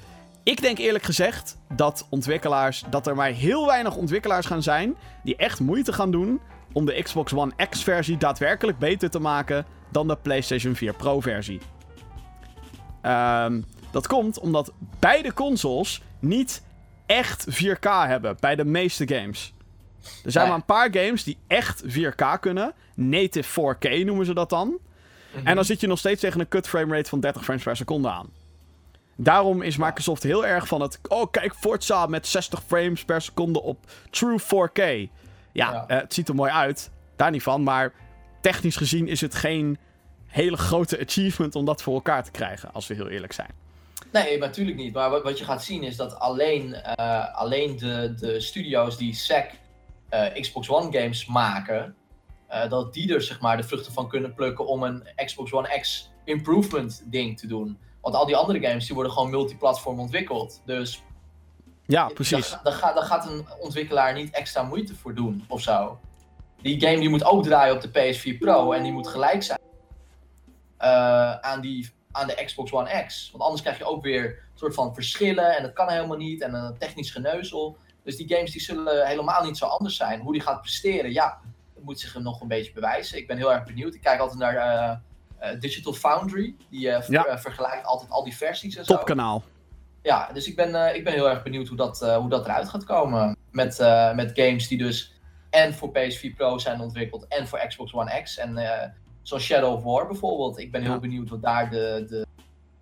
[0.43, 2.85] Ik denk eerlijk gezegd dat ontwikkelaars.
[2.91, 4.97] dat er maar heel weinig ontwikkelaars gaan zijn.
[5.23, 6.41] die echt moeite gaan doen.
[6.73, 9.67] om de Xbox One X-versie daadwerkelijk beter te maken.
[9.91, 11.61] dan de PlayStation 4 Pro-versie.
[13.03, 13.61] Ehm,
[13.91, 16.63] dat komt omdat beide consoles niet
[17.07, 19.55] echt 4K hebben bij de meeste games.
[20.25, 22.73] Er zijn maar een paar games die echt 4K kunnen.
[22.95, 24.79] Native 4K noemen ze dat dan.
[25.45, 27.77] En dan zit je nog steeds tegen een cut frame rate van 30 frames per
[27.77, 28.31] seconde aan.
[29.17, 31.01] Daarom is Microsoft heel erg van het...
[31.09, 33.79] Oh, kijk, Forza met 60 frames per seconde op
[34.11, 34.81] true 4K.
[34.83, 35.09] Ja,
[35.53, 35.85] Ja.
[35.87, 36.91] eh, het ziet er mooi uit.
[37.17, 37.63] Daar niet van.
[37.63, 37.93] Maar
[38.41, 39.79] technisch gezien is het geen
[40.27, 42.73] hele grote achievement om dat voor elkaar te krijgen.
[42.73, 43.51] Als we heel eerlijk zijn.
[44.13, 44.93] Nee, natuurlijk niet.
[44.95, 49.51] Maar wat, je gaat zien is dat alleen, eh, alleen de, de studio's die SEC
[50.41, 51.97] Xbox One games maken,
[52.47, 55.79] eh, dat die er zeg maar de vruchten van kunnen plukken om een Xbox One
[55.81, 57.79] X improvement ding te doen.
[58.01, 60.63] Want al die andere games die worden gewoon multiplatform ontwikkeld.
[60.65, 61.03] Dus
[61.87, 62.51] Ja, precies.
[62.51, 65.99] Daar, daar, gaat, daar gaat een ontwikkelaar niet extra moeite voor doen of zo.
[66.63, 69.59] Die game die moet ook draaien op de PS4 Pro en die moet gelijk zijn
[70.77, 73.31] eh, aan, die, aan de Xbox One X.
[73.31, 76.43] Want anders krijg je ook weer een soort van verschillen en dat kan helemaal niet
[76.43, 77.77] en een technisch geneuzel.
[78.09, 80.21] Dus die games die zullen helemaal niet zo anders zijn.
[80.21, 81.39] Hoe die gaat presteren, ja,
[81.75, 83.19] dat moet zich nog een beetje bewijzen.
[83.19, 83.95] Ik ben heel erg benieuwd.
[83.95, 84.97] Ik kijk altijd naar eh,
[85.53, 86.55] eh, Digital Foundry.
[86.71, 87.39] Die eh, ver- Ja.
[87.39, 88.95] vergelijkt altijd al die versies en zo.
[88.97, 89.43] Topkanaal.
[90.03, 92.85] Ja, dus ik ben, ik ben heel erg benieuwd hoe dat, hoe dat eruit gaat
[92.85, 93.37] komen.
[93.51, 93.79] Met,
[94.15, 95.15] met games die dus
[95.51, 98.39] en voor PS4 Pro zijn ontwikkeld en voor Xbox One X.
[98.39, 98.59] En
[99.23, 100.59] zoals Shadow of War bijvoorbeeld.
[100.59, 100.99] Ik ben heel Ja.
[100.99, 102.27] benieuwd wat daar de, de,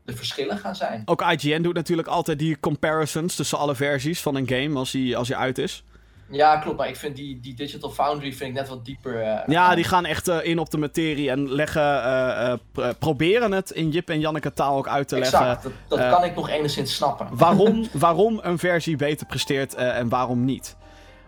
[0.06, 1.02] de verschillen gaan zijn.
[1.04, 5.16] Ook IGN doet natuurlijk altijd die comparisons tussen alle versies van een game als die,
[5.16, 5.84] als die uit is.
[6.30, 6.78] Ja, klopt.
[6.78, 9.20] Maar ik vind die, die Digital Foundry vind ik net wat dieper.
[9.22, 13.52] eh, Ja, die gaan echt eh, in op de materie en leggen, eh, pr- proberen
[13.52, 15.38] het in Jip en Janneke taal ook uit te leggen.
[15.38, 17.28] Exact, dat, dat kan ik nog enigszins snappen.
[17.30, 20.76] waarom, waarom een versie beter presteert en waarom niet.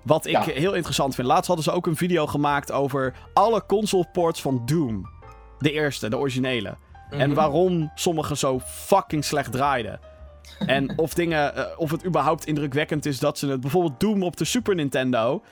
[0.02, 0.42] Wat ik Ja.
[0.42, 1.26] heel interessant vind.
[1.26, 5.08] Laatst hadden ze ook een video gemaakt over alle console ports van Doom.
[5.58, 6.76] De eerste, de originele.
[7.10, 7.34] En Mhm.
[7.34, 10.00] waarom sommige zo fucking slecht draaiden.
[10.66, 13.60] En of dingen, eh, of het überhaupt indrukwekkend is dat ze het.
[13.60, 15.42] Bijvoorbeeld Doom op de Super Nintendo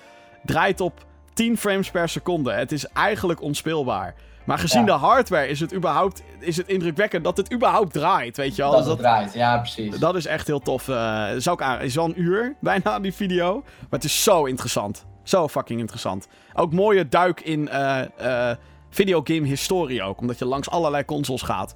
[0.44, 1.04] draait op
[1.34, 2.52] 10 frames per seconde.
[2.52, 4.14] Het is eigenlijk onspeelbaar.
[4.44, 4.86] Maar gezien Ja.
[4.86, 8.70] de hardware is het überhaupt is het indrukwekkend dat het überhaupt draait, weet je wel.
[8.70, 9.98] Dat Dus het draait, ja precies.
[9.98, 10.88] dat is echt heel tof.
[10.88, 13.54] eh is ook aan, is wel een uur bijna die video.
[13.62, 15.06] Maar het is zo interessant.
[15.22, 16.28] Zo fucking interessant.
[16.54, 18.50] Ook mooie duik in eh
[18.96, 20.20] videogame historie ook.
[20.20, 21.74] Omdat je langs allerlei consoles gaat.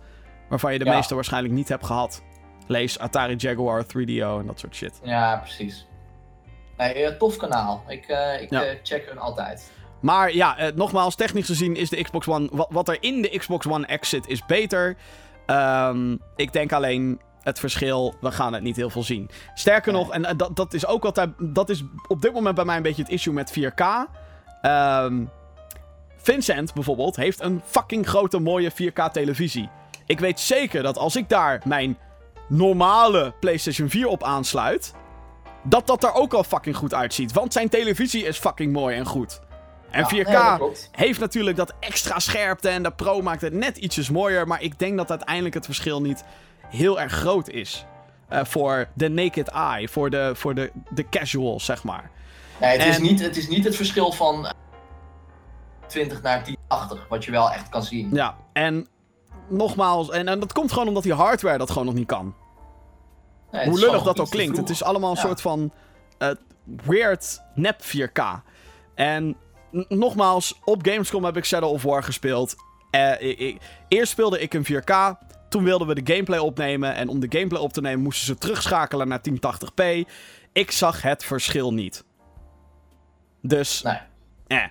[0.49, 0.95] Waarvan je de Ja.
[0.95, 2.23] meeste waarschijnlijk niet hebt gehad.
[2.67, 5.01] Lees Atari Jaguar 3DO en dat soort shit.
[5.03, 5.87] Ja, precies.
[6.77, 7.83] Nee, eh, tof kanaal.
[7.89, 8.63] Ik, eh, ik Ja.
[8.65, 9.73] eh, check hun altijd.
[10.01, 12.49] Maar ja, eh, nogmaals, technisch gezien is de Xbox One.
[12.53, 14.97] Wat, wat er in de Xbox One X zit, is beter.
[15.47, 19.31] Ehm, ik denk alleen het verschil, we gaan het niet heel veel zien.
[19.55, 20.03] Sterker Nee.
[20.03, 21.31] nog, en dat, dat is ook altijd.
[21.39, 24.07] Dat is op dit moment bij mij een beetje het issue met 4K.
[24.63, 25.25] Ehm,
[26.23, 29.69] Vincent bijvoorbeeld heeft een fucking grote mooie 4K televisie.
[30.07, 31.99] Ik weet zeker dat als ik daar mijn
[32.49, 34.95] normale PlayStation 4 op aansluit,
[35.63, 37.33] dat dat er ook al fucking goed uitziet.
[37.33, 39.41] Want zijn televisie is fucking mooi en goed.
[39.91, 40.89] En Ja, 4K nee, dat klopt.
[40.93, 44.47] heeft natuurlijk dat extra scherpte en de Pro maakt het net ietsjes mooier.
[44.47, 46.25] Maar ik denk dat uiteindelijk het verschil niet
[46.69, 47.85] heel erg groot is.
[48.29, 52.11] eh, voor de naked eye, voor de, voor de, de casual, zeg maar.
[52.61, 54.53] Nee, het, is niet, het is niet het verschil van
[55.91, 58.15] eh, 20 naar 1080, wat je wel echt kan zien.
[58.15, 58.87] Ja, en
[59.49, 62.35] nogmaals, en, en dat komt gewoon omdat die hardware dat gewoon nog niet kan.
[63.51, 64.57] Nee, Hoe lullig dat ook klinkt.
[64.57, 65.23] Het is allemaal een Ja.
[65.23, 65.73] soort van
[66.19, 66.31] eh,
[66.65, 68.43] weird nep 4K.
[68.95, 69.37] En
[69.89, 72.55] nogmaals, op Gamescom heb ik Shadow of War gespeeld.
[72.91, 75.15] Eh, ik- ik- eerst speelde ik een 4K.
[75.49, 76.95] Toen wilden we de gameplay opnemen.
[76.95, 80.09] En om de gameplay op te nemen moesten ze terugschakelen naar 1080p.
[80.53, 82.05] Ik zag het verschil niet.
[83.43, 83.99] Dus, Nee.
[84.47, 84.65] eh.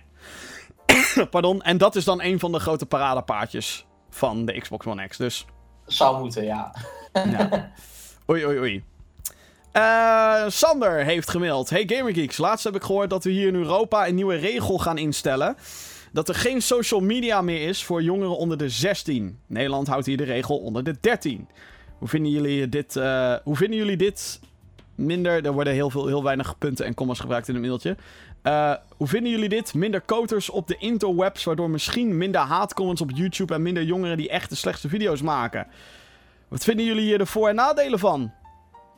[1.32, 1.62] Pardon.
[1.62, 5.18] En dat is dan een van de grote paradepaadjes van de Xbox One X.
[5.18, 5.46] Dus
[5.86, 6.76] Zou moeten, ja.
[7.14, 7.72] ja.
[8.30, 8.84] Oei, oei, oei.
[9.72, 11.70] Eh, Sander heeft gemaild.
[11.70, 14.98] Hey Gamergeeks, laatst heb ik gehoord dat we hier in Europa een nieuwe regel gaan
[14.98, 15.56] instellen.
[16.12, 19.40] Dat er geen social media meer is voor jongeren onder de 16.
[19.48, 21.48] Nederland houdt hier de regel onder de 13.
[21.98, 24.40] Hoe vinden jullie dit, eh, hoe vinden jullie dit
[24.96, 25.46] minder...
[25.46, 27.98] Er worden heel, veel, heel weinig punten en commas gebruikt in een mailtje.
[28.42, 29.74] Eh, hoe vinden jullie dit?
[29.74, 34.30] Minder koters op de interwebs, waardoor misschien minder haatcomments op YouTube en minder jongeren die
[34.30, 35.68] echt de slechtste video's maken.
[36.48, 38.32] Wat vinden jullie hier de voor- en nadelen van?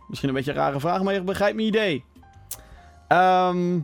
[0.08, 2.04] Misschien een beetje een rare vraag, maar je begrijpt mijn idee.
[3.08, 3.80] Ehm,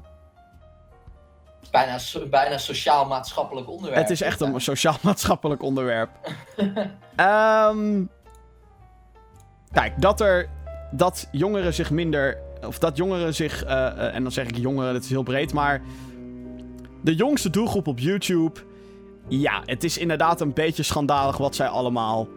[1.71, 4.01] Bijna, so- bijna sociaal-maatschappelijk onderwerp.
[4.01, 6.09] het is echt een sociaal-maatschappelijk onderwerp.
[7.15, 8.03] Ehm,
[9.71, 10.49] kijk, dat er.
[10.91, 12.38] Dat jongeren zich minder.
[12.65, 13.63] Of dat jongeren zich.
[13.63, 15.81] eh, eh, en dan zeg ik jongeren, dat is heel breed, maar.
[17.01, 18.59] De jongste doelgroep op YouTube.
[19.27, 22.27] Ja, het is inderdaad een beetje schandalig wat zij allemaal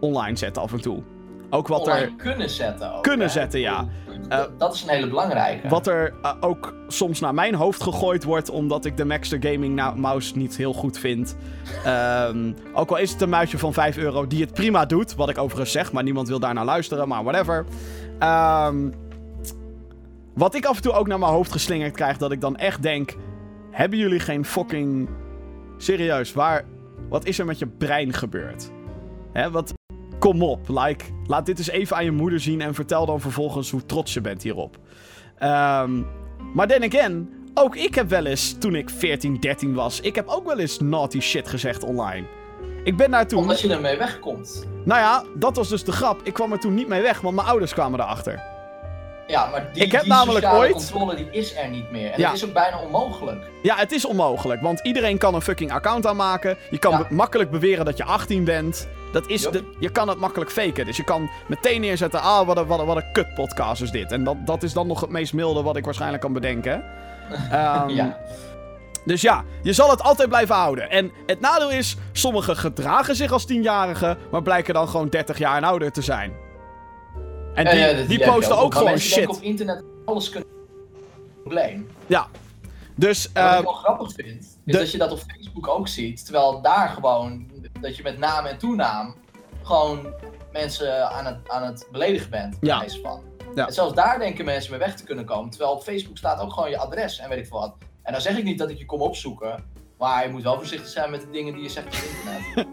[0.00, 1.02] online zetten af en toe.
[1.50, 2.12] Ook wat er.
[2.16, 3.02] Kunnen zetten ook.
[3.02, 3.32] Kunnen hè.
[3.32, 3.88] zetten, ja.
[4.28, 5.68] Dat, dat is een hele belangrijke.
[5.68, 9.94] Wat er eh, ook soms naar mijn hoofd gegooid wordt, omdat ik de Maxter Gaming
[9.96, 11.36] mouse niet heel goed vind.
[11.84, 15.28] Ehm, ook al is het een muisje van 5 euro die het prima doet, wat
[15.28, 17.64] ik overigens zeg, maar niemand wil daar naar luisteren, maar whatever.
[18.18, 18.90] Ehm,
[20.34, 22.82] wat ik af en toe ook naar mijn hoofd geslingerd krijg, dat ik dan echt
[22.82, 23.16] denk:
[23.70, 25.08] hebben jullie geen fucking.
[25.76, 26.64] Serieus, waar.
[27.08, 28.70] Wat is er met je brein gebeurd?
[29.32, 29.72] Hè, wat.
[30.18, 33.70] Kom op, like, laat dit eens even aan je moeder zien en vertel dan vervolgens
[33.70, 34.78] hoe trots je bent hierop.
[35.38, 36.02] Ehm,
[36.54, 40.28] maar then again, ook ik heb wel eens, toen ik 14, 13 was, ik heb
[40.28, 42.26] ook wel eens naughty shit gezegd online.
[42.84, 43.38] Ik ben daar toen...
[43.38, 44.66] Omdat je ermee wegkomt.
[44.84, 46.20] Nou ja, dat was dus de grap.
[46.22, 48.42] Ik kwam er toen niet mee weg, want mijn ouders kwamen erachter.
[49.30, 52.10] Ja, maar die, Ik heb die namelijk sociale ooit- controle die is er niet meer.
[52.10, 52.26] En Ja.
[52.26, 53.44] dat is ook bijna onmogelijk.
[53.62, 56.56] Ja, het is onmogelijk, want iedereen kan een fucking account aanmaken.
[56.70, 56.98] Je kan Ja.
[57.08, 58.88] be- makkelijk beweren dat je 18 bent.
[59.12, 60.84] Dat is de, je kan het makkelijk faken.
[60.86, 63.90] Dus je kan meteen neerzetten, ah, wat een, wat een, wat een kut podcast is
[63.90, 64.12] dit.
[64.12, 66.84] En dat, dat is dan nog het meest milde wat ik waarschijnlijk kan bedenken.
[67.50, 68.18] Ehm, ja.
[69.04, 70.90] Dus ja, je zal het altijd blijven houden.
[70.90, 75.56] En het nadeel is, sommigen gedragen zich als tienjarigen, maar blijken dan gewoon 30 jaar
[75.56, 76.32] en ouder te zijn.
[77.66, 78.74] En die, Ja, ja, dat- die posten ook.
[78.74, 79.28] gewoon shit.
[79.28, 80.48] op internet alles kunnen
[81.42, 81.88] probleem.
[82.06, 82.26] Ja.
[82.96, 85.88] Dus, wat eh, ik wel grappig vind, is de- dat je dat op Facebook ook
[85.88, 86.24] ziet.
[86.24, 87.50] Terwijl daar gewoon,
[87.80, 89.14] dat je met naam en toenaam
[89.62, 90.12] gewoon
[90.52, 92.56] mensen aan het, aan het beledigen bent.
[92.60, 92.84] Ja.
[93.02, 93.22] van.
[93.54, 93.66] Ja.
[93.66, 95.50] En zelfs daar denken mensen mee weg te kunnen komen.
[95.50, 97.74] Terwijl op Facebook staat ook gewoon je adres en weet ik veel wat.
[98.02, 99.64] En dan zeg ik niet dat ik je kom opzoeken.
[100.00, 102.66] Maar je moet wel voorzichtig zijn met de dingen die je zegt op internet.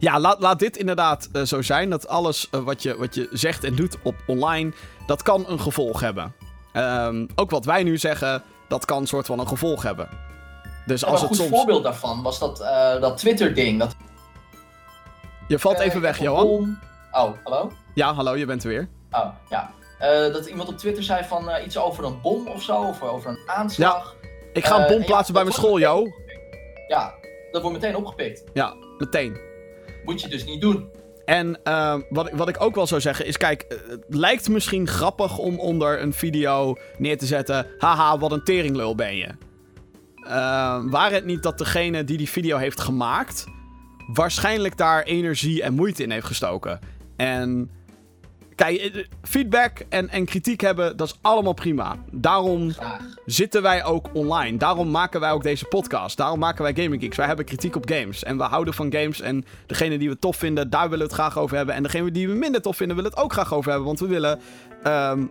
[0.00, 1.90] ja, laat, laat dit inderdaad eh, zo zijn.
[1.90, 4.72] Dat alles eh, wat, je, wat je zegt en doet op online,
[5.06, 6.34] dat kan een gevolg hebben.
[6.72, 10.08] Ehm, ook wat wij nu zeggen, dat kan een soort van een gevolg hebben.
[10.86, 11.58] Dus Ja, als een het goed soms...
[11.58, 13.78] voorbeeld daarvan was dat, eh, dat Twitter-ding.
[13.78, 13.96] Dat
[15.48, 16.78] Je valt even weg, Johan.
[17.12, 17.72] Oh, hallo?
[17.94, 18.88] Ja, hallo, je bent er weer.
[19.10, 19.70] Oh, ja.
[20.32, 23.38] Dat iemand op Twitter zei van iets over een bom of zo, of over een
[23.46, 24.14] aanslag.
[24.52, 25.92] Ik ga een bom ja, plaatsen bij mijn school, wordt Jo.
[25.92, 26.21] meteen opgepikt.
[26.92, 27.14] Ja,
[27.50, 28.44] dat wordt meteen opgepikt.
[28.52, 29.36] Ja, meteen.
[30.04, 30.88] Moet je dus niet doen.
[31.24, 34.48] En ehm, wat, ik- wat ik ook wel zou zeggen is, kijk, eh, het lijkt
[34.48, 39.28] misschien grappig om onder een video neer te zetten, haha, wat een teringlul ben je.
[40.26, 43.44] Ehm, waar het niet dat degene die die video heeft gemaakt,
[44.12, 46.78] waarschijnlijk daar energie en moeite in heeft gestoken.
[47.16, 47.70] En
[48.54, 51.96] kijk, eh, feedback en, en kritiek hebben, dat is allemaal prima.
[52.10, 53.00] Daarom Graag.
[53.26, 54.58] zitten wij ook online.
[54.58, 56.16] Daarom maken wij ook deze podcast.
[56.16, 57.16] Daarom maken wij Gaming Geeks.
[57.16, 58.22] Wij hebben kritiek op games.
[58.22, 59.20] En we houden van games.
[59.20, 61.74] En degene die we tof vinden, daar willen we het graag over hebben.
[61.74, 63.86] En degene die we minder tof vinden, willen het ook graag over hebben.
[63.86, 64.40] Want we willen...
[64.82, 65.24] ehm,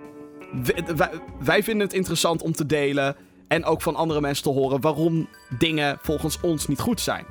[1.40, 3.16] wij vinden het interessant om te delen.
[3.48, 5.28] En ook van andere mensen te horen waarom
[5.58, 7.26] dingen volgens ons niet goed zijn.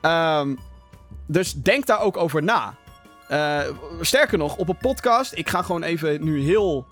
[0.00, 0.54] Ehm,
[1.26, 2.74] dus denk daar ook over na.
[3.32, 3.60] Eh,
[4.00, 5.32] sterker nog, op een podcast...
[5.34, 6.86] Ik ga gewoon even nu heel...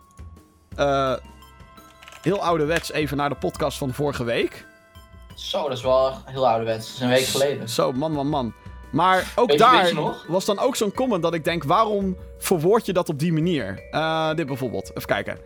[0.76, 1.14] eh,
[2.22, 4.64] heel ouderwets even naar de podcast van vorige week.
[5.34, 6.86] Zo, dat is wel heel ouderwets.
[6.86, 7.68] Dat is een week geleden.
[7.68, 8.54] Zo, man, man, man.
[8.92, 9.92] Maar ook daar
[10.28, 13.88] was dan ook zo'n comment dat ik denk, waarom verwoord je dat op die manier?
[13.90, 15.38] Eh, dit bijvoorbeeld, even kijken.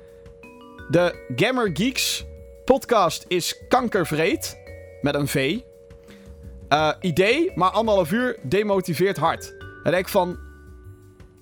[0.90, 2.24] De Gamer Geeks
[2.64, 4.58] podcast is kankervreed,
[5.00, 5.58] met een V.
[7.00, 9.54] Idee, maar anderhalf uur demotiveert hard.
[9.58, 10.38] Dan denk ik van,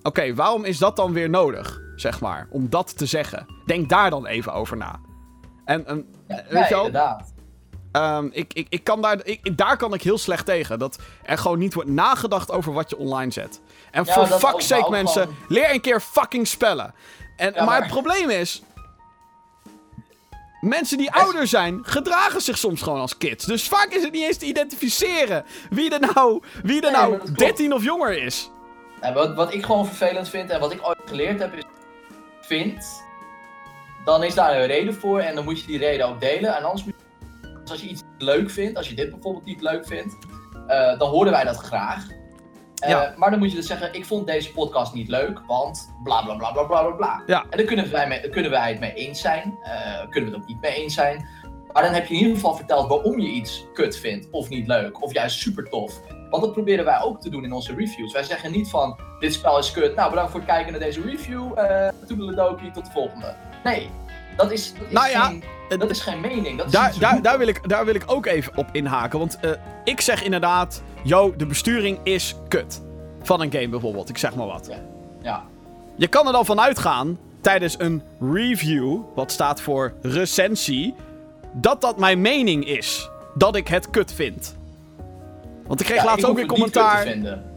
[0.03, 3.45] oké, waarom is dat dan weer nodig, zeg maar, om dat te zeggen?
[3.65, 4.99] Denk daar dan even over na.
[5.65, 7.33] En, Ja, weet je wel, inderdaad.
[7.91, 10.79] Ehm, ik, ik, ik kan daar, ik, daar kan ik heel slecht tegen.
[10.79, 13.61] Dat er gewoon niet wordt nagedacht over wat je online zet.
[13.91, 16.93] En Ja, voor fuck's sake mensen, leer een keer fucking spellen.
[17.37, 18.63] En, Ja, maar, maar- het probleem is...
[20.61, 23.45] Mensen die ouder zijn, gedragen zich soms gewoon als kids.
[23.45, 27.11] Dus vaak is het niet eens te identificeren wie er nou, wie er Nee, nou
[27.11, 27.39] dat klopt.
[27.39, 28.49] 13 of jonger is.
[29.03, 31.63] En wat, wat ik gewoon vervelend vind en wat ik ooit geleerd heb is...
[32.41, 33.03] Vind,
[34.05, 36.55] dan is daar een reden voor en dan moet je die reden ook delen.
[36.55, 39.61] En anders moet je, dus als je iets leuk vindt, als je dit bijvoorbeeld niet
[39.61, 40.15] leuk vindt,
[40.67, 42.07] eh, dan horen wij dat graag.
[42.09, 43.13] Eh, Ja.
[43.17, 46.35] Maar dan moet je dus zeggen, ik vond deze podcast niet leuk, want bla bla
[46.35, 47.23] bla bla bla bla.
[47.25, 47.45] Ja.
[47.49, 50.43] En daar kunnen wij, mee, kunnen wij het mee eens zijn, eh, kunnen we het
[50.43, 51.27] ook niet mee eens zijn.
[51.71, 54.67] Maar dan heb je in ieder geval verteld waarom je iets kut vindt of niet
[54.67, 56.01] leuk, of juist super tof.
[56.33, 58.13] Want dat proberen wij ook te doen in onze reviews.
[58.13, 61.01] Wij zeggen niet van, dit spel is kut, nou bedankt voor het kijken naar deze
[61.01, 63.35] review, eh toedeledokie, tot de volgende.
[63.63, 63.89] Nee,
[64.37, 65.43] dat is, dat is, Nou ja, geen,
[65.79, 66.57] dat is geen mening.
[66.57, 69.19] Dat is Daar, daar, wil ik, daar wil ik ook even op inhaken.
[69.19, 69.51] Want eh,
[69.83, 72.81] ik zeg inderdaad, yo, de besturing is kut.
[73.21, 74.69] Van een game bijvoorbeeld, ik zeg maar wat.
[75.21, 75.43] Ja,
[75.95, 80.95] Je kan er dan van uitgaan, tijdens een review, wat staat voor recensie,
[81.51, 83.09] dat dat mijn mening is.
[83.35, 84.61] Dat ik het kut vind.
[85.67, 87.07] Want ik kreeg Ja, laatst ik ook weer commentaar.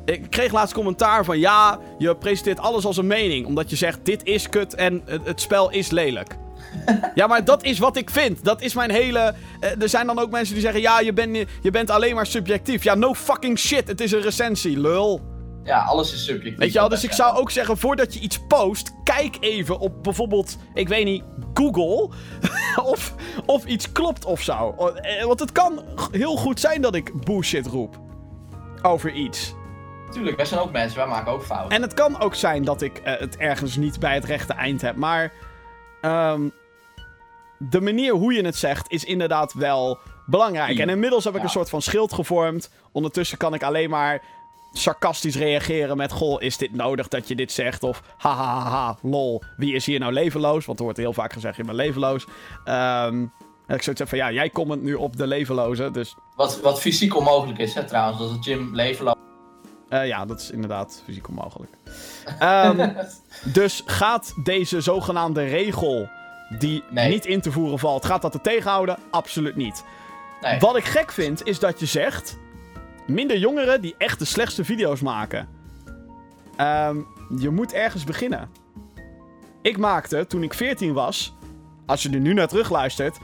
[0.05, 3.47] Ik kreeg laatst commentaar van ja, je presenteert alles als een mening.
[3.47, 6.37] Omdat je zegt dit is kut en het, het spel is lelijk.
[7.15, 8.45] ja, maar dat is wat ik vind.
[8.45, 9.35] Dat is mijn hele.
[9.61, 12.27] eh, er zijn dan ook mensen die zeggen: ja, je, bent je bent alleen maar
[12.27, 12.85] subjectief.
[12.85, 13.89] Ja, no fucking shit.
[13.89, 15.21] Het is een recensie, lul.
[15.67, 16.59] Ja, alles is subjectief.
[16.59, 20.03] Weet je wel, dus ik zou ook zeggen, voordat je iets post, kijk even op
[20.03, 21.25] bijvoorbeeld, ik weet niet,
[21.55, 22.09] Google.
[22.93, 23.15] of,
[23.47, 24.75] of iets klopt of zo.
[24.77, 27.99] Eh, Want het kan heel goed zijn dat ik bullshit roep.
[28.83, 29.55] Over iets.
[30.11, 31.77] Tuurlijk, wij zijn ook mensen, wij maken ook fouten.
[31.77, 34.81] En het kan ook zijn dat ik eh, het ergens niet bij het rechte eind
[34.81, 34.97] heb.
[34.97, 35.33] Maar
[36.01, 36.49] ehm,
[37.59, 40.79] de manier hoe je het zegt is inderdaad wel belangrijk.
[40.79, 41.45] En inmiddels heb ik Ja.
[41.45, 42.71] een soort van schild gevormd.
[42.93, 44.23] Ondertussen kan ik alleen maar
[44.73, 46.13] sarcastisch reageren met...
[46.13, 47.83] Goh, is dit nodig dat je dit zegt?
[47.83, 50.65] Of haha, ha, ha, lol, wie is hier nou levenloos?
[50.67, 52.27] Want er wordt heel vaak gezegd, je bent levenloos.
[52.65, 53.25] Ehm
[53.67, 55.91] en ik zou zeggen van, ja, jij comment nu op de levenloze.
[55.91, 58.19] Dus Wat, wat fysiek onmogelijk is, hè, trouwens.
[58.19, 59.19] Dat het gym leven loopt.
[59.89, 61.73] eh, ja, dat is inderdaad fysiek onmogelijk.
[62.39, 62.89] Ehm,
[63.53, 66.09] Dus gaat deze zogenaamde regel,
[66.59, 67.09] die Nee.
[67.09, 68.99] niet in te voeren valt, gaat dat er tegenhouden?
[69.11, 69.85] Absoluut niet.
[70.41, 70.59] Nee.
[70.59, 72.39] Wat ik gek vind, is dat je zegt...
[73.07, 75.49] Minder jongeren die echt de slechtste video's maken.
[76.57, 76.97] Ehm,
[77.39, 78.49] je moet ergens beginnen.
[79.63, 81.35] Ik maakte, toen ik 14 was...
[81.87, 83.19] Als je er nu naar terugluistert...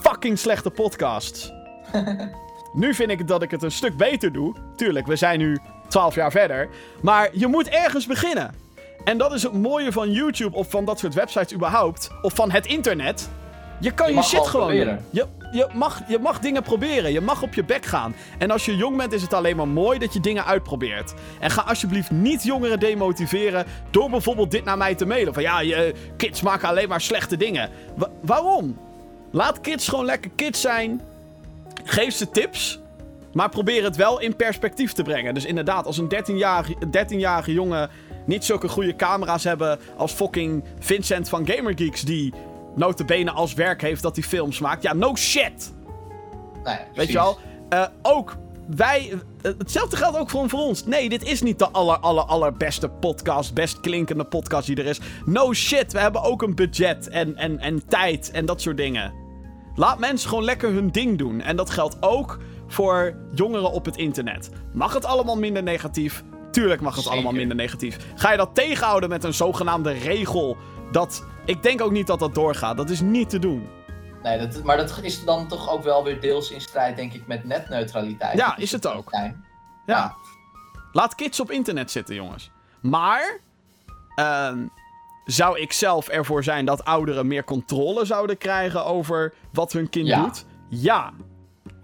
[0.00, 1.52] Fucking slechte podcasts.
[2.72, 4.54] nu vind ik dat ik het een stuk beter doe.
[4.76, 5.58] Tuurlijk, we zijn nu
[5.88, 6.68] 12 jaar verder.
[7.02, 8.54] Maar je moet ergens beginnen.
[9.04, 12.10] En dat is het mooie van YouTube of van dat soort websites überhaupt.
[12.22, 13.30] Of van het internet.
[13.80, 15.04] Je kan Je je, shit gewoon gewoon proberen.
[15.10, 15.28] doen.
[15.38, 17.12] Je, je, mag, je mag dingen proberen.
[17.12, 18.14] Je mag op je bek gaan.
[18.38, 21.14] En als je jong bent is het alleen maar mooi dat je dingen uitprobeert.
[21.40, 25.34] En ga alsjeblieft niet jongeren demotiveren door bijvoorbeeld dit naar mij te mailen.
[25.34, 27.70] Van ja, je, kids maken alleen maar slechte dingen.
[27.96, 28.78] Wa- waarom?
[29.30, 31.00] Laat kids gewoon lekker kids zijn.
[31.84, 32.78] Geef ze tips.
[33.32, 35.34] Maar probeer het wel in perspectief te brengen.
[35.34, 37.90] Dus inderdaad, als een 13-jarige 13 jongen
[38.24, 42.32] niet zulke goede camera's hebben als fucking Vincent van Gamergeeks, die
[42.76, 44.82] notabene als werk heeft dat hij films maakt.
[44.82, 45.72] Ja, no shit!
[46.64, 47.38] Nee, Weet je wel?
[47.68, 48.36] Eh, ook
[48.76, 49.12] wij.
[49.42, 50.84] eh, hetzelfde geldt ook voor, voor ons.
[50.84, 53.54] Nee, dit is niet de aller, aller, allerbeste podcast.
[53.54, 55.00] Best klinkende podcast die er is.
[55.24, 59.12] No shit, we hebben ook een budget en, en, en tijd en dat soort dingen.
[59.74, 61.40] Laat mensen gewoon lekker hun ding doen.
[61.40, 64.50] En dat geldt ook voor jongeren op het internet.
[64.72, 66.22] Mag het allemaal minder negatief?
[66.50, 67.12] Tuurlijk mag het Zeker.
[67.18, 67.96] allemaal minder negatief.
[68.14, 70.56] Ga je dat tegenhouden met een zogenaamde regel?
[70.92, 71.24] Dat.
[71.44, 72.76] Ik denk ook niet dat dat doorgaat.
[72.76, 73.68] Dat is niet te doen.
[74.22, 77.26] Nee, dat, maar dat is dan toch ook wel weer deels in strijd, denk ik,
[77.26, 78.36] met netneutraliteit.
[78.38, 79.10] Ja, is het ook.
[79.86, 80.14] Ja.
[80.92, 82.50] Laat kids op internet zitten, jongens.
[82.80, 83.38] Maar.
[84.14, 84.58] ehm,
[85.24, 90.06] zou ik zelf ervoor zijn dat ouderen meer controle zouden krijgen over wat hun kind
[90.06, 90.22] Ja.
[90.22, 90.44] doet?
[90.68, 91.12] Ja.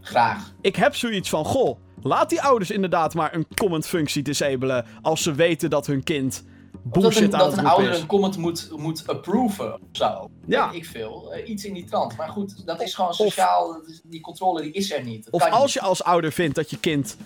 [0.01, 0.53] Graag.
[0.61, 4.87] Ik heb zoiets van: goh, laat die ouders inderdaad maar een comment-functie disabelen.
[5.03, 6.45] als ze weten dat hun kind
[6.93, 10.31] bullshit een, aan dat het een ouder een comment moet, moet approven of zo.
[10.47, 10.71] Ja.
[10.71, 11.33] Weet ik veel.
[11.33, 12.17] Eh, iets in die trant.
[12.17, 13.81] Maar goed, dat is gewoon sociaal.
[14.05, 15.25] die controle die is er niet.
[15.25, 15.73] Dat Of als niet.
[15.73, 17.17] je als ouder vindt dat je kind.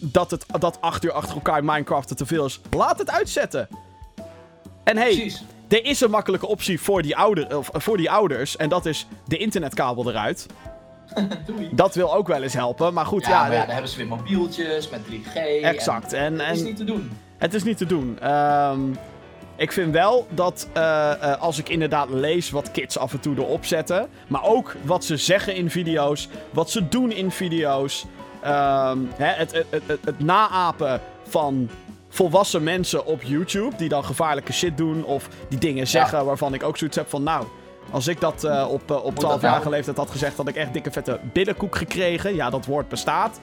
[0.00, 3.68] dat, het, dat acht uur achter elkaar Minecraften te veel is, laat het uitzetten.
[4.84, 5.42] En hey, Precies.
[5.68, 8.56] Er is een makkelijke optie voor die, ouder, of, voor die ouders.
[8.56, 10.46] En dat is de internetkabel eruit.
[11.72, 12.94] Dat wil ook wel eens helpen.
[12.94, 13.40] Maar goed, Ja, ja.
[13.42, 15.34] maar ja, dan hebben ze weer mobieltjes met 3G.
[15.62, 16.12] exact.
[16.12, 17.10] En, En, dat is en niet te doen.
[17.38, 18.18] Het is niet te doen.
[18.20, 18.80] Ehm,
[19.56, 23.36] ik vind wel dat eh, eh, als ik inderdaad lees wat kids af en toe
[23.36, 24.08] erop zetten.
[24.26, 26.28] Maar ook wat ze zeggen in video's.
[26.50, 28.06] Wat ze doen in video's.
[28.42, 31.70] ehm, hè, het, het, het, naapen van
[32.08, 33.76] volwassen mensen op YouTube.
[33.76, 35.04] Die dan gevaarlijke shit doen.
[35.04, 37.46] Of die dingen zeggen waarvan ik ook zoiets heb van nou...
[37.90, 39.70] Als ik dat eh, op, op dat 12-jarige nou?
[39.70, 42.34] leeftijd had gezegd, had ik echt dikke vette billenkoek gekregen.
[42.34, 43.40] Ja, dat woord bestaat.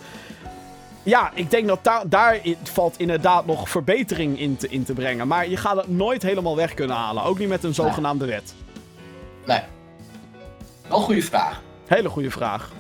[1.05, 5.27] Ja, ik denk dat da- daar valt inderdaad nog verbetering in te, in te brengen.
[5.27, 7.23] Maar je gaat het nooit helemaal weg kunnen halen.
[7.23, 8.53] Ook niet met een zogenaamde wet.
[9.45, 9.61] Nee.
[10.87, 11.61] Wel een goede vraag.
[11.87, 12.71] Hele goede vraag.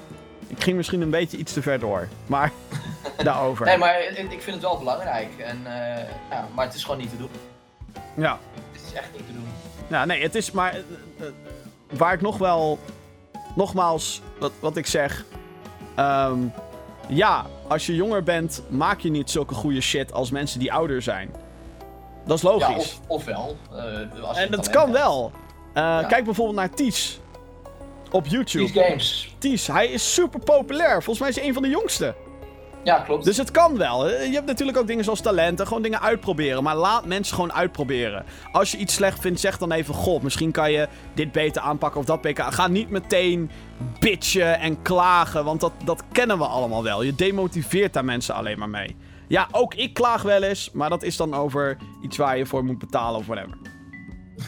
[0.47, 2.07] Ik ging misschien een beetje iets te ver door.
[2.25, 2.51] Maar
[3.23, 3.65] daarover.
[3.65, 5.29] Nee, maar ik vind het wel belangrijk.
[5.37, 7.29] En, eh, ja, maar het is gewoon niet te doen.
[8.15, 8.39] Ja.
[8.71, 9.47] Het is echt niet te doen.
[9.87, 10.71] ja, nee, het is maar...
[10.73, 10.79] eh,
[11.19, 11.25] eh,
[11.97, 12.79] waar ik nog wel...
[13.55, 15.25] Nogmaals, wat, wat ik zeg...
[15.95, 16.37] ehm,
[17.07, 21.01] ja, als je jonger bent, maak je niet zulke goede shit als mensen die ouder
[21.01, 21.33] zijn.
[22.25, 22.65] Dat is logisch.
[22.67, 23.57] Ja, of, ofwel.
[23.71, 24.97] eh, En dat kan hebt.
[24.97, 25.31] wel.
[25.73, 27.19] Eh, Kijk bijvoorbeeld naar Ties.
[28.11, 28.65] Op YouTube.
[28.71, 29.35] These games.
[29.37, 30.91] Ties, hij is super populair.
[30.91, 32.15] Volgens mij is hij een van de jongste.
[32.85, 33.25] Ja, klopt.
[33.25, 34.09] Dus het kan wel.
[34.09, 35.67] Je hebt natuurlijk ook dingen zoals talenten.
[35.67, 36.63] Gewoon dingen uitproberen.
[36.63, 38.25] Maar laat mensen gewoon uitproberen.
[38.51, 39.93] Als je iets slecht vindt, zeg dan even...
[39.93, 42.43] God, misschien kan je dit beter aanpakken of dat beter.
[42.43, 43.51] Ga niet meteen
[43.99, 45.45] bitchen en klagen.
[45.45, 47.03] Want dat, dat kennen we allemaal wel.
[47.03, 48.95] Je demotiveert daar mensen alleen maar mee.
[49.27, 50.71] Ja, ook ik klaag wel eens.
[50.71, 53.57] Maar dat is dan over iets waar je voor moet betalen of whatever.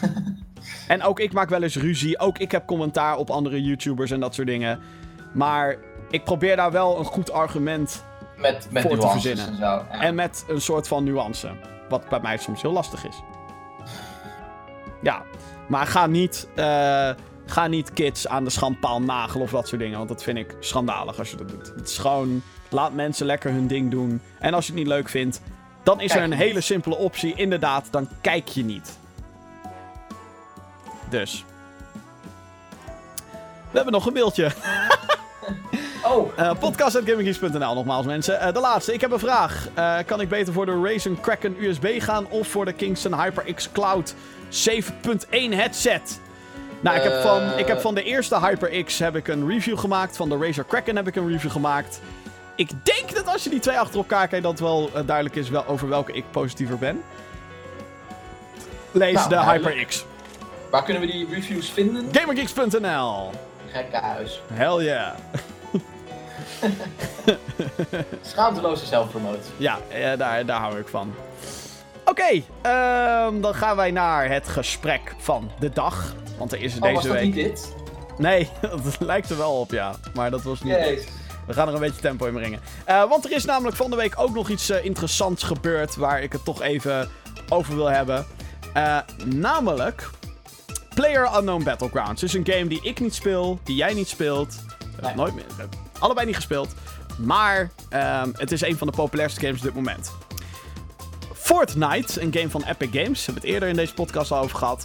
[0.88, 2.18] en ook ik maak wel eens ruzie.
[2.18, 4.80] Ook ik heb commentaar op andere YouTubers en dat soort dingen.
[5.34, 5.76] Maar
[6.10, 8.06] ik probeer daar wel een goed argument
[8.38, 9.46] met met voor te verzinnen.
[9.46, 9.62] en zo.
[9.64, 9.88] Ja.
[9.90, 11.50] en met een soort van nuance.
[11.88, 13.22] Wat bij mij soms heel lastig is.
[15.02, 15.22] Ja,
[15.68, 17.10] maar ga niet, eh,
[17.46, 19.96] ga niet kids aan de schandpaal nagelen of dat soort dingen.
[19.96, 21.72] Want dat vind ik schandalig als je dat doet.
[21.76, 24.20] Het is gewoon, laat mensen lekker hun ding doen.
[24.38, 25.40] En als je het niet leuk vindt,
[25.82, 27.34] dan is Kijk er een hele simpele optie.
[27.34, 28.98] Inderdaad, dan kijk je niet.
[31.08, 31.44] Dus.
[33.70, 34.50] We hebben nog een beeldje.
[36.08, 38.40] Oh, Uh, Podcast.gaminggeeks.nl nogmaals mensen.
[38.40, 39.68] Eh, de laatste, ik heb een vraag.
[39.74, 43.72] Eh, kan ik beter voor de Razer Kraken USB gaan of voor de Kingston HyperX
[43.72, 44.14] Cloud
[44.48, 46.20] 7.1 headset?
[46.80, 47.58] Nou, ik, heb van, Eh.
[47.58, 50.16] ik heb van de eerste HyperX heb ik een review gemaakt.
[50.16, 52.00] Van de Razer Kraken heb ik een review gemaakt.
[52.54, 55.48] Ik denk dat als je die twee achter elkaar kijkt, dat wel eh, duidelijk is
[55.50, 57.02] wel over welke ik positiever ben.
[58.92, 59.64] Lees Nou, de duidelijk.
[59.74, 60.04] HyperX.
[60.70, 62.08] waar kunnen we die reviews vinden?
[62.12, 63.30] Gamergeeks.nl.
[63.72, 64.40] Gekke huis.
[64.52, 65.10] Hell yeah.
[68.22, 69.52] Schaamteloze zelfpromotie.
[69.56, 71.14] Ja, eh, daar, daar hou ik van.
[72.04, 76.14] Oké, ehm, dan gaan wij naar het gesprek van de dag.
[76.38, 77.34] Want er is er Oh, was deze dat week.
[77.34, 77.74] niet dit?
[78.18, 78.48] Nee,
[78.84, 79.94] dat lijkt er wel op, ja.
[80.14, 81.08] Maar dat was niet.
[81.46, 82.60] We gaan er een beetje tempo in brengen.
[82.84, 85.96] Eh, want er is namelijk van de week ook nog iets eh, interessants gebeurd.
[85.96, 87.08] Waar ik het toch even
[87.48, 88.26] over wil hebben.
[89.24, 90.08] Namelijk.
[90.94, 92.22] Player Unknown Battlegrounds.
[92.22, 94.54] is een game die ik niet speel, die jij niet speelt.
[95.00, 95.14] Nee.
[95.14, 95.44] nooit meer.
[95.98, 96.74] Hebben allebei niet gespeeld.
[97.16, 100.12] Maar ehm, het is een van de populairste games op dit moment.
[101.34, 103.26] Fortnite, een game van Epic Games.
[103.26, 104.84] Hebben we het eerder in deze podcast al over gehad.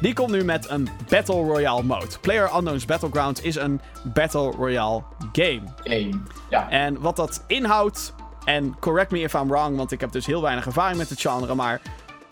[0.00, 2.18] Die komt nu met een Battle Royale mode.
[2.20, 5.02] Player Unknown's Battlegrounds is een Battle Royale
[5.32, 5.62] game.
[5.82, 6.20] Game.
[6.50, 6.70] Ja.
[6.70, 8.14] En wat dat inhoudt,
[8.44, 11.20] en correct me if I'm wrong, want ik heb dus heel weinig ervaring met het
[11.20, 11.80] genre, maar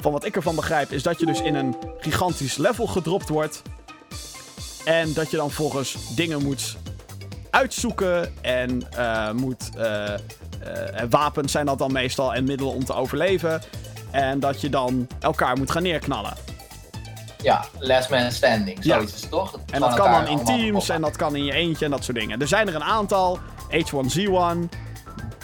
[0.01, 3.63] van wat ik ervan begrijp, is dat je dus in een gigantisch level gedropt wordt.
[4.85, 6.77] En dat je dan volgens dingen moet
[7.57, 9.71] uitzoeken en eh, moet.
[9.77, 10.15] eh,
[11.11, 13.61] wapens zijn dat dan meestal en middelen om te overleven.
[14.11, 16.35] En dat je dan elkaar moet gaan neerknallen.
[17.43, 18.79] ja, last man standing.
[18.85, 18.95] Ja.
[18.95, 19.59] Zoiets is het toch?
[19.71, 22.19] En dat kan dan in teams en dat kan in je eentje en dat soort
[22.19, 22.41] dingen.
[22.41, 23.39] Er zijn er een aantal.
[23.71, 24.69] H1Z1,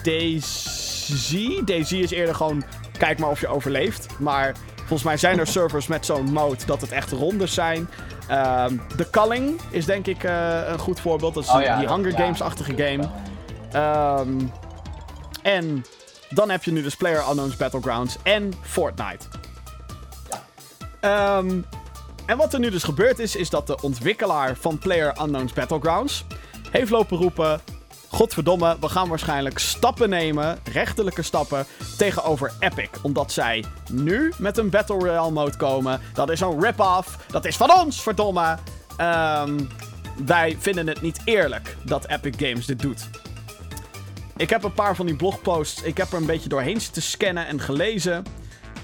[0.02, 1.34] DayZ.
[1.64, 2.64] DayZ is eerder gewoon
[2.98, 4.06] kijk maar of je overleeft.
[4.18, 7.88] Maar volgens mij zijn er servers met zo'n mode dat het echt rondes zijn.
[8.28, 11.34] Ehm The Culling is denk ik eh, een goed voorbeeld.
[11.34, 13.08] Dat is Oh die- ja, die dat- Hunger Games-achtige game.
[13.72, 14.40] Ehm,
[15.42, 15.84] en
[16.30, 19.24] dan heb je nu dus Player Unknown's Battlegrounds en Fortnite.
[20.30, 20.42] Ja.
[21.00, 21.60] Ehm,
[22.26, 26.24] en wat er nu dus gebeurd is, is dat de ontwikkelaar van Player Unknown's Battlegrounds
[26.70, 27.60] heeft lopen roepen...
[28.12, 31.66] Godverdomme, we gaan waarschijnlijk stappen nemen, rechterlijke stappen,
[31.96, 32.88] tegenover Epic.
[33.02, 36.00] Omdat zij nu met een Battle Royale mode komen.
[36.14, 37.18] Dat is een rip-off.
[37.28, 38.58] Dat is van ons, verdomme.
[38.96, 39.60] Ehm,
[40.24, 43.08] wij vinden het niet eerlijk dat Epic Games dit doet.
[44.36, 45.82] Ik heb een paar van die blogposts.
[45.82, 48.24] Ik heb er een beetje doorheen zitten scannen en gelezen.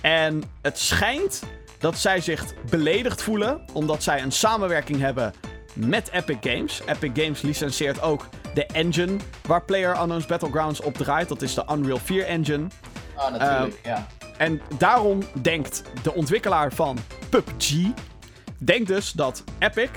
[0.01, 1.43] En het schijnt
[1.79, 3.61] dat zij zich beledigd voelen.
[3.73, 5.33] Omdat zij een samenwerking hebben
[5.75, 6.81] met Epic Games.
[6.87, 8.29] Epic Games licenseert ook
[8.59, 9.17] de engine
[9.47, 11.29] waar Player Unknown's Battlegrounds op draait.
[11.29, 12.67] Dat is de Unreal 4 engine.
[13.15, 14.07] Ah, natuurlijk, Eh, ja.
[14.37, 16.99] En daarom denkt de ontwikkelaar van
[17.29, 17.73] PUBG...
[18.59, 19.89] denkt dus dat Epic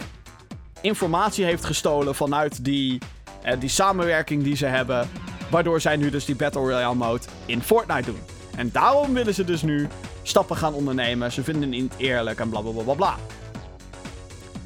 [0.81, 2.99] informatie heeft gestolen vanuit die,
[3.43, 5.09] eh, die samenwerking die ze hebben...
[5.49, 8.21] waardoor zij nu dus die Battle Royale mode in Fortnite doen.
[8.55, 9.87] En daarom willen ze dus nu
[10.23, 11.31] stappen gaan ondernemen.
[11.31, 13.15] Ze vinden het niet eerlijk en bla bla bla bla.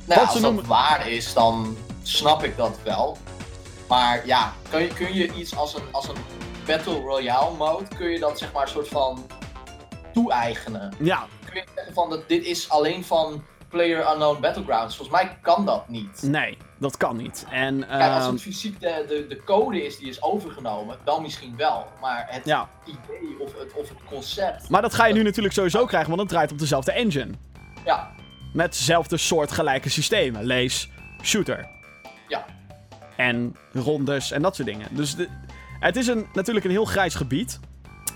[0.06, 3.18] Nou, als dat noemen- waar is, dan snap ik dat wel.
[3.88, 6.16] Maar ja, kun je, kun je iets als een, als een
[6.66, 9.26] Battle Royale mode, kun je dat zeg maar een soort van
[10.14, 10.94] toe-eigenen?
[10.99, 14.95] Ja, Kun je zeggen van dat dit is alleen van Player Unknown Battlegrounds?
[14.95, 16.22] Volgens mij kan dat niet.
[16.24, 17.45] nee, dat kan niet.
[17.52, 21.22] En, Kijk, als ehm, het fysiek de, de, de code is die is overgenomen, dan
[21.22, 21.88] misschien wel.
[22.02, 22.70] Maar het ja.
[22.86, 26.22] idee of het, of het concept, Maar dat ga je nu natuurlijk sowieso krijgen, want
[26.22, 27.32] het draait op dezelfde engine.
[27.86, 28.12] ja,
[28.53, 30.44] Met dezelfde soort gelijke systemen.
[30.44, 30.90] Lees,
[31.24, 31.74] shooter.
[33.18, 34.88] En rondes en dat soort dingen.
[34.92, 35.30] Dus de-
[35.80, 37.60] het is een, natuurlijk een heel grijs gebied.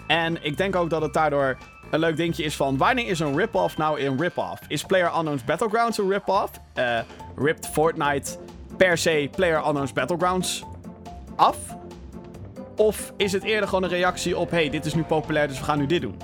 [0.07, 1.57] En ik denk ook dat het daardoor
[1.91, 2.77] een leuk dingetje is van...
[2.77, 4.61] Wanneer is een rip-off nou een rip-off?
[4.67, 6.51] Is Player Unknown's Battlegrounds een rip-off?
[6.73, 6.99] Eh
[7.35, 8.37] ript Fortnite
[8.77, 10.63] per se Player Unknown's Battlegrounds
[11.35, 11.57] af?
[12.75, 14.51] Of is het eerder gewoon een reactie op...
[14.51, 16.17] hey, dit is nu populair, dus we gaan nu dit doen?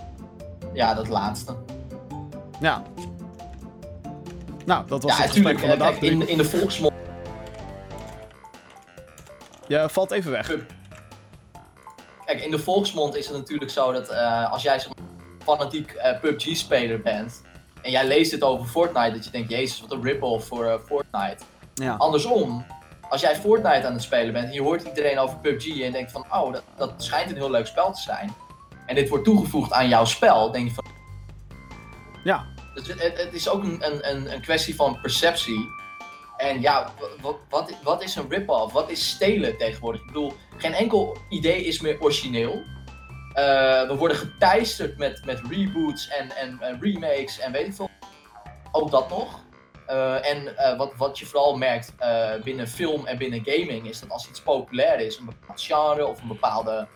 [0.73, 1.55] Ja, dat laatste.
[2.59, 2.83] Ja.
[4.65, 5.89] Nou, dat was Ja, het gesprek van de dag.
[5.89, 6.93] Kijk, in, in de volksmond
[9.67, 10.51] Je valt even weg.
[12.25, 15.05] Kijk, in de volksmond is het natuurlijk zo dat eh, als jij maar,
[15.43, 17.41] fanatiek eh, PUBG-speler bent
[17.81, 20.79] en jij leest het over Fortnite, dat je denkt, jezus, wat een rip-off voor eh,
[20.85, 21.43] Fortnite.
[21.73, 21.95] Ja.
[21.95, 22.65] Andersom,
[23.09, 25.91] als jij Fortnite aan het spelen bent en je hoort iedereen over PUBG en je
[25.91, 28.33] denkt van, oh, dat, dat schijnt een heel leuk spel te zijn.
[28.85, 30.85] En dit wordt toegevoegd aan jouw spel, denk je van,
[32.23, 32.45] Ja.
[32.73, 35.69] dus het, het is ook een, een kwestie van perceptie.
[36.37, 36.93] En ja,
[37.49, 38.73] wat, wat, is een rip-off?
[38.73, 40.01] Wat is stelen tegenwoordig?
[40.01, 42.63] Ik bedoel, geen enkel idee is meer origineel.
[43.33, 47.89] Eh, we worden geteisterd met, met reboots en, en, remakes en weet ik veel.
[48.71, 49.43] Ook dat nog.
[49.85, 51.93] Eh, en eh, wat, wat je vooral merkt
[52.43, 56.21] binnen film en binnen gaming is dat als iets populair is, een bepaald genre of
[56.21, 56.87] een bepaalde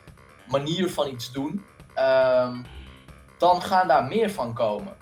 [0.48, 2.62] manier van iets doen, ehm,
[3.38, 4.99] dan gaan daar meer van komen.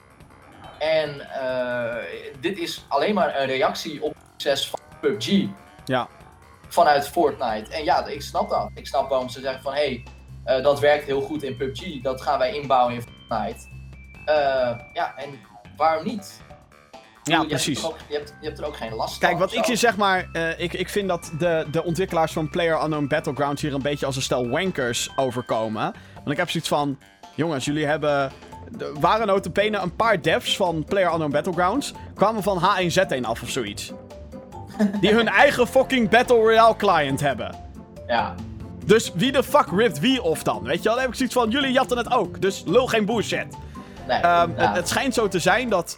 [0.80, 1.95] En eh,
[2.40, 5.45] dit is alleen maar een reactie op het succes van PUBG
[5.86, 6.08] Ja.
[6.68, 7.72] vanuit Fortnite.
[7.74, 8.70] En ja, ik snap dat.
[8.76, 10.04] Ik snap waarom ze zeggen van hé, hey,
[10.58, 13.66] eh, dat werkt heel goed in PUBG, dat gaan wij inbouwen in Fortnite.
[14.26, 15.40] Eh, ja, en
[15.78, 16.41] waarom niet?
[17.24, 17.86] Ja, je hebt precies.
[17.86, 19.40] ook- Je hebt, je hebt er ook geen last Kijk, van.
[19.41, 20.26] wat of ik je zeg maar.
[20.58, 24.16] ik, ik vind dat de, de ontwikkelaars van Player Unknown Battlegrounds hier een beetje als
[24.16, 25.94] een stel wankers overkomen.
[26.16, 26.99] Want ik heb zoiets van.
[27.36, 28.32] Jongens, jullie hebben.
[28.80, 31.94] Er waren notabene een paar devs van Player Unknown Battlegrounds.
[32.15, 33.91] kwamen van H1Z1 af of zoiets.
[35.02, 37.56] Die hun eigen fucking Battle Royale client hebben.
[38.07, 38.35] Ja,
[38.85, 40.64] Dus wie de fuck ript wie of dan?
[40.64, 40.91] Weet je wel?
[40.94, 41.49] Dan heb ik zoiets van.
[41.49, 42.41] Jullie jatten het ook.
[42.41, 43.45] Dus lul geen bullshit.
[44.07, 44.18] nee.
[44.19, 45.98] Ehm, het, het schijnt zo te zijn dat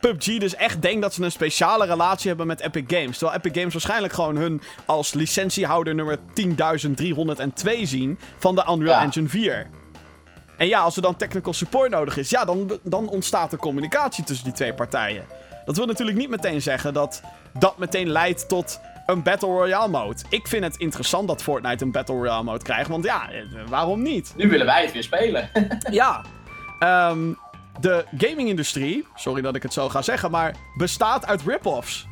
[0.00, 3.18] PUBG dus echt denkt dat ze een speciale relatie hebben met Epic Games.
[3.18, 9.02] Terwijl Epic Games waarschijnlijk gewoon hun als licentiehouder nummer 10.302 zien van de Unreal Ja.
[9.02, 9.66] Engine 4.
[10.60, 14.24] En ja, als er dan technical support nodig is, ja, dan, dan ontstaat er communicatie
[14.24, 15.24] tussen die twee partijen.
[15.64, 17.22] Dat wil natuurlijk niet meteen zeggen dat
[17.58, 20.22] dat meteen leidt tot een Battle Royale mode.
[20.28, 24.02] Ik vind het interessant dat Fortnite een Battle Royale mode krijgt, want ja, eh, waarom
[24.02, 24.32] niet?
[24.36, 25.50] Nu willen wij het weer spelen.
[25.90, 26.24] Ja,
[26.78, 27.32] ehm,
[27.80, 32.06] de gaming-industrie, sorry dat ik het zo ga zeggen, maar bestaat uit rip-offs.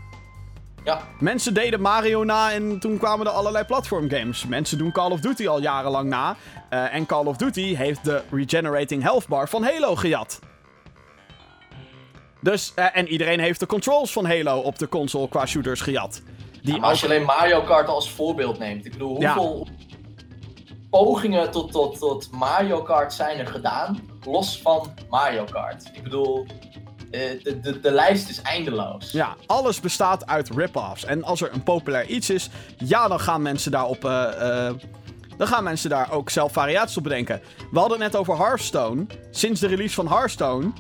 [0.85, 4.47] Ja, Mensen deden Mario na en toen kwamen er allerlei platformgames.
[4.47, 6.37] Mensen doen Call of Duty al jarenlang na.
[6.69, 10.41] eh, en Call of Duty heeft de Regenerating Health Bar van Halo gejat.
[12.41, 16.23] Dus, eh, en iedereen heeft de controls van Halo op de console qua shooters gejat.
[16.63, 18.85] Die maar als je alleen Mario Kart als voorbeeld neemt.
[18.87, 19.35] Ik bedoel, Ja.
[19.35, 19.69] hoeveel
[20.91, 25.91] pogingen tot, tot, tot Mario Kart zijn er gedaan, los van Mario Kart?
[25.93, 26.47] Ik bedoel,
[27.11, 29.11] eh, de, de, de lijst is eindeloos.
[29.13, 31.05] Ja, alles bestaat uit rip-offs.
[31.05, 34.05] En als er een populair iets is, ja, dan gaan mensen daarop.
[34.05, 34.75] eh, eh,
[35.37, 37.41] dan gaan mensen daar ook zelf variaties op bedenken.
[37.71, 39.07] We hadden het net over Hearthstone.
[39.31, 40.71] Sinds de release van Hearthstone.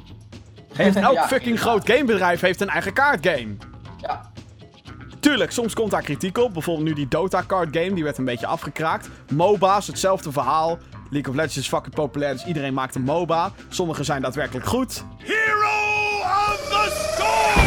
[0.74, 1.70] Heeft elk Ja, fucking inderdaad.
[1.84, 3.56] groot gamebedrijf heeft een eigen kaartgame.
[4.00, 4.30] Ja,
[5.20, 6.52] Tuurlijk, soms komt daar kritiek op.
[6.52, 9.08] Bijvoorbeeld nu die Dota card game, die werd een beetje afgekraakt.
[9.32, 10.78] MOBA's, hetzelfde verhaal.
[11.10, 13.52] League of Legends is fucking populair, dus iedereen maakt een MOBA.
[13.68, 15.04] Sommige zijn daadwerkelijk goed.
[15.18, 15.87] Hero
[16.84, 17.66] the storm!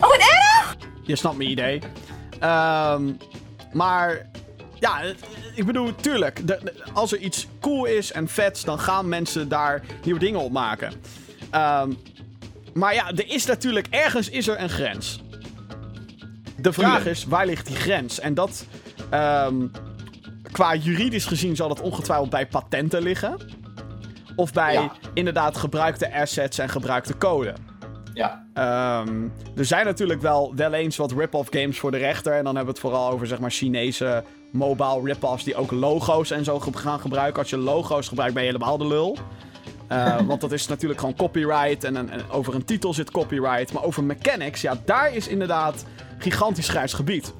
[0.00, 0.76] Oh, wat erg!
[1.02, 1.80] Je snapt mijn idee.
[2.40, 3.12] Ehm,
[3.72, 4.26] maar
[4.78, 5.00] ja,
[5.54, 6.46] ik bedoel, tuurlijk.
[6.46, 10.40] de- de- als er iets cool is en vets, dan gaan mensen daar nieuwe dingen
[10.40, 10.92] op maken.
[11.50, 11.92] Ehm,
[12.74, 15.20] maar ja, er is natuurlijk ergens is er een grens.
[16.56, 17.16] De vraag Tuurlijk.
[17.16, 18.20] is, waar ligt die grens?
[18.20, 18.64] En dat,
[19.10, 19.54] ehm,
[20.52, 23.38] qua juridisch gezien, zal dat ongetwijfeld bij patenten liggen.
[24.38, 24.92] Of bij Ja.
[25.14, 27.54] inderdaad gebruikte assets en gebruikte code.
[28.14, 28.46] ja.
[28.54, 29.22] Ehm,
[29.56, 32.32] er zijn natuurlijk wel, wel eens wat rip-off games voor de rechter.
[32.32, 36.30] En dan hebben we het vooral over zeg maar Chinese mobile rip-offs die ook logo's
[36.30, 37.40] en zo gaan gebruiken.
[37.40, 39.16] Als je logo's gebruikt ben je helemaal de lul.
[39.88, 43.72] Eh, want dat is natuurlijk gewoon copyright en over een titel zit copyright.
[43.72, 45.84] Maar over mechanics, ja, daar is inderdaad
[46.18, 47.34] gigantisch grijs gebied.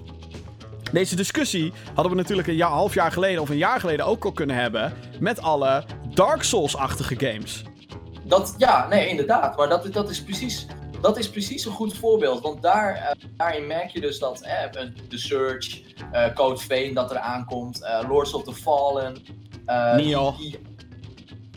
[0.93, 4.25] Deze discussie hadden we natuurlijk een jaar, half jaar geleden of een jaar geleden ook
[4.25, 4.93] al kunnen hebben.
[5.20, 5.85] Met alle
[6.19, 7.62] Dark Souls-achtige games.
[8.24, 9.57] Dat, ja, nee, inderdaad.
[9.57, 10.66] Maar dat, dat, is precies,
[11.01, 12.40] dat is precies een goed voorbeeld.
[12.40, 14.65] Want daar, eh, daarin merk je dus dat eh,
[15.09, 15.19] The
[16.12, 19.16] eh, Code Vein dat er aankomt, eh, Lords of the Fallen,
[19.66, 19.97] eh.
[19.97, 20.59] Die, die-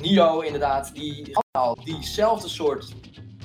[0.02, 1.38] Nioh inderdaad, die
[1.84, 2.94] diezelfde soort,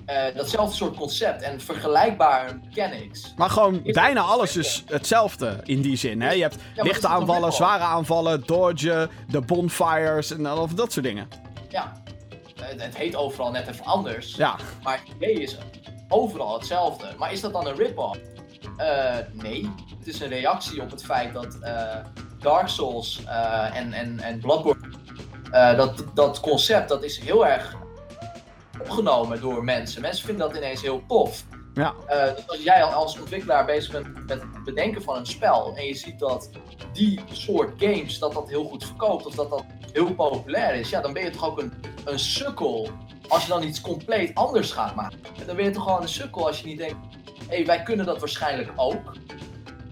[0.07, 3.33] eh, datzelfde soort concept en vergelijkbare mechanics.
[3.37, 6.23] Maar gewoon Is bijna alles is hetzelfde in die zin.
[6.23, 6.31] Hè?
[6.31, 11.28] Je hebt lichte aanvallen, zware aanvallen, dodgen, de bonfires en al dat soort dingen.
[11.69, 11.93] Ja,
[12.55, 14.35] het, het heet overal net even anders.
[14.35, 15.59] Ja, Maar het idee is
[16.09, 17.07] overal hetzelfde.
[17.19, 18.19] Maar is dat dan een rip-off?
[18.77, 19.70] Eh, nee.
[19.99, 21.97] Het is een reactie op het feit dat eh,
[22.39, 23.24] Dark Souls
[23.73, 24.89] en, en, en Bloodborne,
[25.77, 27.77] dat, dat concept, dat is heel erg
[28.81, 30.03] opgenomen door mensen.
[30.03, 31.44] Mensen vinden dat ineens heel tof.
[31.74, 35.27] ja, Eh, dus als jij al als ontwikkelaar bezig bent met het bedenken van een
[35.27, 36.51] spel en je ziet dat
[36.93, 41.01] die soort games, dat dat heel goed verkoopt of dat dat heel populair is, ja,
[41.01, 41.73] dan ben je toch ook een,
[42.05, 42.89] een sukkel
[43.28, 45.19] als je dan iets compleet anders gaat maken.
[45.47, 46.97] Dan ben je toch gewoon een sukkel als je niet denkt,
[47.48, 49.12] hé, hey, wij kunnen dat waarschijnlijk ook.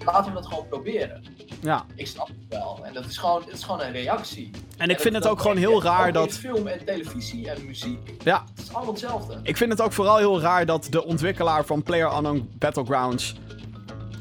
[0.05, 1.25] Laten we dat gewoon proberen.
[1.65, 1.85] Ja.
[1.95, 2.81] Ik snap het wel.
[2.83, 4.51] En dat is gewoon, het is gewoon een reactie.
[4.77, 6.33] En ik vind het ook gewoon heel raar dat...
[6.33, 8.11] Film en televisie en muziek.
[8.25, 9.41] Ja, Het is allemaal hetzelfde.
[9.43, 13.35] ik vind het ook vooral heel raar dat de ontwikkelaar van PlayerUnknown Battlegrounds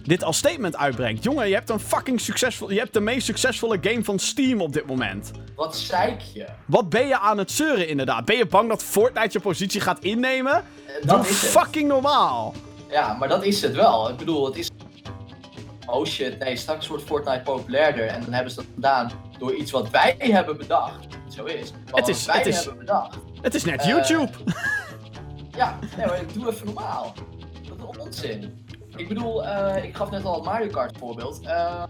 [0.03, 1.24] dit als statement uitbrengt.
[1.24, 2.72] Jongen, je hebt een fucking succesvol...
[2.72, 5.32] Je hebt de meest succesvolle game van Steam op dit moment.
[5.56, 6.45] Wat zeik je?
[6.65, 8.26] Wat ben je aan het zeuren inderdaad?
[8.26, 10.53] Ben je bang dat Fortnite je positie gaat innemen?
[10.53, 11.49] Eh, Doe Dat is het.
[11.49, 12.53] fucking normaal.
[12.90, 14.10] Ja, maar dat is het wel.
[14.10, 14.70] Ik bedoel, het is.
[15.94, 18.07] Oh shit, nee, straks wordt Fortnite populairder.
[18.07, 21.07] En dan hebben ze dat gedaan door iets wat wij hebben bedacht.
[21.36, 21.72] Zo is.
[21.72, 23.18] Maar Het wat is- wij het is- hebben bedacht.
[23.41, 24.30] Het is net Eh, YouTube.
[25.57, 27.14] Ja, nee, maar doe even normaal.
[27.68, 28.65] Dat is onzin.
[28.95, 31.41] Ik bedoel, eh, ik gaf net al het Mario Kart voorbeeld.
[31.45, 31.84] Eh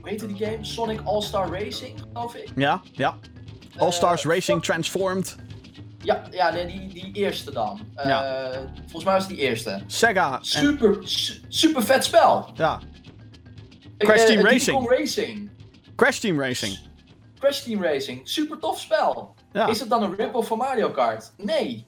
[0.00, 0.58] hoe heette die game?
[0.64, 2.50] Sonic All-Star Racing, geloof ik.
[2.56, 3.16] Ja, ja.
[3.76, 5.36] All Stars Eh, Racing Transformed.
[6.02, 7.80] Ja, ja nee, die, die eerste dan.
[8.04, 8.50] Ja.
[8.80, 9.82] Volgens mij was het die eerste.
[9.86, 10.34] Sega.
[10.38, 12.50] en- Super, su- super vet spel.
[12.54, 12.80] ja.
[13.98, 15.50] Crash eh, Team Diddy Racing.
[15.96, 16.78] Crash Team Racing.
[17.38, 19.34] Crash Team Racing, super tof spel.
[19.52, 19.66] Ja.
[19.66, 21.32] Is het dan een rip-off van Mario Kart?
[21.36, 21.86] Nee.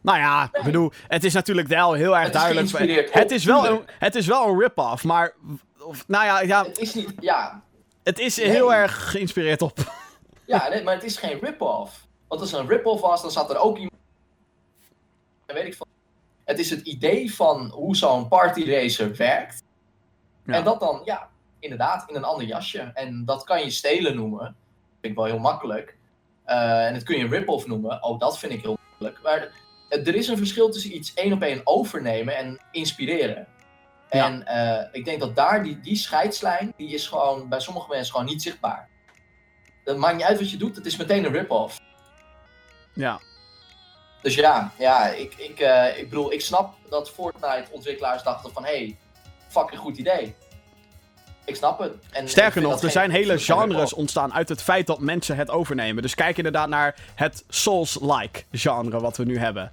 [0.00, 3.12] Nou ja, ik bedoel, het is natuurlijk wel heel erg Het duidelijk.
[3.12, 5.34] Het is, wel een, het is wel een rip-off, maar.
[5.78, 7.62] Of, nou ja, ja, Het is niet, ja,
[8.02, 8.48] het is Nee.
[8.48, 9.78] heel erg geïnspireerd op.
[10.46, 12.06] ja nee, maar het is geen rip-off.
[12.28, 13.94] Want als het een rip-off was, dan zat er ook iemand.
[15.46, 15.86] Weet ik van.
[16.44, 19.62] Het is het idee van hoe zo'n party racer werkt.
[20.44, 20.54] Ja.
[20.54, 21.28] En dat dan, ja,
[21.58, 22.90] inderdaad, in een ander jasje.
[22.94, 24.44] En dat kan je stelen noemen.
[24.44, 25.96] Dat vind ik wel heel makkelijk.
[26.44, 28.02] Eh, en dat kun je een rip-off noemen.
[28.02, 29.22] Oh, dat vind ik heel makkelijk.
[29.22, 29.50] Maar
[29.88, 33.46] er is een verschil tussen iets één op één overnemen en inspireren.
[34.10, 34.26] Ja.
[34.26, 38.12] En eh, ik denk dat daar die, die scheidslijn, die is gewoon bij sommige mensen
[38.12, 38.88] gewoon niet zichtbaar.
[39.84, 41.80] Het maakt niet uit wat je doet, het is meteen een rip-off.
[42.94, 43.20] Ja.
[44.22, 48.64] Dus ja, ja ik, ik, eh, ik bedoel, ik snap dat Fortnite-ontwikkelaars dachten van...
[48.64, 48.96] hé, hey,
[49.52, 50.34] fucking goed idee.
[51.44, 51.92] Ik snap het.
[52.10, 55.50] En Sterker nog, er geen- zijn hele genres ontstaan uit het feit dat mensen het
[55.50, 56.02] overnemen.
[56.02, 59.70] Dus kijk inderdaad naar het Souls-like genre wat we nu hebben.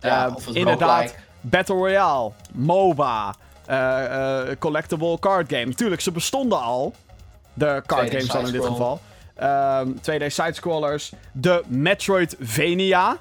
[0.00, 1.14] Ja, Eh, of het inderdaad.
[1.40, 3.34] Battle Royale, MOBA,
[3.66, 5.74] eh, eh, collectible card game.
[5.74, 6.94] Tuurlijk, ze bestonden al.
[7.54, 9.00] De card 2D games dan in dit geval.
[9.34, 11.12] Ehm 2D sidescrollers.
[11.32, 13.16] De Metroidvania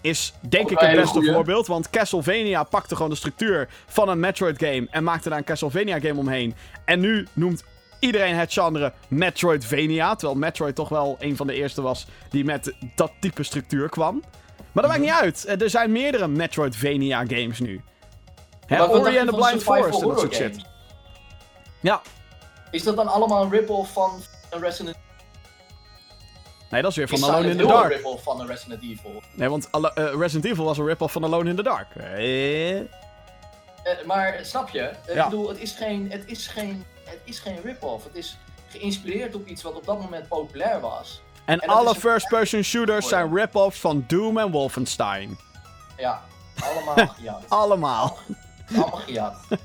[0.00, 1.66] is denk ik het beste voorbeeld.
[1.66, 6.00] Want Castlevania pakte gewoon de structuur van een Metroid game en maakte daar een Castlevania
[6.00, 6.54] game omheen.
[6.84, 7.64] En nu noemt
[7.98, 10.14] iedereen het genre Metroidvania.
[10.14, 14.22] Terwijl Metroid toch wel een van de eerste was die met dat type structuur kwam.
[14.72, 15.44] Maar dat maakt niet uit.
[15.44, 17.80] Eh, Er zijn meerdere Metroidvania games nu.
[18.66, 20.56] Hè, Ori and the Blind Forest en dat soort shit.
[21.80, 22.00] Ja,
[22.70, 24.10] Is dat dan allemaal een rip-off van
[24.50, 24.96] Resident
[26.70, 27.92] nee, dat is weer van Is Alone in the Hill een Dark.
[27.92, 29.22] rip-off van een Resident Evil?
[29.32, 31.86] Nee, want Al- eh, Resident Evil was een rip-off van Alone in the Dark.
[31.96, 32.84] Eh, Eh,
[34.06, 34.80] maar snap je?
[34.80, 35.24] Eh, Ja.
[35.24, 38.04] Ik bedoel, het is geen, het is geen, het is geen rip-off.
[38.04, 38.38] Het is
[38.68, 41.20] geïnspireerd op iets wat op dat moment populair was.
[41.44, 45.38] En alle een- first-person shooters zijn rip-offs van Doom en Wolfenstein.
[45.96, 46.22] Ja,
[46.60, 47.42] allemaal gejat.
[47.48, 48.18] Allemaal.
[48.76, 49.34] allemaal gejat.
[49.54, 49.62] Ja,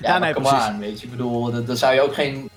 [0.00, 0.66] Ja, maar nee, come precies.
[0.68, 1.04] on, weet je.
[1.04, 2.50] Ik bedoel, da- dan zou je ook geen...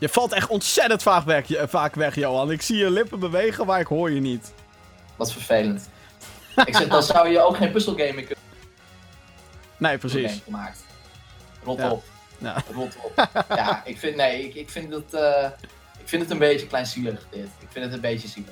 [0.00, 2.50] Je valt echt ontzettend vaak weg, je- vaak weg, Johan.
[2.50, 4.52] Ik zie je lippen bewegen, maar ik hoor je niet.
[5.16, 5.88] Dat is vervelend.
[6.64, 8.44] ik zeg, dan zou je ook geen puzzelgame kunnen
[9.76, 10.40] Nee, precies.
[10.44, 10.78] gemaakt.
[11.64, 11.90] Rot Ja.
[11.90, 12.04] op.
[12.38, 12.62] Ja.
[12.74, 13.28] Rot op.
[13.48, 15.14] ja, ik vind, nee, ik, ik vind het...
[15.14, 15.44] eh,
[15.98, 17.48] ik vind het een beetje kleinzielig, dit.
[17.58, 18.50] Ik vind het een beetje zielig.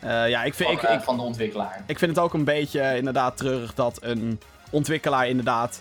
[0.00, 1.82] Eh, ja, ik vind, Van, ik, eh, ik, van de ontwikkelaar.
[1.86, 5.80] ik vind het ook een beetje inderdaad treurig dat een ontwikkelaar inderdaad...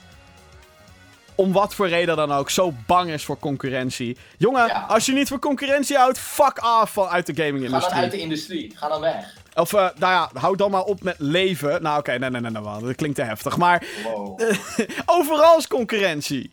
[1.35, 4.18] Om wat voor reden dan ook, zo bang is voor concurrentie.
[4.38, 4.85] Jongen, Ja.
[4.88, 8.01] als je niet voor concurrentie houdt, fuck off van uit de Ga dan gaming-industrie.
[8.01, 8.72] uit de industrie.
[8.76, 9.34] Ga dan weg.
[9.55, 11.81] Of, eh, nou ja, hou dan maar op met leven.
[11.81, 13.57] Nou, oké, nee, nee, nee, nee, man, dat klinkt te heftig.
[13.57, 14.39] Maar Wow.
[15.05, 16.51] overal is concurrentie.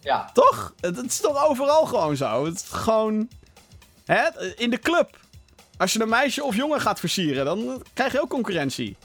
[0.00, 0.74] Ja, Toch?
[0.80, 2.44] Het is toch overal gewoon zo?
[2.44, 3.28] Het is gewoon...
[4.04, 4.22] Hè?
[4.56, 5.16] In de club.
[5.76, 8.96] Als je een meisje of jongen gaat versieren, dan krijg je ook concurrentie.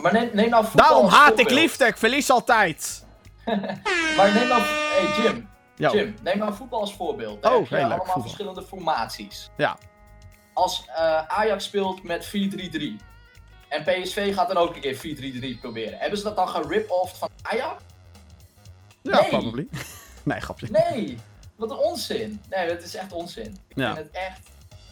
[0.00, 3.04] maar neem, neem nou voetbal Daarom haat ik liefde, ik verlies altijd.
[4.16, 4.62] Maar neem nou...
[4.62, 5.48] Hey Jim.
[5.76, 5.90] Yo.
[5.92, 7.42] Jim, neem nou voetbal als voorbeeld.
[7.42, 8.22] Daar Oh, heb je allemaal voetbal.
[8.22, 9.50] verschillende formaties.
[9.56, 9.78] Ja.
[10.52, 12.30] Als eh, Ajax speelt met 4-3-3
[13.68, 15.98] en PSV gaat dan ook een keer 4-3-3 proberen.
[15.98, 17.82] Hebben ze dat dan gerip-off van Ajax?
[19.02, 19.28] Ja, Nee.
[19.28, 19.66] probably.
[20.22, 20.66] Nee, grapje.
[20.70, 21.18] Nee,
[21.56, 22.40] wat een onzin.
[22.50, 23.58] Nee, dat is echt onzin.
[23.68, 23.94] Ik Ja.
[23.94, 24.40] vind het echt...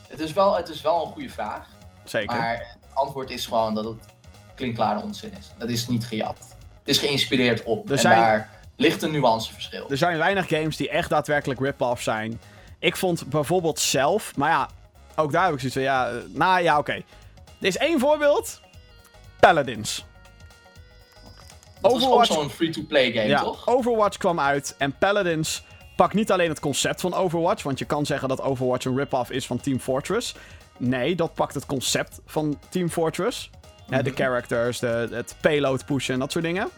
[0.08, 1.68] Het is, wel, het is wel een goede vraag,
[2.04, 2.36] Zeker.
[2.36, 4.04] maar het antwoord is gewoon dat het
[4.54, 5.50] klinkklare onzin is.
[5.58, 6.56] Dat is niet gejat.
[6.84, 7.90] Het is geïnspireerd op.
[7.90, 9.90] Er en daar ligt een nuanceverschil.
[9.90, 12.40] Er zijn weinig games die echt daadwerkelijk rip-off zijn.
[12.78, 14.68] Ik vond bijvoorbeeld zelf, maar ja,
[15.16, 16.92] ook daar heb ik zoiets van, ja, eh, nou ja, oké.
[16.92, 18.60] Er is één voorbeeld.
[19.40, 20.04] Paladins.
[21.80, 23.66] Dat is ook Overwatch- zo'n free-to-play game, Ja, toch?
[23.66, 25.64] Overwatch kwam uit en Paladins
[25.96, 29.30] pakt niet alleen het concept van Overwatch, want je kan zeggen dat Overwatch een rip-off
[29.30, 30.34] is van Team Fortress.
[30.76, 33.50] Nee, dat pakt het concept van Team Fortress.
[33.86, 36.68] De characters, de, het payload pushen en dat soort dingen.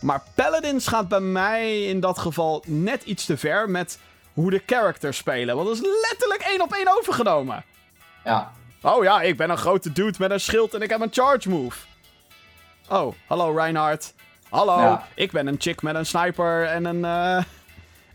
[0.00, 3.98] Maar Paladins gaat bij mij in dat geval net iets te ver met
[4.32, 5.56] hoe de characters spelen.
[5.56, 7.64] Want dat is letterlijk één op één overgenomen.
[8.24, 8.52] Ja.
[8.82, 11.48] Oh ja, ik ben een grote dude met een schild en ik heb een charge
[11.48, 11.78] move.
[12.88, 14.14] Oh, hallo Reinhardt.
[14.48, 15.06] Hallo, Ja.
[15.14, 17.44] ik ben een chick met een sniper en een, eh,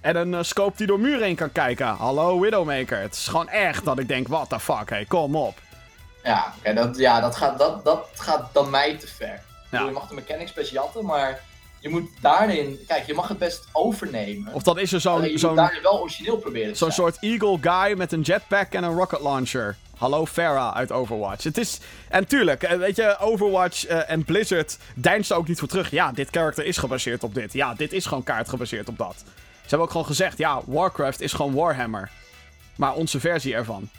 [0.02, 1.88] en een eh, scope die door muren heen kan kijken.
[1.88, 2.98] Hallo Widowmaker.
[3.00, 5.58] Het is gewoon echt dat ik denk, what the fuck, hey, kom op.
[6.24, 9.42] Ja, dat, ja dat, gaat, dat, dat gaat dan mij te ver.
[9.72, 9.86] Ja.
[9.86, 11.42] Je mag de mechanics best jatten, maar
[11.80, 12.80] je moet daarin...
[12.88, 14.54] Kijk, je mag het best overnemen.
[14.54, 17.98] Of dan is er zo'n je moet daarin wel origineel proberen zo'n soort eagle guy
[17.98, 19.76] met een jetpack en een rocket launcher.
[19.98, 21.44] Hallo Farah uit Overwatch.
[21.44, 21.80] Het is...
[22.10, 25.92] En tuurlijk, eh, weet je, Overwatch eh, en Blizzard deinst er ook niet voor terug.
[25.92, 27.54] Ja, dit character is gebaseerd op dit.
[27.54, 29.16] Ja, dit is gewoon kaart gebaseerd op dat.
[29.18, 32.10] Ze hebben ook gewoon gezegd, ja, Warcraft is gewoon Warhammer.
[32.76, 33.90] Maar onze versie ervan.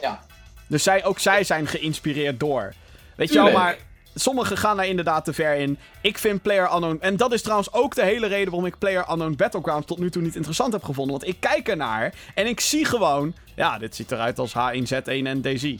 [0.00, 0.20] Ja,
[0.68, 2.72] Dus zij, ook zij zijn geïnspireerd door.
[3.16, 3.76] Weet je wel, maar
[4.14, 5.78] sommigen gaan daar inderdaad te ver in.
[6.00, 6.98] Ik vind Player Unknown...
[7.00, 10.10] En dat is trouwens ook de hele reden waarom ik Player Unknown Battlegrounds tot nu
[10.10, 11.18] toe niet interessant heb gevonden.
[11.18, 13.34] Want ik kijk ernaar en ik zie gewoon...
[13.56, 15.74] Ja, dit ziet eruit als H1Z1 en DZ.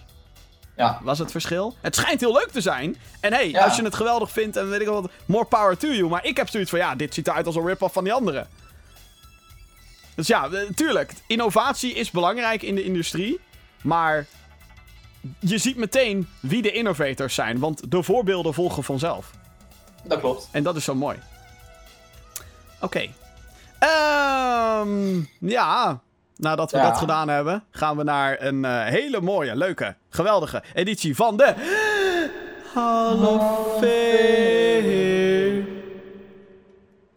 [0.76, 0.98] ja.
[1.02, 1.76] Was het verschil?
[1.80, 2.96] Het schijnt heel leuk te zijn.
[3.20, 3.64] En hey, Ja.
[3.64, 6.08] als je het geweldig vindt en weet ik wat, more power to you.
[6.08, 8.46] Maar ik heb zoiets van, ja, dit ziet eruit als een rip-off van die andere.
[10.14, 11.12] Dus ja, eh, tuurlijk.
[11.26, 13.40] Innovatie is belangrijk in de industrie.
[13.82, 14.26] Maar
[15.38, 19.30] je ziet meteen wie de innovators zijn, want de voorbeelden volgen vanzelf.
[20.04, 20.48] Dat klopt.
[20.52, 21.18] En dat is zo mooi.
[22.80, 23.06] Oké.
[23.78, 26.00] Ehm, ja,
[26.36, 26.88] nadat we Ja.
[26.88, 31.54] dat gedaan hebben, gaan we naar een eh, hele mooie, leuke, geweldige editie van de
[32.74, 35.66] Hall of Fame.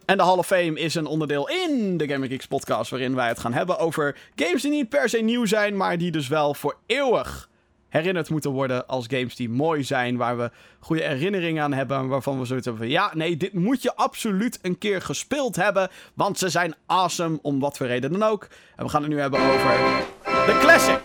[0.06, 3.28] En de Hall of Fame is een onderdeel in de Gaming Geeks podcast waarin wij
[3.28, 6.54] het gaan hebben over games die niet per se nieuw zijn, maar die dus wel
[6.54, 7.48] voor eeuwig
[7.92, 10.50] herinnerd moeten worden als games die mooi zijn, waar we
[10.80, 13.96] goede herinneringen aan hebben en waarvan we zoiets hebben van ja, nee, dit moet je
[13.96, 18.48] absoluut een keer gespeeld hebben, want ze zijn awesome om wat voor reden dan ook.
[18.76, 19.76] En we gaan het nu hebben over
[20.24, 21.00] de Classic.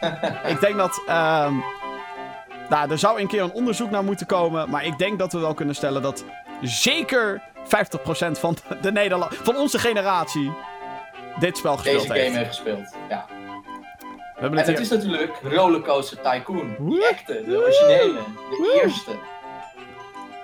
[0.52, 1.54] ik denk dat ehm,
[2.68, 5.38] nou, er zou een keer een onderzoek naar moeten komen, maar ik denk dat we
[5.38, 6.24] wel kunnen stellen dat
[6.62, 7.68] zeker 50%
[8.30, 10.52] van de Nederland van onze generatie
[11.38, 12.26] dit spel gespeeld Deze heeft.
[12.26, 12.94] game heeft gespeeld.
[13.08, 13.37] Ja.
[14.38, 16.76] We hebben En het is natuurlijk Rollercoaster Tycoon.
[16.78, 18.20] Die echte, de originele,
[18.50, 19.10] de eerste.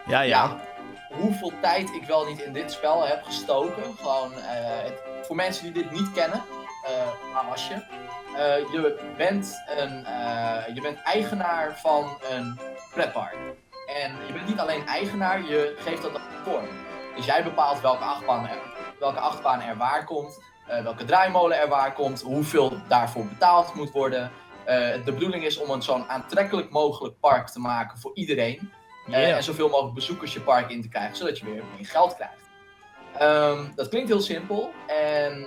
[0.06, 0.26] Ja, ja.
[0.26, 0.60] Ja,
[1.16, 3.82] hoeveel tijd ik wel niet in dit spel heb gestoken.
[4.00, 4.38] Gewoon, eh,
[4.82, 6.42] het- voor mensen die dit niet kennen,
[6.84, 7.74] eh waar was je?
[8.36, 12.60] Eh, je, bent een, eh, je bent eigenaar van een
[12.94, 13.36] pretpark.
[14.02, 16.64] En je bent niet alleen eigenaar, je geeft dat ook vorm.
[17.16, 18.58] Dus jij bepaalt welke achtbaan er,
[19.00, 23.90] welke achtbaan er waar komt, eh, welke draaimolen er waar komt, hoeveel daarvoor betaald moet
[23.90, 24.30] worden.
[24.64, 28.72] Eh, de bedoeling is om een zo'n aantrekkelijk mogelijk park te maken voor iedereen.
[29.06, 29.36] Eh, Yeah.
[29.36, 32.48] en zoveel mogelijk bezoekers je park in te krijgen, zodat je weer meer geld krijgt.
[33.18, 34.70] Ehm, dat klinkt heel simpel.
[34.86, 35.46] En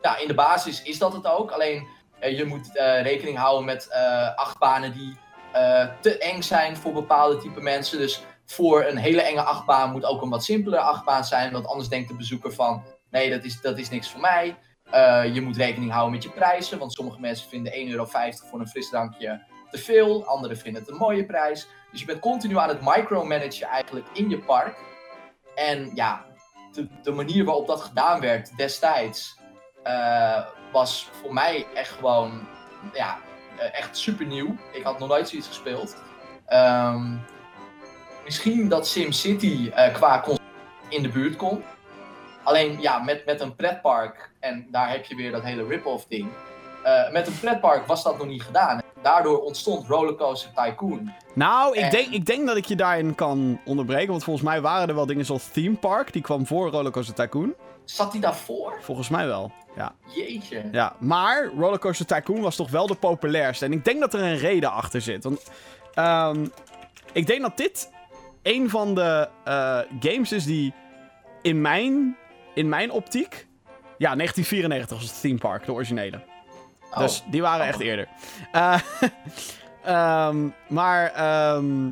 [0.00, 1.50] ja, in de basis is dat het ook.
[1.50, 1.86] Alleen
[2.20, 2.70] je moet
[3.02, 3.90] rekening houden met
[4.36, 5.16] achtbanen die
[6.00, 7.98] te eng zijn voor bepaalde type mensen.
[7.98, 11.52] Dus voor een hele enge achtbaan moet ook een wat simpelere achtbaan zijn.
[11.52, 14.56] Want anders denkt de bezoeker van nee, dat is, dat is niks voor mij.
[14.90, 16.78] Eh, je moet rekening houden met je prijzen.
[16.78, 18.04] Want sommige mensen vinden 1,50 euro
[18.50, 20.26] voor een frisdrankje te veel.
[20.26, 21.66] Anderen vinden het een mooie prijs.
[21.90, 24.76] Dus je bent continu aan het micromanagen eigenlijk in je park.
[25.54, 26.26] En ja,
[27.02, 29.38] de, manier waarop dat gedaan werd destijds
[29.82, 32.46] eh, was voor mij echt gewoon,
[32.92, 33.18] ja,
[33.58, 34.56] eh, echt super nieuw.
[34.72, 36.02] Ik had nog nooit zoiets gespeeld.
[36.46, 37.16] Ehm,
[38.24, 40.24] misschien dat SimCity eh qua
[40.88, 41.64] in de buurt komt.
[42.48, 46.28] Alleen ja, met, met een pretpark, en daar heb je weer dat hele rip-off ding.
[46.82, 48.80] Eh, met een pretpark was dat nog niet gedaan.
[49.02, 51.12] Daardoor ontstond Rollercoaster Tycoon.
[51.34, 54.08] Nou, ik En- denk, ik denk dat ik je daarin kan onderbreken.
[54.10, 56.12] Want volgens mij waren er wel dingen zoals Theme Park.
[56.12, 57.54] Die kwam voor Rollercoaster Tycoon.
[57.84, 58.78] Zat die daarvoor?
[58.80, 59.52] Volgens mij wel.
[59.76, 59.92] Ja.
[60.14, 60.62] Jeetje.
[60.72, 60.92] ja.
[60.98, 63.64] Maar Rollercoaster Tycoon was toch wel de populairste.
[63.64, 65.24] En ik denk dat er een reden achter zit.
[65.24, 65.50] Want
[65.94, 66.46] ehm,
[67.12, 67.90] ik denk dat dit
[68.42, 70.72] een van de eh, games is die
[71.42, 72.16] in mijn,
[72.58, 73.46] in mijn optiek...
[73.98, 76.20] Ja, 1994 was het Theme Park, de originele.
[76.90, 76.98] Oh.
[76.98, 77.68] Dus die waren Oh.
[77.68, 78.08] echt eerder.
[78.52, 78.78] Eh,
[79.84, 81.90] ehm, maar ehm,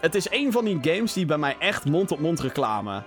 [0.00, 3.02] het is een van die games die bij mij echt mond-op-mond reclame.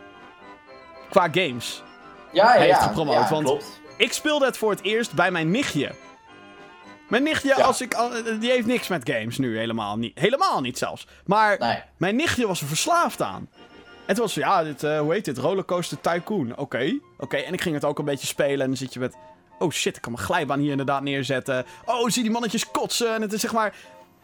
[1.09, 1.83] Qua games.
[2.31, 3.81] ja, ja, heeft ja, gepromoot, ja, want- klopt.
[3.97, 5.91] Ik speelde het voor het eerst bij mijn nichtje.
[7.09, 7.63] Mijn nichtje, Ja.
[7.63, 7.97] als ik,
[8.39, 10.19] die heeft niks met games nu, helemaal niet.
[10.19, 11.07] Helemaal niet zelfs.
[11.25, 11.83] Maar Nee.
[11.97, 13.49] mijn nichtje was er verslaafd aan.
[14.05, 15.37] En toen was ja, dit, eh, hoe heet dit?
[15.37, 16.57] Rollercoaster Tycoon.
[16.57, 17.37] Oké, oké.
[17.37, 18.59] En ik ging het ook een beetje spelen.
[18.59, 19.15] En dan zit je met,
[19.59, 21.65] oh shit, ik kan mijn glijbaan hier inderdaad neerzetten.
[21.85, 23.13] Oh, zie die mannetjes kotsen.
[23.13, 23.75] En het is zeg maar,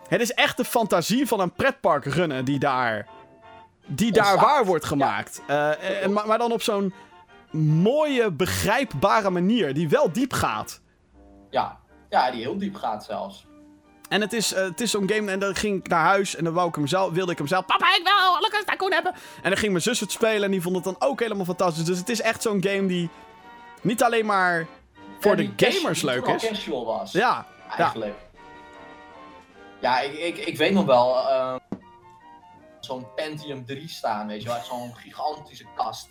[0.08, 3.08] het is echt de fantasie van een pretpark runnen die daar,
[3.86, 4.49] die daar Ontstaat.
[4.49, 5.41] waar wordt gemaakt.
[5.48, 6.94] Eh, en, maar, maar dan op zo'n
[7.82, 10.82] mooie, begrijpbare manier die wel diep gaat.
[11.49, 11.80] Ja.
[12.10, 13.45] ja, die heel diep gaat zelfs.
[14.12, 15.32] En het is, eh, het is zo'n game.
[15.32, 16.36] En dan ging ik naar huis.
[16.36, 17.66] En dan wou ik hem zelf, wilde ik hem zelf.
[17.66, 19.14] Papa, ik wil Rollercoaster Tycoon hebben.
[19.42, 20.44] En dan ging mijn zus het spelen.
[20.44, 21.84] En die vond het dan ook helemaal fantastisch.
[21.84, 23.10] Dus het is echt zo'n game die
[23.82, 24.68] niet alleen maar
[25.20, 26.48] voor de gamers leuk is.
[26.48, 27.12] casual was.
[27.12, 27.46] Ja,
[27.78, 28.16] eigenlijk.
[29.82, 31.58] Ja, ik, ik, ik weet nog wel ehm,
[32.80, 36.10] zo'n Pentium 3 staan, weet je wel, zo'n gigantische kast.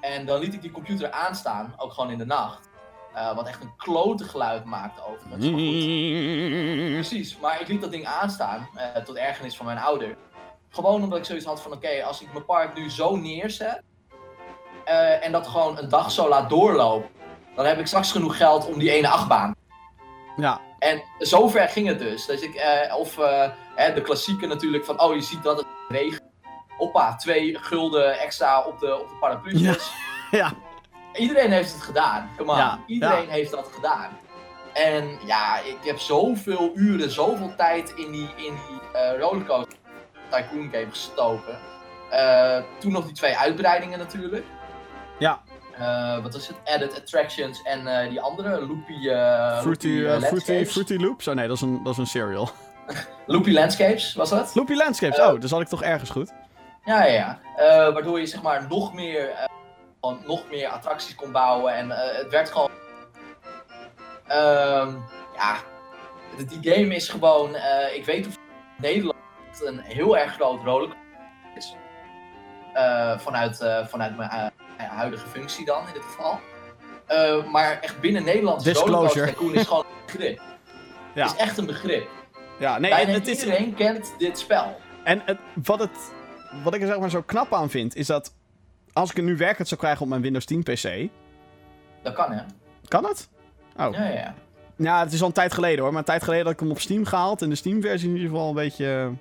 [0.00, 2.67] En dan liet ik die computer aanstaan, ook gewoon in de nacht.
[3.14, 5.44] Eh, wat echt een klote geluid maakte overigens.
[5.50, 6.92] Maar goed.
[6.92, 10.16] Precies, maar ik liet dat ding aanstaan, eh, tot ergernis van mijn ouder.
[10.70, 13.82] Gewoon omdat ik zoiets had van, oké, als ik mijn park nu zo neerzet...
[14.84, 17.10] eh, en dat gewoon een dag zo laat doorlopen...
[17.56, 19.54] dan heb ik straks genoeg geld om die ene achtbaan
[20.36, 20.60] ja.
[20.78, 22.26] en zover ging het dus.
[22.26, 22.62] dus ik,
[22.96, 26.22] of de klassieke natuurlijk van, oh je ziet dat het regent.
[26.76, 29.92] Hoppa, twee gulden extra op de, op de paraplu's.
[30.30, 30.52] Ja.
[31.18, 32.30] Iedereen heeft het gedaan.
[32.36, 32.58] Come on.
[32.58, 34.10] Ja, Iedereen heeft dat gedaan.
[34.72, 39.78] En ja, ik heb zoveel uren, zoveel tijd in die, in die eh, rollercoaster
[40.30, 41.58] Tycoon game gestoken.
[42.10, 44.46] Eh, toen nog die twee uitbreidingen natuurlijk.
[45.18, 45.40] Ja.
[45.78, 46.56] Eh, wat is het?
[46.64, 49.08] Added Attractions en die andere, Loopy,
[49.60, 50.64] Fruity, Loopy, Fruity.
[50.64, 51.28] Fruity Loops?
[51.28, 52.50] Oh nee, dat is een, dat is een cereal.
[53.26, 54.54] Loopy Landscapes, was dat?
[54.54, 56.32] Loopy Landscapes, oh, dus had ik toch ergens goed.
[56.84, 57.92] Ja, ja, ja.
[57.92, 59.48] Waardoor je zeg maar nog meer,
[60.00, 62.70] gewoon nog meer attracties kon bouwen en eh, het werd gewoon...
[64.26, 64.96] Ehm,
[65.34, 65.56] ja,
[66.46, 68.36] die game is gewoon, eh, ik weet of
[68.78, 69.16] Nederland
[69.64, 70.98] een heel erg groot rollercoaster
[71.56, 71.76] is.
[72.72, 73.56] Eh, vanuit,
[73.88, 76.40] vanuit mijn huidige functie dan, in dit geval.
[77.50, 79.26] Maar echt binnen Nederland is Disclosure.
[79.26, 80.40] Tycoon is gewoon een begrip.
[81.14, 81.24] Ja.
[81.24, 82.08] is echt een begrip.
[82.58, 83.40] Ja, nee, Bijna het is...
[83.40, 84.76] iedereen kent dit spel.
[85.04, 86.12] En het, wat, het,
[86.62, 88.32] wat ik er zeg maar zo knap aan vind, is dat
[88.98, 91.08] als ik het nu werkend zou krijgen op mijn Windows 10 PC,
[92.02, 92.42] Dat kan hè.
[92.88, 93.28] kan het?
[93.76, 93.92] Oh.
[93.92, 94.34] Ja, ja, ja.
[94.76, 96.70] Ja, het is al een tijd geleden hoor, maar een tijd geleden had ik hem
[96.70, 97.42] op Steam gehaald.
[97.42, 99.12] En de Steam-versie in ieder geval een beetje...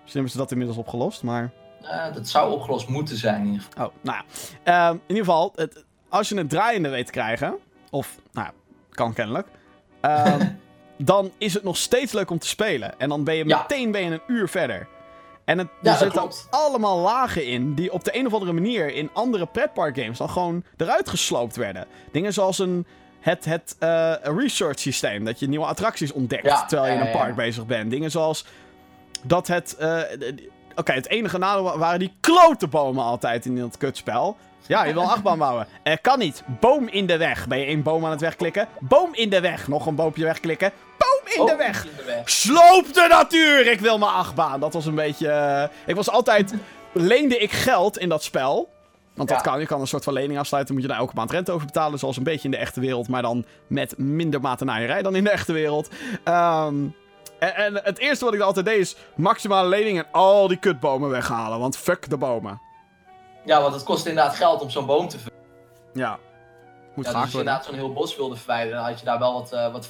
[0.00, 1.50] Misschien hebben ze dat inmiddels opgelost, maar...
[1.82, 3.86] Eh, dat zou opgelost moeten zijn in ieder geval.
[3.86, 4.24] Oh, nou ja.
[4.88, 7.54] Ehm, in ieder geval, het, als je het draaiende weet te krijgen,
[7.90, 8.52] of, nou ja,
[8.90, 9.48] kan kennelijk,
[10.00, 10.46] ehm,
[10.96, 12.98] dan is het nog steeds leuk om te spelen.
[13.00, 13.58] En dan ben je Ja.
[13.60, 14.88] meteen ben je een uur verder.
[15.44, 16.46] En het, Ja, er zitten klopt.
[16.50, 20.64] allemaal lagen in die op de een of andere manier in andere pretparkgames dan gewoon
[20.76, 21.86] eruit gesloopt werden.
[22.12, 22.86] Dingen zoals een,
[23.20, 27.12] het, het eh, research systeem, dat je nieuwe attracties ontdekt Ja, terwijl je in een
[27.12, 27.34] park ja.
[27.34, 27.90] bezig bent.
[27.90, 28.44] Dingen zoals
[29.22, 29.76] dat het...
[29.76, 30.00] eh,
[30.76, 34.36] Oké, het enige nadeel wa- waren die klote bomen altijd in dat kutspel.
[34.66, 35.66] Ja, je wil een achtbaan bouwen.
[35.82, 36.42] Eh, kan niet.
[36.60, 37.46] Boom in de weg.
[37.48, 38.68] Ben je één boom aan het wegklikken?
[38.80, 39.68] Boom in de weg.
[39.68, 40.70] Nog een boompje wegklikken.
[40.98, 41.84] Boom in de Oh, weg.
[41.84, 42.30] in de weg.
[42.30, 43.66] Sloop de natuur!
[43.66, 44.60] Ik wil mijn achtbaan.
[44.60, 45.28] Dat was een beetje...
[45.28, 46.54] eh, Ik was altijd...
[46.92, 48.70] Leende ik geld in dat spel.
[49.14, 49.60] Want dat kan.
[49.60, 50.74] Je kan een soort van lening afsluiten.
[50.74, 51.98] Moet je daar elke maand rente over betalen.
[51.98, 53.08] Zoals een beetje in de echte wereld.
[53.08, 55.88] Maar dan met minder matenaaierij dan in de echte wereld.
[56.24, 56.74] Ehm,
[57.38, 61.10] en, en het eerste wat ik altijd deed is maximale lening en al die kutbomen
[61.10, 61.58] weghalen.
[61.58, 62.60] Want fuck de bomen.
[63.44, 65.58] Ja, want het kost inderdaad geld om zo'n boom te verwijderen.
[65.92, 66.18] Ja.
[66.94, 67.38] Moet Ja, dus als je worden.
[67.38, 69.88] inderdaad zo'n heel bos wilde verwijderen, dan had je daar wel wat, eh, wat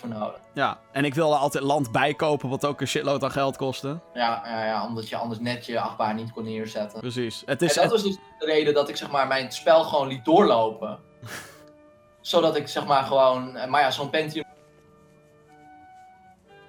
[0.00, 0.40] voor nodig.
[0.54, 0.78] Ja.
[0.92, 2.48] En ik wilde altijd land bijkopen.
[2.48, 3.98] Wat ook een shitload aan geld kostte.
[4.14, 7.00] Ja, ja, ja, omdat je anders net je achtbaan niet kon neerzetten.
[7.00, 7.42] Precies.
[7.46, 7.74] Het En is...
[7.74, 10.98] dat was dus de reden dat ik zeg maar mijn spel gewoon liet doorlopen.
[12.20, 14.44] Zodat ik zeg maar gewoon, eh, maar ja, zo'n Pentium,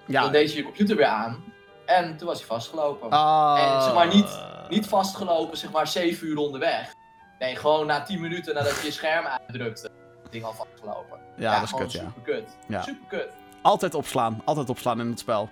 [0.06, 0.22] ja.
[0.22, 1.44] dan deed je je computer weer aan.
[1.86, 3.10] En toen was hij vastgelopen.
[3.10, 3.58] Ah.
[3.76, 6.92] En zeg maar niet- Niet vastgelopen, zeg maar 7 uur onderweg.
[7.38, 11.18] Nee, gewoon na 10 minuten nadat je je scherm uitdrukte, het ding al vastgelopen.
[11.36, 11.98] Ja, dat is kut, ja.
[12.00, 12.56] super kut.
[12.66, 12.82] Ja.
[12.82, 13.28] Super kut.
[13.62, 14.42] Altijd opslaan.
[14.44, 15.48] Altijd opslaan in het spel.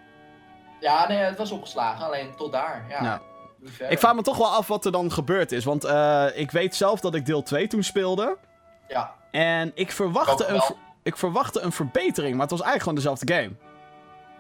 [0.81, 2.85] Ja, nee, het was opgeslagen, alleen tot daar.
[2.89, 3.21] Ja.
[3.89, 5.65] Ik vraag me toch wel af wat er dan gebeurd is.
[5.65, 8.37] Want eh, ik weet zelf dat ik deel 2 toen speelde.
[8.89, 12.33] Ja, En ik verwachtte, een, ver- ik verwachtte een verbetering.
[12.33, 13.51] Maar het was eigenlijk gewoon dezelfde game.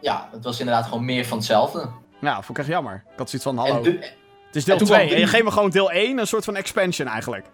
[0.01, 1.89] ja, het was inderdaad gewoon meer van hetzelfde.
[2.21, 3.05] Ja, vond ik echt jammer.
[3.13, 3.85] Ik had zoiets van, hallo.
[3.85, 5.15] Het is deel en toen kwam 2.
[5.15, 7.47] En je geeft me gewoon deel 1, een soort van expansion eigenlijk.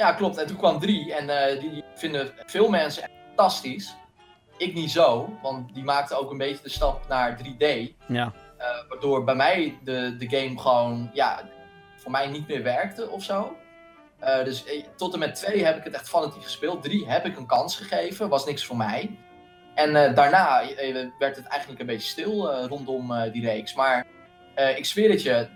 [0.00, 0.36] Ja, klopt.
[0.36, 3.96] En toen kwam 3 en eh, die vinden veel mensen fantastisch.
[4.56, 7.66] Ik niet zo, want die maakte ook een beetje de stap naar 3D.
[8.06, 8.32] Ja.
[8.56, 11.48] eh, waardoor bij mij de, de game gewoon, ja,
[11.96, 13.56] voor mij niet meer werkte of zo.
[14.18, 14.64] Eh, dus
[14.96, 16.82] tot en met 2 heb ik het echt fanatiek gespeeld.
[16.82, 19.18] 3 heb ik een kans gegeven, was niks voor mij.
[19.74, 20.62] En daarna
[21.18, 23.74] werd het eigenlijk een beetje stil rondom die reeks.
[23.74, 24.06] Maar
[24.76, 25.48] ik zweer het je,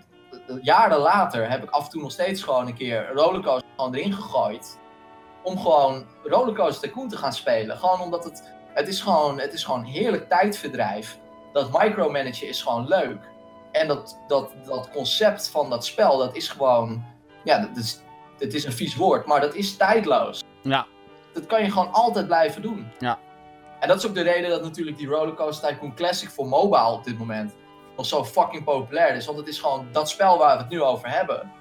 [0.61, 4.13] jaren later heb ik af en toe nog steeds gewoon een keer Rollercoaster gewoon erin
[4.13, 4.79] gegooid.
[5.43, 7.77] Om gewoon Rollercoaster Tycoon te gaan spelen.
[7.77, 11.19] Gewoon omdat het, het is gewoon, het is gewoon heerlijk tijdverdrijf.
[11.53, 13.19] Dat micromanagen is gewoon leuk.
[13.71, 17.05] En dat, dat, dat concept van dat spel, dat is gewoon,
[17.43, 18.01] ja, dat is,
[18.39, 20.43] het is een vies woord, maar dat is tijdloos.
[20.61, 20.85] Ja.
[21.33, 22.91] Dat kan je gewoon altijd blijven doen.
[22.99, 23.19] Ja.
[23.79, 27.03] En dat is ook de reden dat natuurlijk die Rollercoaster Tycoon Classic voor mobile op
[27.03, 27.55] dit moment
[27.97, 29.25] nog zo fucking populair is.
[29.25, 31.51] Want het is gewoon dat spel waar we het nu over hebben.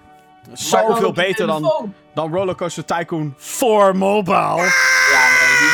[0.52, 4.36] Zoveel beter dan, dan Rollercoaster Tycoon voor mobile.
[4.36, 5.68] Ja, nee, die,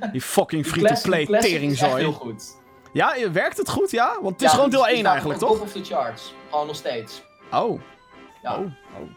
[0.00, 2.04] die, Die fucking free-to-play echt heel teringzooi.
[2.12, 2.56] goed.
[2.92, 4.12] Ja, werkt het goed, ja?
[4.22, 5.60] Want het is Ja, gewoon deel is 1 daar eigenlijk, toch?
[5.60, 6.34] of the charts.
[6.50, 7.22] Gewoon nog steeds.
[7.52, 7.80] Oh.
[8.42, 8.54] Ja.
[8.54, 8.66] Oh, oh,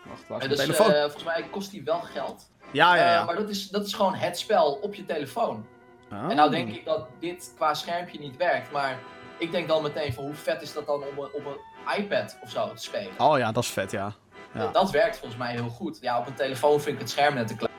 [0.08, 0.92] wacht, En mijn dus telefoon?
[0.92, 2.50] eh, volgens mij kost die wel geld.
[2.72, 3.24] ja, ja, Eh, ja.
[3.26, 5.66] maar dat is, dat is gewoon het spel op je telefoon.
[6.12, 6.18] Oh.
[6.30, 8.98] En nou denk ik dat dit qua schermpje niet werkt, maar
[9.40, 12.38] ik denk dan meteen van hoe vet is dat dan om een- op een iPad
[12.42, 13.12] of zo te spelen.
[13.18, 14.14] Oh ja, dat is vet, ja.
[14.54, 14.68] Ja.
[14.72, 15.98] Dat werkt volgens mij heel goed.
[16.02, 17.74] Ja, op een telefoon vind ik het scherm net te klein.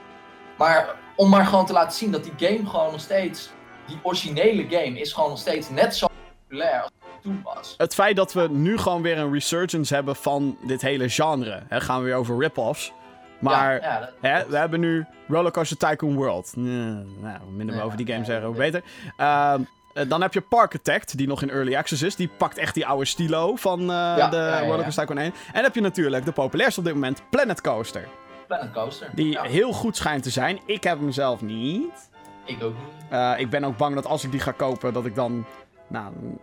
[0.59, 3.51] Maar om maar gewoon te laten zien dat die game gewoon nog steeds,
[3.87, 6.07] die originele game is gewoon nog steeds net zo
[6.43, 7.75] populair als het toen was.
[7.77, 11.63] Het feit dat we nu gewoon weer een resurgence hebben van dit hele genre.
[11.69, 12.93] Hè, gaan we weer over rip-offs.
[13.39, 16.53] Maar ja, ja, dat- Hè, we hebben nu Rollercoaster Tycoon World.
[16.57, 18.83] Nee, nou, minder we over die game ja, zeggen, hoe beter.
[19.17, 19.63] Ehm,
[19.93, 22.17] eh, dan heb je Parkitect, die nog in Early Access is.
[22.17, 24.61] Die pakt echt die oude stilo van eh, de ja, ja, ja.
[24.61, 25.27] Rollercoaster Tycoon 1.
[25.27, 28.09] En dan heb je natuurlijk de populairste op dit moment, Planet Coaster.
[28.47, 29.09] Planet Coaster.
[29.15, 30.61] Die Ja, heel goed schijnt te zijn.
[30.67, 32.11] Ik heb hem zelf niet.
[32.45, 33.11] Ik ook niet.
[33.11, 35.45] Eh, ik ben ook bang dat als ik die ga kopen, dat ik dan...
[35.89, 36.39] Nou, dan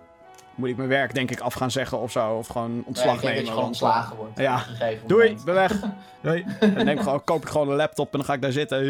[0.56, 2.34] moet ik mijn werk denk ik af gaan zeggen of zo.
[2.34, 3.38] Of gewoon ontslag ik denk nemen.
[3.38, 4.38] dat je gewoon ontslagen wordt.
[4.38, 4.64] ja.
[5.08, 5.72] Doei, ben weg.
[6.22, 6.46] Doei.
[6.60, 8.82] Dan neem ik gewoon, koop ik gewoon een laptop en dan ga ik daar zitten.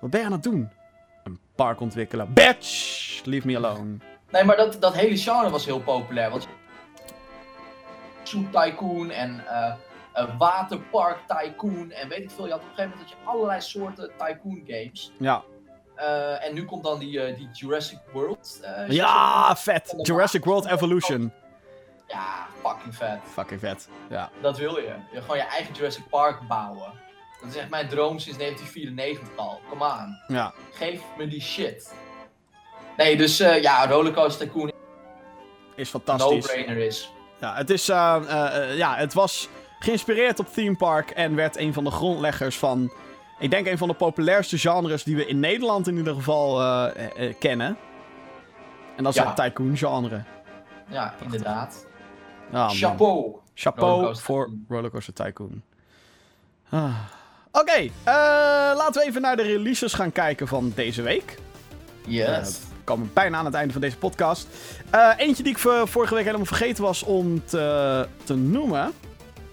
[0.00, 0.70] Wat ben je aan het doen?
[1.58, 2.32] Park ontwikkelen.
[2.32, 3.24] Bitch!
[3.24, 3.96] Leave me alone.
[4.30, 6.30] Nee, maar dat, dat hele genre was heel populair.
[6.30, 6.48] Want
[8.22, 12.44] Soep Tycoon en eh, Waterpark Tycoon en weet ik veel.
[12.46, 15.12] Je had op een gegeven moment had je allerlei soorten Tycoon games.
[15.18, 15.42] Ja.
[15.94, 18.60] Eh, en nu komt dan die, eh, die Jurassic World.
[18.88, 19.94] Ja, vet.
[20.02, 21.32] Jurassic World Evolution.
[22.06, 23.18] Ja, fucking vet.
[23.32, 23.88] Fucking vet.
[24.08, 24.30] Ja.
[24.40, 24.94] Dat wil je.
[25.12, 26.92] je gewoon je eigen Jurassic Park bouwen.
[27.40, 29.60] Dat is echt mijn droom sinds 1994 al.
[29.68, 30.18] Kom aan.
[30.26, 30.52] Ja.
[30.72, 31.94] Geef me die shit.
[32.96, 34.72] Nee, dus eh, ja, Rollercoaster Tycoon
[35.74, 36.28] Is fantastisch.
[36.46, 37.12] no-brainer is.
[37.40, 39.48] Ja, het is, eh, eh, ja, het was
[39.78, 42.92] geïnspireerd op Theme Park en werd een van de grondleggers van,
[43.38, 46.92] ik denk een van de populairste genres die we in Nederland in ieder geval
[47.38, 47.76] kennen.
[48.96, 49.26] En dat is Ja.
[49.26, 50.22] het tycoon genre.
[50.90, 51.86] Ja, inderdaad.
[52.50, 52.70] Man.
[52.70, 53.36] Chapeau.
[53.54, 54.50] Chapeau Rollercoaster voor.
[54.68, 55.62] Rollercoaster Tycoon.
[56.70, 56.94] Ah.
[57.52, 57.90] Oké, eh,
[58.76, 61.38] laten we even naar de releases gaan kijken van deze week.
[62.06, 62.26] Yes.
[62.28, 64.46] Eh, we komen bijna aan het einde van deze podcast.
[64.90, 65.58] Eh, eentje die ik
[65.88, 68.92] vorige week helemaal vergeten was om te, te noemen.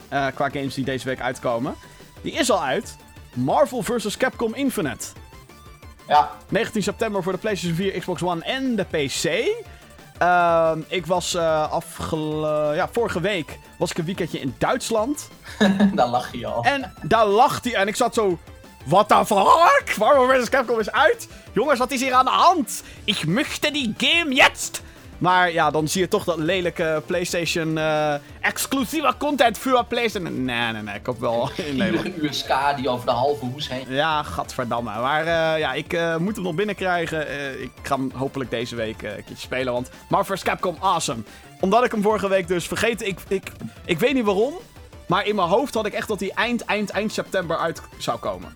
[0.09, 1.75] qua games die deze week uitkomen.
[2.21, 2.95] Die is al uit.
[3.33, 4.17] Marvel vs.
[4.17, 5.05] Capcom Infinite.
[6.07, 9.47] ja, 19 september voor de PlayStation 4, Xbox One en de PC.
[10.17, 12.75] Ehm, ik was afgele...
[12.75, 15.29] ja, vorige week was ik een weekendje in Duitsland.
[15.93, 16.63] daar lach je al.
[16.63, 18.39] En daar lag hij en ik zat zo...
[18.85, 19.97] What the fuck?
[19.97, 20.49] Marvel vs.
[20.49, 21.27] Capcom is uit?
[21.51, 22.83] Jongens, wat is hier aan de hand?
[23.03, 24.81] Ik möchte die game jetzt!
[25.17, 30.45] Maar ja, dan zie je toch dat lelijke PlayStation eh, exclusieve content voor PlayStation.
[30.45, 32.05] Nee, nee, nee, ik hoop wel in Nederland.
[32.05, 33.85] Gierige USK die over de halve hoes heen.
[33.87, 34.99] Ja, gadverdamme.
[34.99, 37.61] Maar eh, ja, ik eh, moet hem nog binnenkrijgen.
[37.61, 39.73] Ik ga hem hopelijk deze week een keertje spelen.
[39.73, 40.43] Want Marvel vs.
[40.43, 41.21] Capcom, awesome.
[41.59, 43.07] Omdat ik hem vorige week dus vergeten...
[43.07, 43.51] Ik, ik,
[43.85, 44.53] ik weet niet waarom.
[45.07, 48.19] Maar in mijn hoofd had ik echt dat hij eind, eind, eind september uit zou
[48.19, 48.55] komen.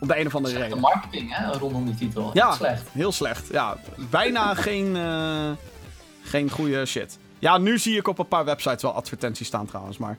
[0.00, 0.78] Op de een of andere De reden.
[0.78, 2.30] marketing, hè, rondom die titel.
[2.32, 2.82] Ja, slecht.
[2.92, 3.46] heel slecht.
[3.52, 3.76] Ja,
[4.10, 4.96] bijna geen,
[6.30, 7.18] geen goede shit.
[7.38, 10.18] Ja, nu zie ik op een paar websites wel advertenties staan trouwens, maar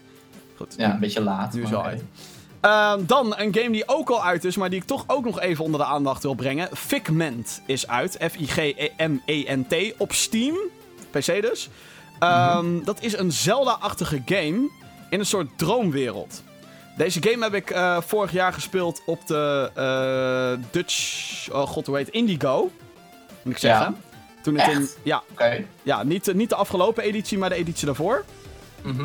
[0.55, 0.73] goed.
[0.77, 1.53] Ja, een beetje laat.
[1.53, 2.03] Nu is uit.
[2.61, 5.39] Ehm, dan een game die ook al uit is, maar die ik toch ook nog
[5.39, 6.69] even onder de aandacht wil brengen.
[6.73, 8.17] Figment is uit.
[8.31, 9.93] F-I-G-M-E-N-T.
[9.97, 10.55] Op Steam.
[11.11, 11.69] PC dus.
[12.19, 14.69] Ehm, Dat is een Zelda-achtige game
[15.09, 16.43] in een soort droomwereld.
[16.97, 21.49] Deze game heb ik eh, vorig jaar gespeeld op de eh, Dutch...
[21.51, 22.09] Oh god, hoe heet?
[22.09, 22.71] Indigo.
[23.43, 23.95] Moet ik zeggen.
[24.01, 24.10] Ja.
[24.43, 24.81] Toen het in...
[24.81, 24.97] Echt?
[25.03, 25.23] Ja,
[25.83, 28.25] ja niet, niet de afgelopen editie, maar de editie daarvoor.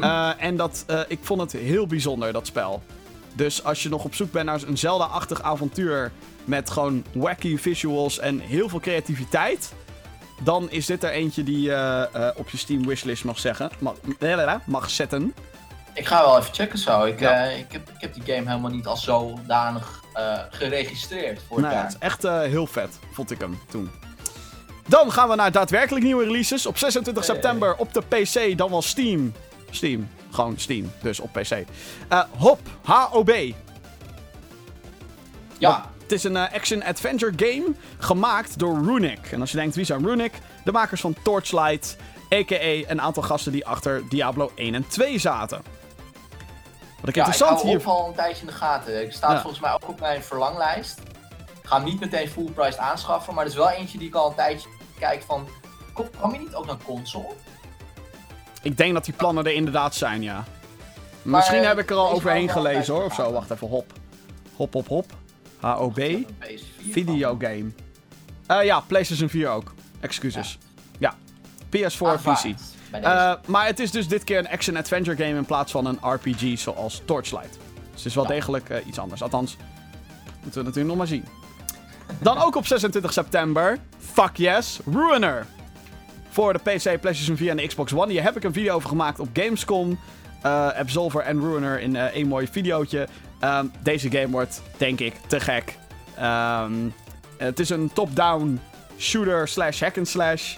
[0.01, 2.83] Eh, en dat, eh, ik vond het heel bijzonder, dat spel.
[3.33, 6.13] Dus als je nog op zoek bent naar een Zelda-achtig avontuur...
[6.45, 9.73] met gewoon wacky visuals en heel veel creativiteit...
[10.43, 13.95] dan is dit er eentje die je eh, op je Steam wishlist mag, zeggen, mag,
[14.67, 15.35] mag zetten.
[15.95, 17.05] Ik ga wel even checken zo.
[17.05, 17.43] Ik, Ja.
[17.45, 20.05] ik, heb, ik heb die game helemaal niet als zodanig
[20.51, 22.11] geregistreerd voor Nou, het ja, jaar.
[22.11, 23.91] het is echt heel vet, vond ik hem toen.
[24.87, 26.67] Dan gaan we naar daadwerkelijk nieuwe releases.
[26.67, 27.35] Op 26 Hey.
[27.35, 29.33] september op de PC, dan wel Steam.
[29.71, 31.51] Steam, gewoon Steam, dus op PC.
[32.09, 33.33] Eh, Hop, H-O-B.
[35.59, 39.19] Ja, Het is een eh, action-adventure game gemaakt door Runic.
[39.33, 40.33] En als je denkt, wie zijn Runic?
[40.65, 41.97] De makers van Torchlight,
[42.35, 42.91] a.k.a.
[42.91, 45.63] een aantal gasten die achter Diablo 1 en 2 zaten.
[47.01, 47.79] Wat ik ja ik interessant hier...
[47.79, 47.87] hier...
[47.89, 49.03] al een tijdje in de gaten.
[49.03, 49.41] Ik sta Ja.
[49.41, 50.99] volgens mij ook op mijn verlanglijst.
[51.63, 54.15] Ik ga hem niet meteen full price aanschaffen, maar er is wel eentje die ik
[54.15, 55.49] al een tijdje kijk van...
[55.93, 57.33] Kom, kwam je niet ook naar console?
[58.63, 60.45] Ik denk dat die plannen er inderdaad zijn, ja.
[61.23, 63.33] Misschien eh, heb ik er al overheen gelezen hoor, of zo.
[63.33, 63.93] Wacht even, hop.
[64.57, 65.13] Hop, hop, hop.
[65.61, 65.99] HOB.
[65.99, 67.71] Een PS4 Videogame.
[68.47, 69.75] Eh ja, PlayStation 4 ook.
[70.01, 70.59] Excuses.
[70.99, 71.15] Ja.
[71.77, 72.35] PS4, van.
[72.35, 72.55] PC.
[72.91, 76.59] Eh, maar het is dus dit keer een action-adventure game in plaats van een RPG
[76.59, 77.53] zoals Torchlight.
[77.53, 78.31] Dus het is wel Ja.
[78.31, 79.23] degelijk eh, iets anders.
[79.23, 79.57] Althans,
[80.43, 81.25] moeten we natuurlijk nog maar zien.
[82.19, 83.79] Dan ook op 26 september,
[84.23, 85.47] fuck yes, Ruiner.
[86.29, 88.13] Voor de PC, PlayStation 4 en de Xbox One.
[88.13, 89.99] Hier heb ik een video over gemaakt op Gamescom.
[90.43, 93.09] Eh, Absolver en Ruiner in eh, één mooi videootje.
[93.41, 95.79] Ehm, deze game wordt, denk ik, te gek.
[96.15, 96.73] Ehm,
[97.37, 98.61] het is een top-down
[98.99, 100.57] shooter slash hack and slash.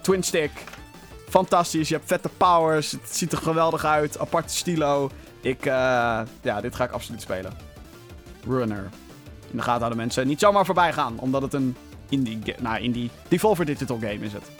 [0.00, 0.50] Twin stick.
[1.28, 1.88] Fantastisch.
[1.88, 2.90] Je hebt vette powers.
[2.90, 4.18] Het ziet er geweldig uit.
[4.18, 5.10] Aparte stilo.
[5.40, 5.72] Ik, eh,
[6.40, 7.52] ja, dit ga ik absoluut spelen.
[8.46, 8.88] Runner.
[9.50, 10.26] In de gaten houden mensen.
[10.26, 11.18] Niet zomaar voorbij gaan.
[11.18, 11.76] Omdat het een
[12.08, 14.50] indie, nou, indie Devolver Digital game is het.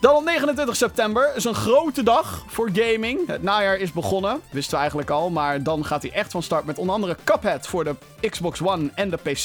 [0.00, 3.26] Dan op 29 september is een grote dag voor gaming.
[3.26, 5.30] Het najaar is begonnen, wisten we eigenlijk al.
[5.30, 7.94] Maar dan gaat hij echt van start met onder andere Cuphead voor de
[8.30, 9.44] Xbox One en de PC.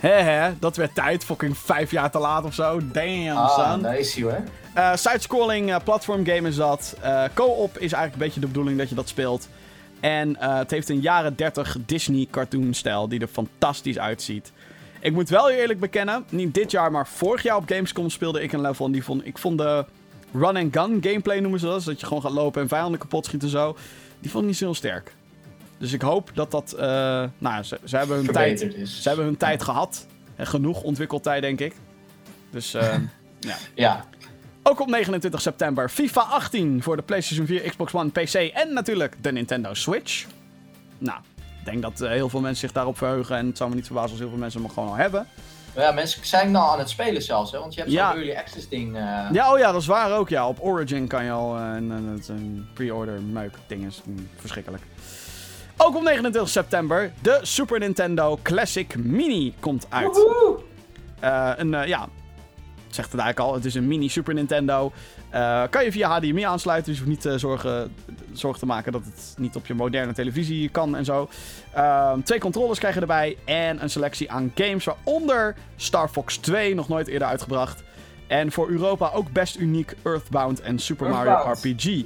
[0.00, 1.24] Hè hè, dat werd tijd.
[1.24, 2.80] Fucking vijf jaar te laat of zo.
[2.92, 3.84] Damn, Ah, son.
[3.84, 4.42] hij hoor.
[4.74, 6.96] Eh, Side-scrolling uh, platform game is dat.
[7.00, 9.48] Eh, Co-op is eigenlijk een beetje de bedoeling dat je dat speelt.
[10.00, 14.52] En het heeft een jaren 30 Disney cartoon stijl die er fantastisch uitziet.
[15.02, 18.52] Ik moet wel eerlijk bekennen, niet dit jaar, maar vorig jaar op Gamescom speelde ik
[18.52, 19.84] een level en die vond ik vond de
[20.32, 23.00] run and gun gameplay noemen ze dat, dus dat je gewoon gaat lopen en vijanden
[23.00, 23.76] kapot schiet en zo.
[24.20, 25.14] Die vond ik niet zo heel sterk.
[25.78, 29.02] Dus ik hoop dat dat, eh, nou, ze, ze hebben hun tijd, is.
[29.02, 30.06] ze hebben hun tijd gehad
[30.36, 31.74] en genoeg ontwikkeltijd denk ik.
[32.50, 32.96] Dus eh,
[33.38, 33.56] ja.
[33.74, 34.04] Ja.
[34.62, 39.16] Ook op 29 september FIFA 18 voor de PlayStation 4, Xbox One, PC en natuurlijk
[39.20, 40.26] de Nintendo Switch.
[40.98, 41.18] Nou,
[41.64, 44.10] denk dat eh, heel veel mensen zich daarop verheugen en het zou me niet verbazen
[44.10, 45.26] als heel veel mensen hem gewoon al hebben.
[45.76, 47.58] Ja, mensen zijn nou aan het spelen zelfs, hè?
[47.58, 48.14] Want je hebt zo'n Ja.
[48.14, 48.96] early access ding.
[48.96, 49.02] eh,
[49.32, 50.28] Ja, oh ja, dat is waar ook.
[50.28, 51.90] Ja, op Origin kan je al eh, een,
[52.28, 54.82] een, pre-order meuk ding is mm, verschrikkelijk.
[55.76, 60.26] Ook op 29 september de Super Nintendo Classic Mini komt uit.
[61.20, 62.08] Eh, een, ja,
[62.90, 63.54] zegt het eigenlijk al.
[63.54, 64.92] Het is een mini Super Nintendo.
[65.32, 67.94] Eh, kan je via HDMI aansluiten, dus je hoeft niet eh, zorgen,
[68.32, 71.28] zorgen te maken dat het niet op je moderne televisie kan en zo.
[71.74, 76.74] Ehm, twee controllers krijg je erbij en een selectie aan games, waaronder Star Fox 2,
[76.74, 77.82] nog nooit eerder uitgebracht.
[78.26, 81.52] En voor Europa ook best uniek Earthbound en Super Mario.
[81.52, 82.04] RPG.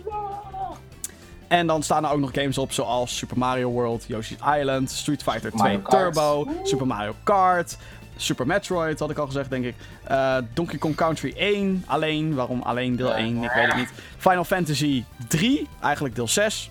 [1.48, 5.22] En dan staan er ook nog games op zoals Super Mario World, Yoshi's Island, Street
[5.22, 6.14] Fighter 2 Mario Kart.
[6.14, 7.76] Turbo, Super Mario Kart,
[8.16, 9.74] Super Metroid had ik al gezegd denk ik.
[10.04, 13.16] Eh, Donkey Kong Country 1 alleen, waarom alleen deel Ja.
[13.16, 13.92] 1, ik weet het niet.
[14.18, 16.70] Final Fantasy 3, eigenlijk deel 6.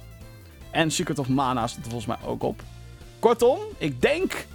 [0.71, 2.61] En Secret of Mana staat er volgens mij ook op.
[3.19, 4.45] Kortom, ik denk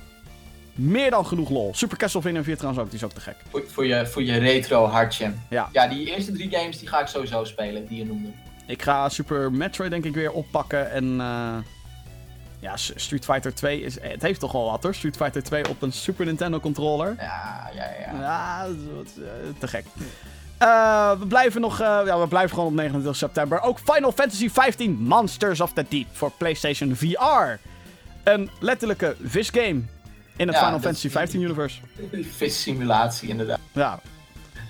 [0.74, 1.74] meer dan genoeg lol.
[1.74, 3.36] Super Castlevania 4 trouwens ook, die is ook te gek.
[3.50, 5.32] Voor, voor, je, voor je retro hartje.
[5.50, 5.68] Ja.
[5.72, 8.28] Ja, die eerste drie games die ga ik sowieso spelen, die je noemde.
[8.66, 11.20] Ik ga Super Metroid denk ik weer oppakken en...
[11.20, 11.56] eh,
[12.60, 14.00] ja, Street Fighter 2 is...
[14.00, 17.14] Het heeft toch wel wat hoor, Street Fighter 2 op een Super Nintendo controller.
[17.18, 18.20] Ja, ja, ja.
[18.20, 19.84] Ja, dat is wat, eh, te gek.
[20.58, 23.60] Eh, we blijven nog, eh, ja, we blijven gewoon op 29 september.
[23.60, 27.58] Ook Final Fantasy 15 Monsters of the Deep voor PlayStation VR.
[28.22, 29.82] Een letterlijke visgame
[30.36, 31.80] in het Ja, Final Fantasy 15 universe.
[32.36, 33.58] Vis simulatie inderdaad.
[33.72, 34.00] Ja,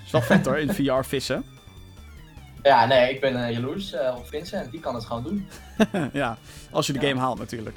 [0.05, 1.43] is wel vet hoor, in VR vissen.
[2.63, 4.71] Ja, nee, ik ben eh, jaloers eh, op Vincent.
[4.71, 5.47] Die kan het gewoon doen.
[6.13, 6.37] ja,
[6.71, 7.07] als je de Ja.
[7.07, 7.75] game haalt natuurlijk.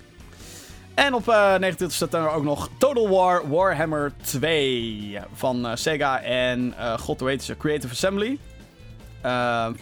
[0.95, 7.21] En op eh 29 september ook nog Total War Warhammer 2 van Sega en god
[7.21, 8.39] heet ze, Creative Assembly.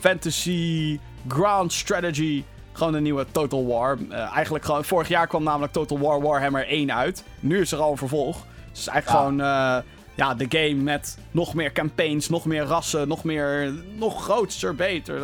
[0.00, 0.98] Fantasy,
[1.28, 3.98] Grand Strategy, gewoon een nieuwe Total War.
[4.10, 7.24] Eigenlijk gewoon, vorig jaar kwam namelijk Total War Warhammer 1 uit.
[7.40, 8.36] Nu is er al een vervolg.
[8.36, 9.28] Dus het is eigenlijk Ja.
[9.28, 9.82] gewoon
[10.14, 15.20] ja, de game met nog meer campaigns, nog meer rassen, nog meer, nog groter, beter.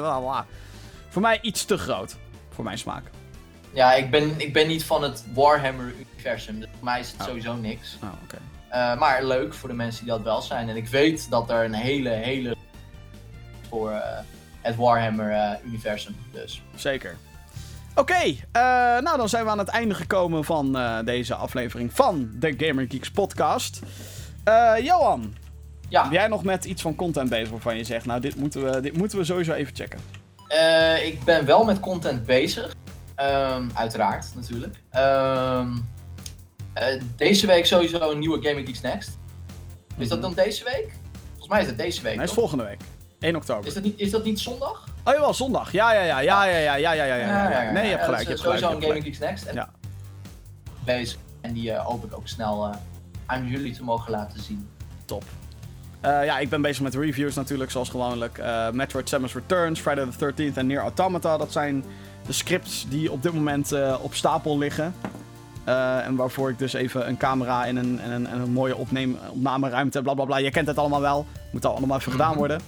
[1.08, 2.16] Voor mij iets te groot,
[2.54, 3.02] voor mijn smaak.
[3.72, 6.60] Ja, ik ben, ik ben niet van het Warhammer-universum.
[6.60, 7.26] Dus voor mij is het Oh.
[7.26, 7.98] sowieso niks.
[8.02, 8.08] Oh.
[8.68, 10.68] Eh, maar leuk voor de mensen die dat wel zijn.
[10.68, 12.56] En ik weet dat er een hele, hele...
[13.68, 14.18] voor eh,
[14.60, 16.16] het Warhammer-universum.
[16.32, 16.62] dus.
[16.74, 17.16] Zeker.
[17.94, 18.14] Oké,
[18.52, 18.62] eh,
[18.98, 22.86] nou dan zijn we aan het einde gekomen van eh, deze aflevering van de Gamer
[22.88, 23.80] Geeks podcast.
[24.48, 25.34] Eh, Johan,
[25.88, 28.64] Ja, ben jij nog met iets van content bezig waarvan je zegt, nou dit moeten
[28.64, 30.00] we, dit moeten we sowieso even checken.
[30.48, 32.74] eh, ik ben wel met content bezig.
[33.14, 34.76] Ehm, uiteraard, natuurlijk.
[34.90, 35.68] Ehm,
[36.72, 39.18] eh, deze week sowieso een nieuwe Gaming Geeks Next.
[39.96, 40.26] Is dat Mhm.
[40.34, 40.92] dan deze week?
[41.28, 42.16] Volgens mij is het deze week.
[42.16, 42.80] Nee, is volgende week.
[43.20, 43.66] 1 oktober.
[43.66, 44.84] Is dat, niet, is dat niet zondag?
[45.04, 45.72] Oh jawel, zondag.
[45.72, 47.16] Ja, ja, ja, ja, ja, ja, ja, ja, ja,
[47.50, 47.70] ja, ja.
[47.72, 49.04] Nee, je hebt gelijk, dat is Sowieso een Gaming.
[49.04, 49.44] Geeks Next.
[49.44, 49.70] En Ja.
[50.84, 51.18] bezig.
[51.40, 52.70] En die eh, hoop ik ook snel
[53.28, 54.68] aan jullie te mogen laten zien.
[55.04, 55.24] Top.
[56.00, 58.38] Eh, ja, ik ben bezig met reviews natuurlijk, zoals gewoonlijk.
[58.38, 61.36] Eh, Metroid Samus Returns, Friday the 13th en Near Automata.
[61.36, 61.84] Dat zijn
[62.26, 64.94] de scripts die op dit moment eh, op stapel liggen.
[65.64, 68.76] Eh, en waarvoor ik dus even een camera en een, en een, en een mooie
[68.76, 70.36] opneem, opnameruimte, bla bla bla.
[70.36, 71.26] Je kent het allemaal wel.
[71.50, 72.60] Moet allemaal even gedaan worden.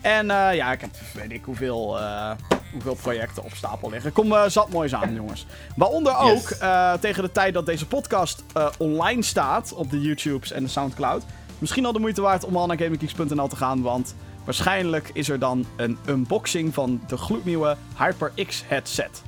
[0.00, 2.30] En eh, ja, ik heb weet ik hoeveel, eh,
[2.72, 4.12] hoeveel projecten op stapel liggen.
[4.12, 5.46] Kom eh, zat moois aan, jongens.
[5.76, 7.00] Waaronder ook, Yes.
[7.00, 8.42] tegen de tijd dat deze podcast
[8.78, 11.22] online staat op de YouTubes en de Soundcloud,
[11.58, 14.14] misschien al de moeite waard om al naar gaminggeeks.nl te gaan, want
[14.44, 19.22] waarschijnlijk is er dan een unboxing van de gloednieuwe HyperX headset.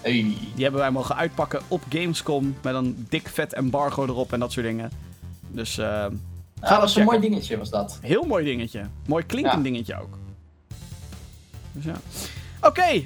[0.00, 0.36] Hey.
[0.54, 4.52] Die hebben wij mogen uitpakken op Gamescom met een dik vet embargo erop en dat
[4.52, 4.90] soort dingen.
[5.48, 6.06] Dus eh,
[6.62, 7.98] Ja, dat een mooi dingetje, was dat.
[8.02, 8.82] heel mooi dingetje.
[9.06, 9.62] Mooi klinkend Ja.
[9.62, 10.18] dingetje ook.
[11.72, 11.94] Dus ja.
[12.60, 13.02] Oké, eh,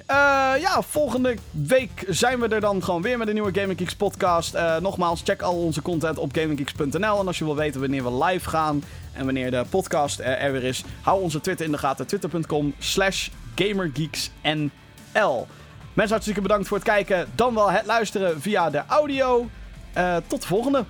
[0.61, 4.55] ja, volgende week zijn we er dan gewoon weer met een nieuwe Gaming Geeks podcast.
[4.55, 7.21] Eh, nogmaals, check al onze content op gaminggeeks.nl.
[7.21, 8.83] En als je wil weten wanneer we live gaan
[9.13, 12.07] en wanneer de podcast er, er weer is, hou onze Twitter in de gaten.
[12.07, 15.47] Twitter.com slash gamergeeksnl.
[15.93, 17.29] Mensen, hartstikke bedankt voor het kijken.
[17.35, 19.49] Dan wel het luisteren via de audio.
[19.93, 20.85] Eh, tot de volgende.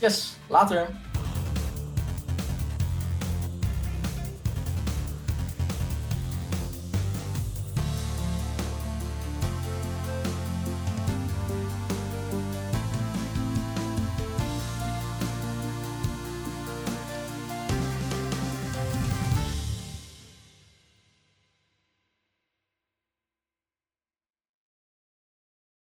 [0.00, 0.88] Yes, later.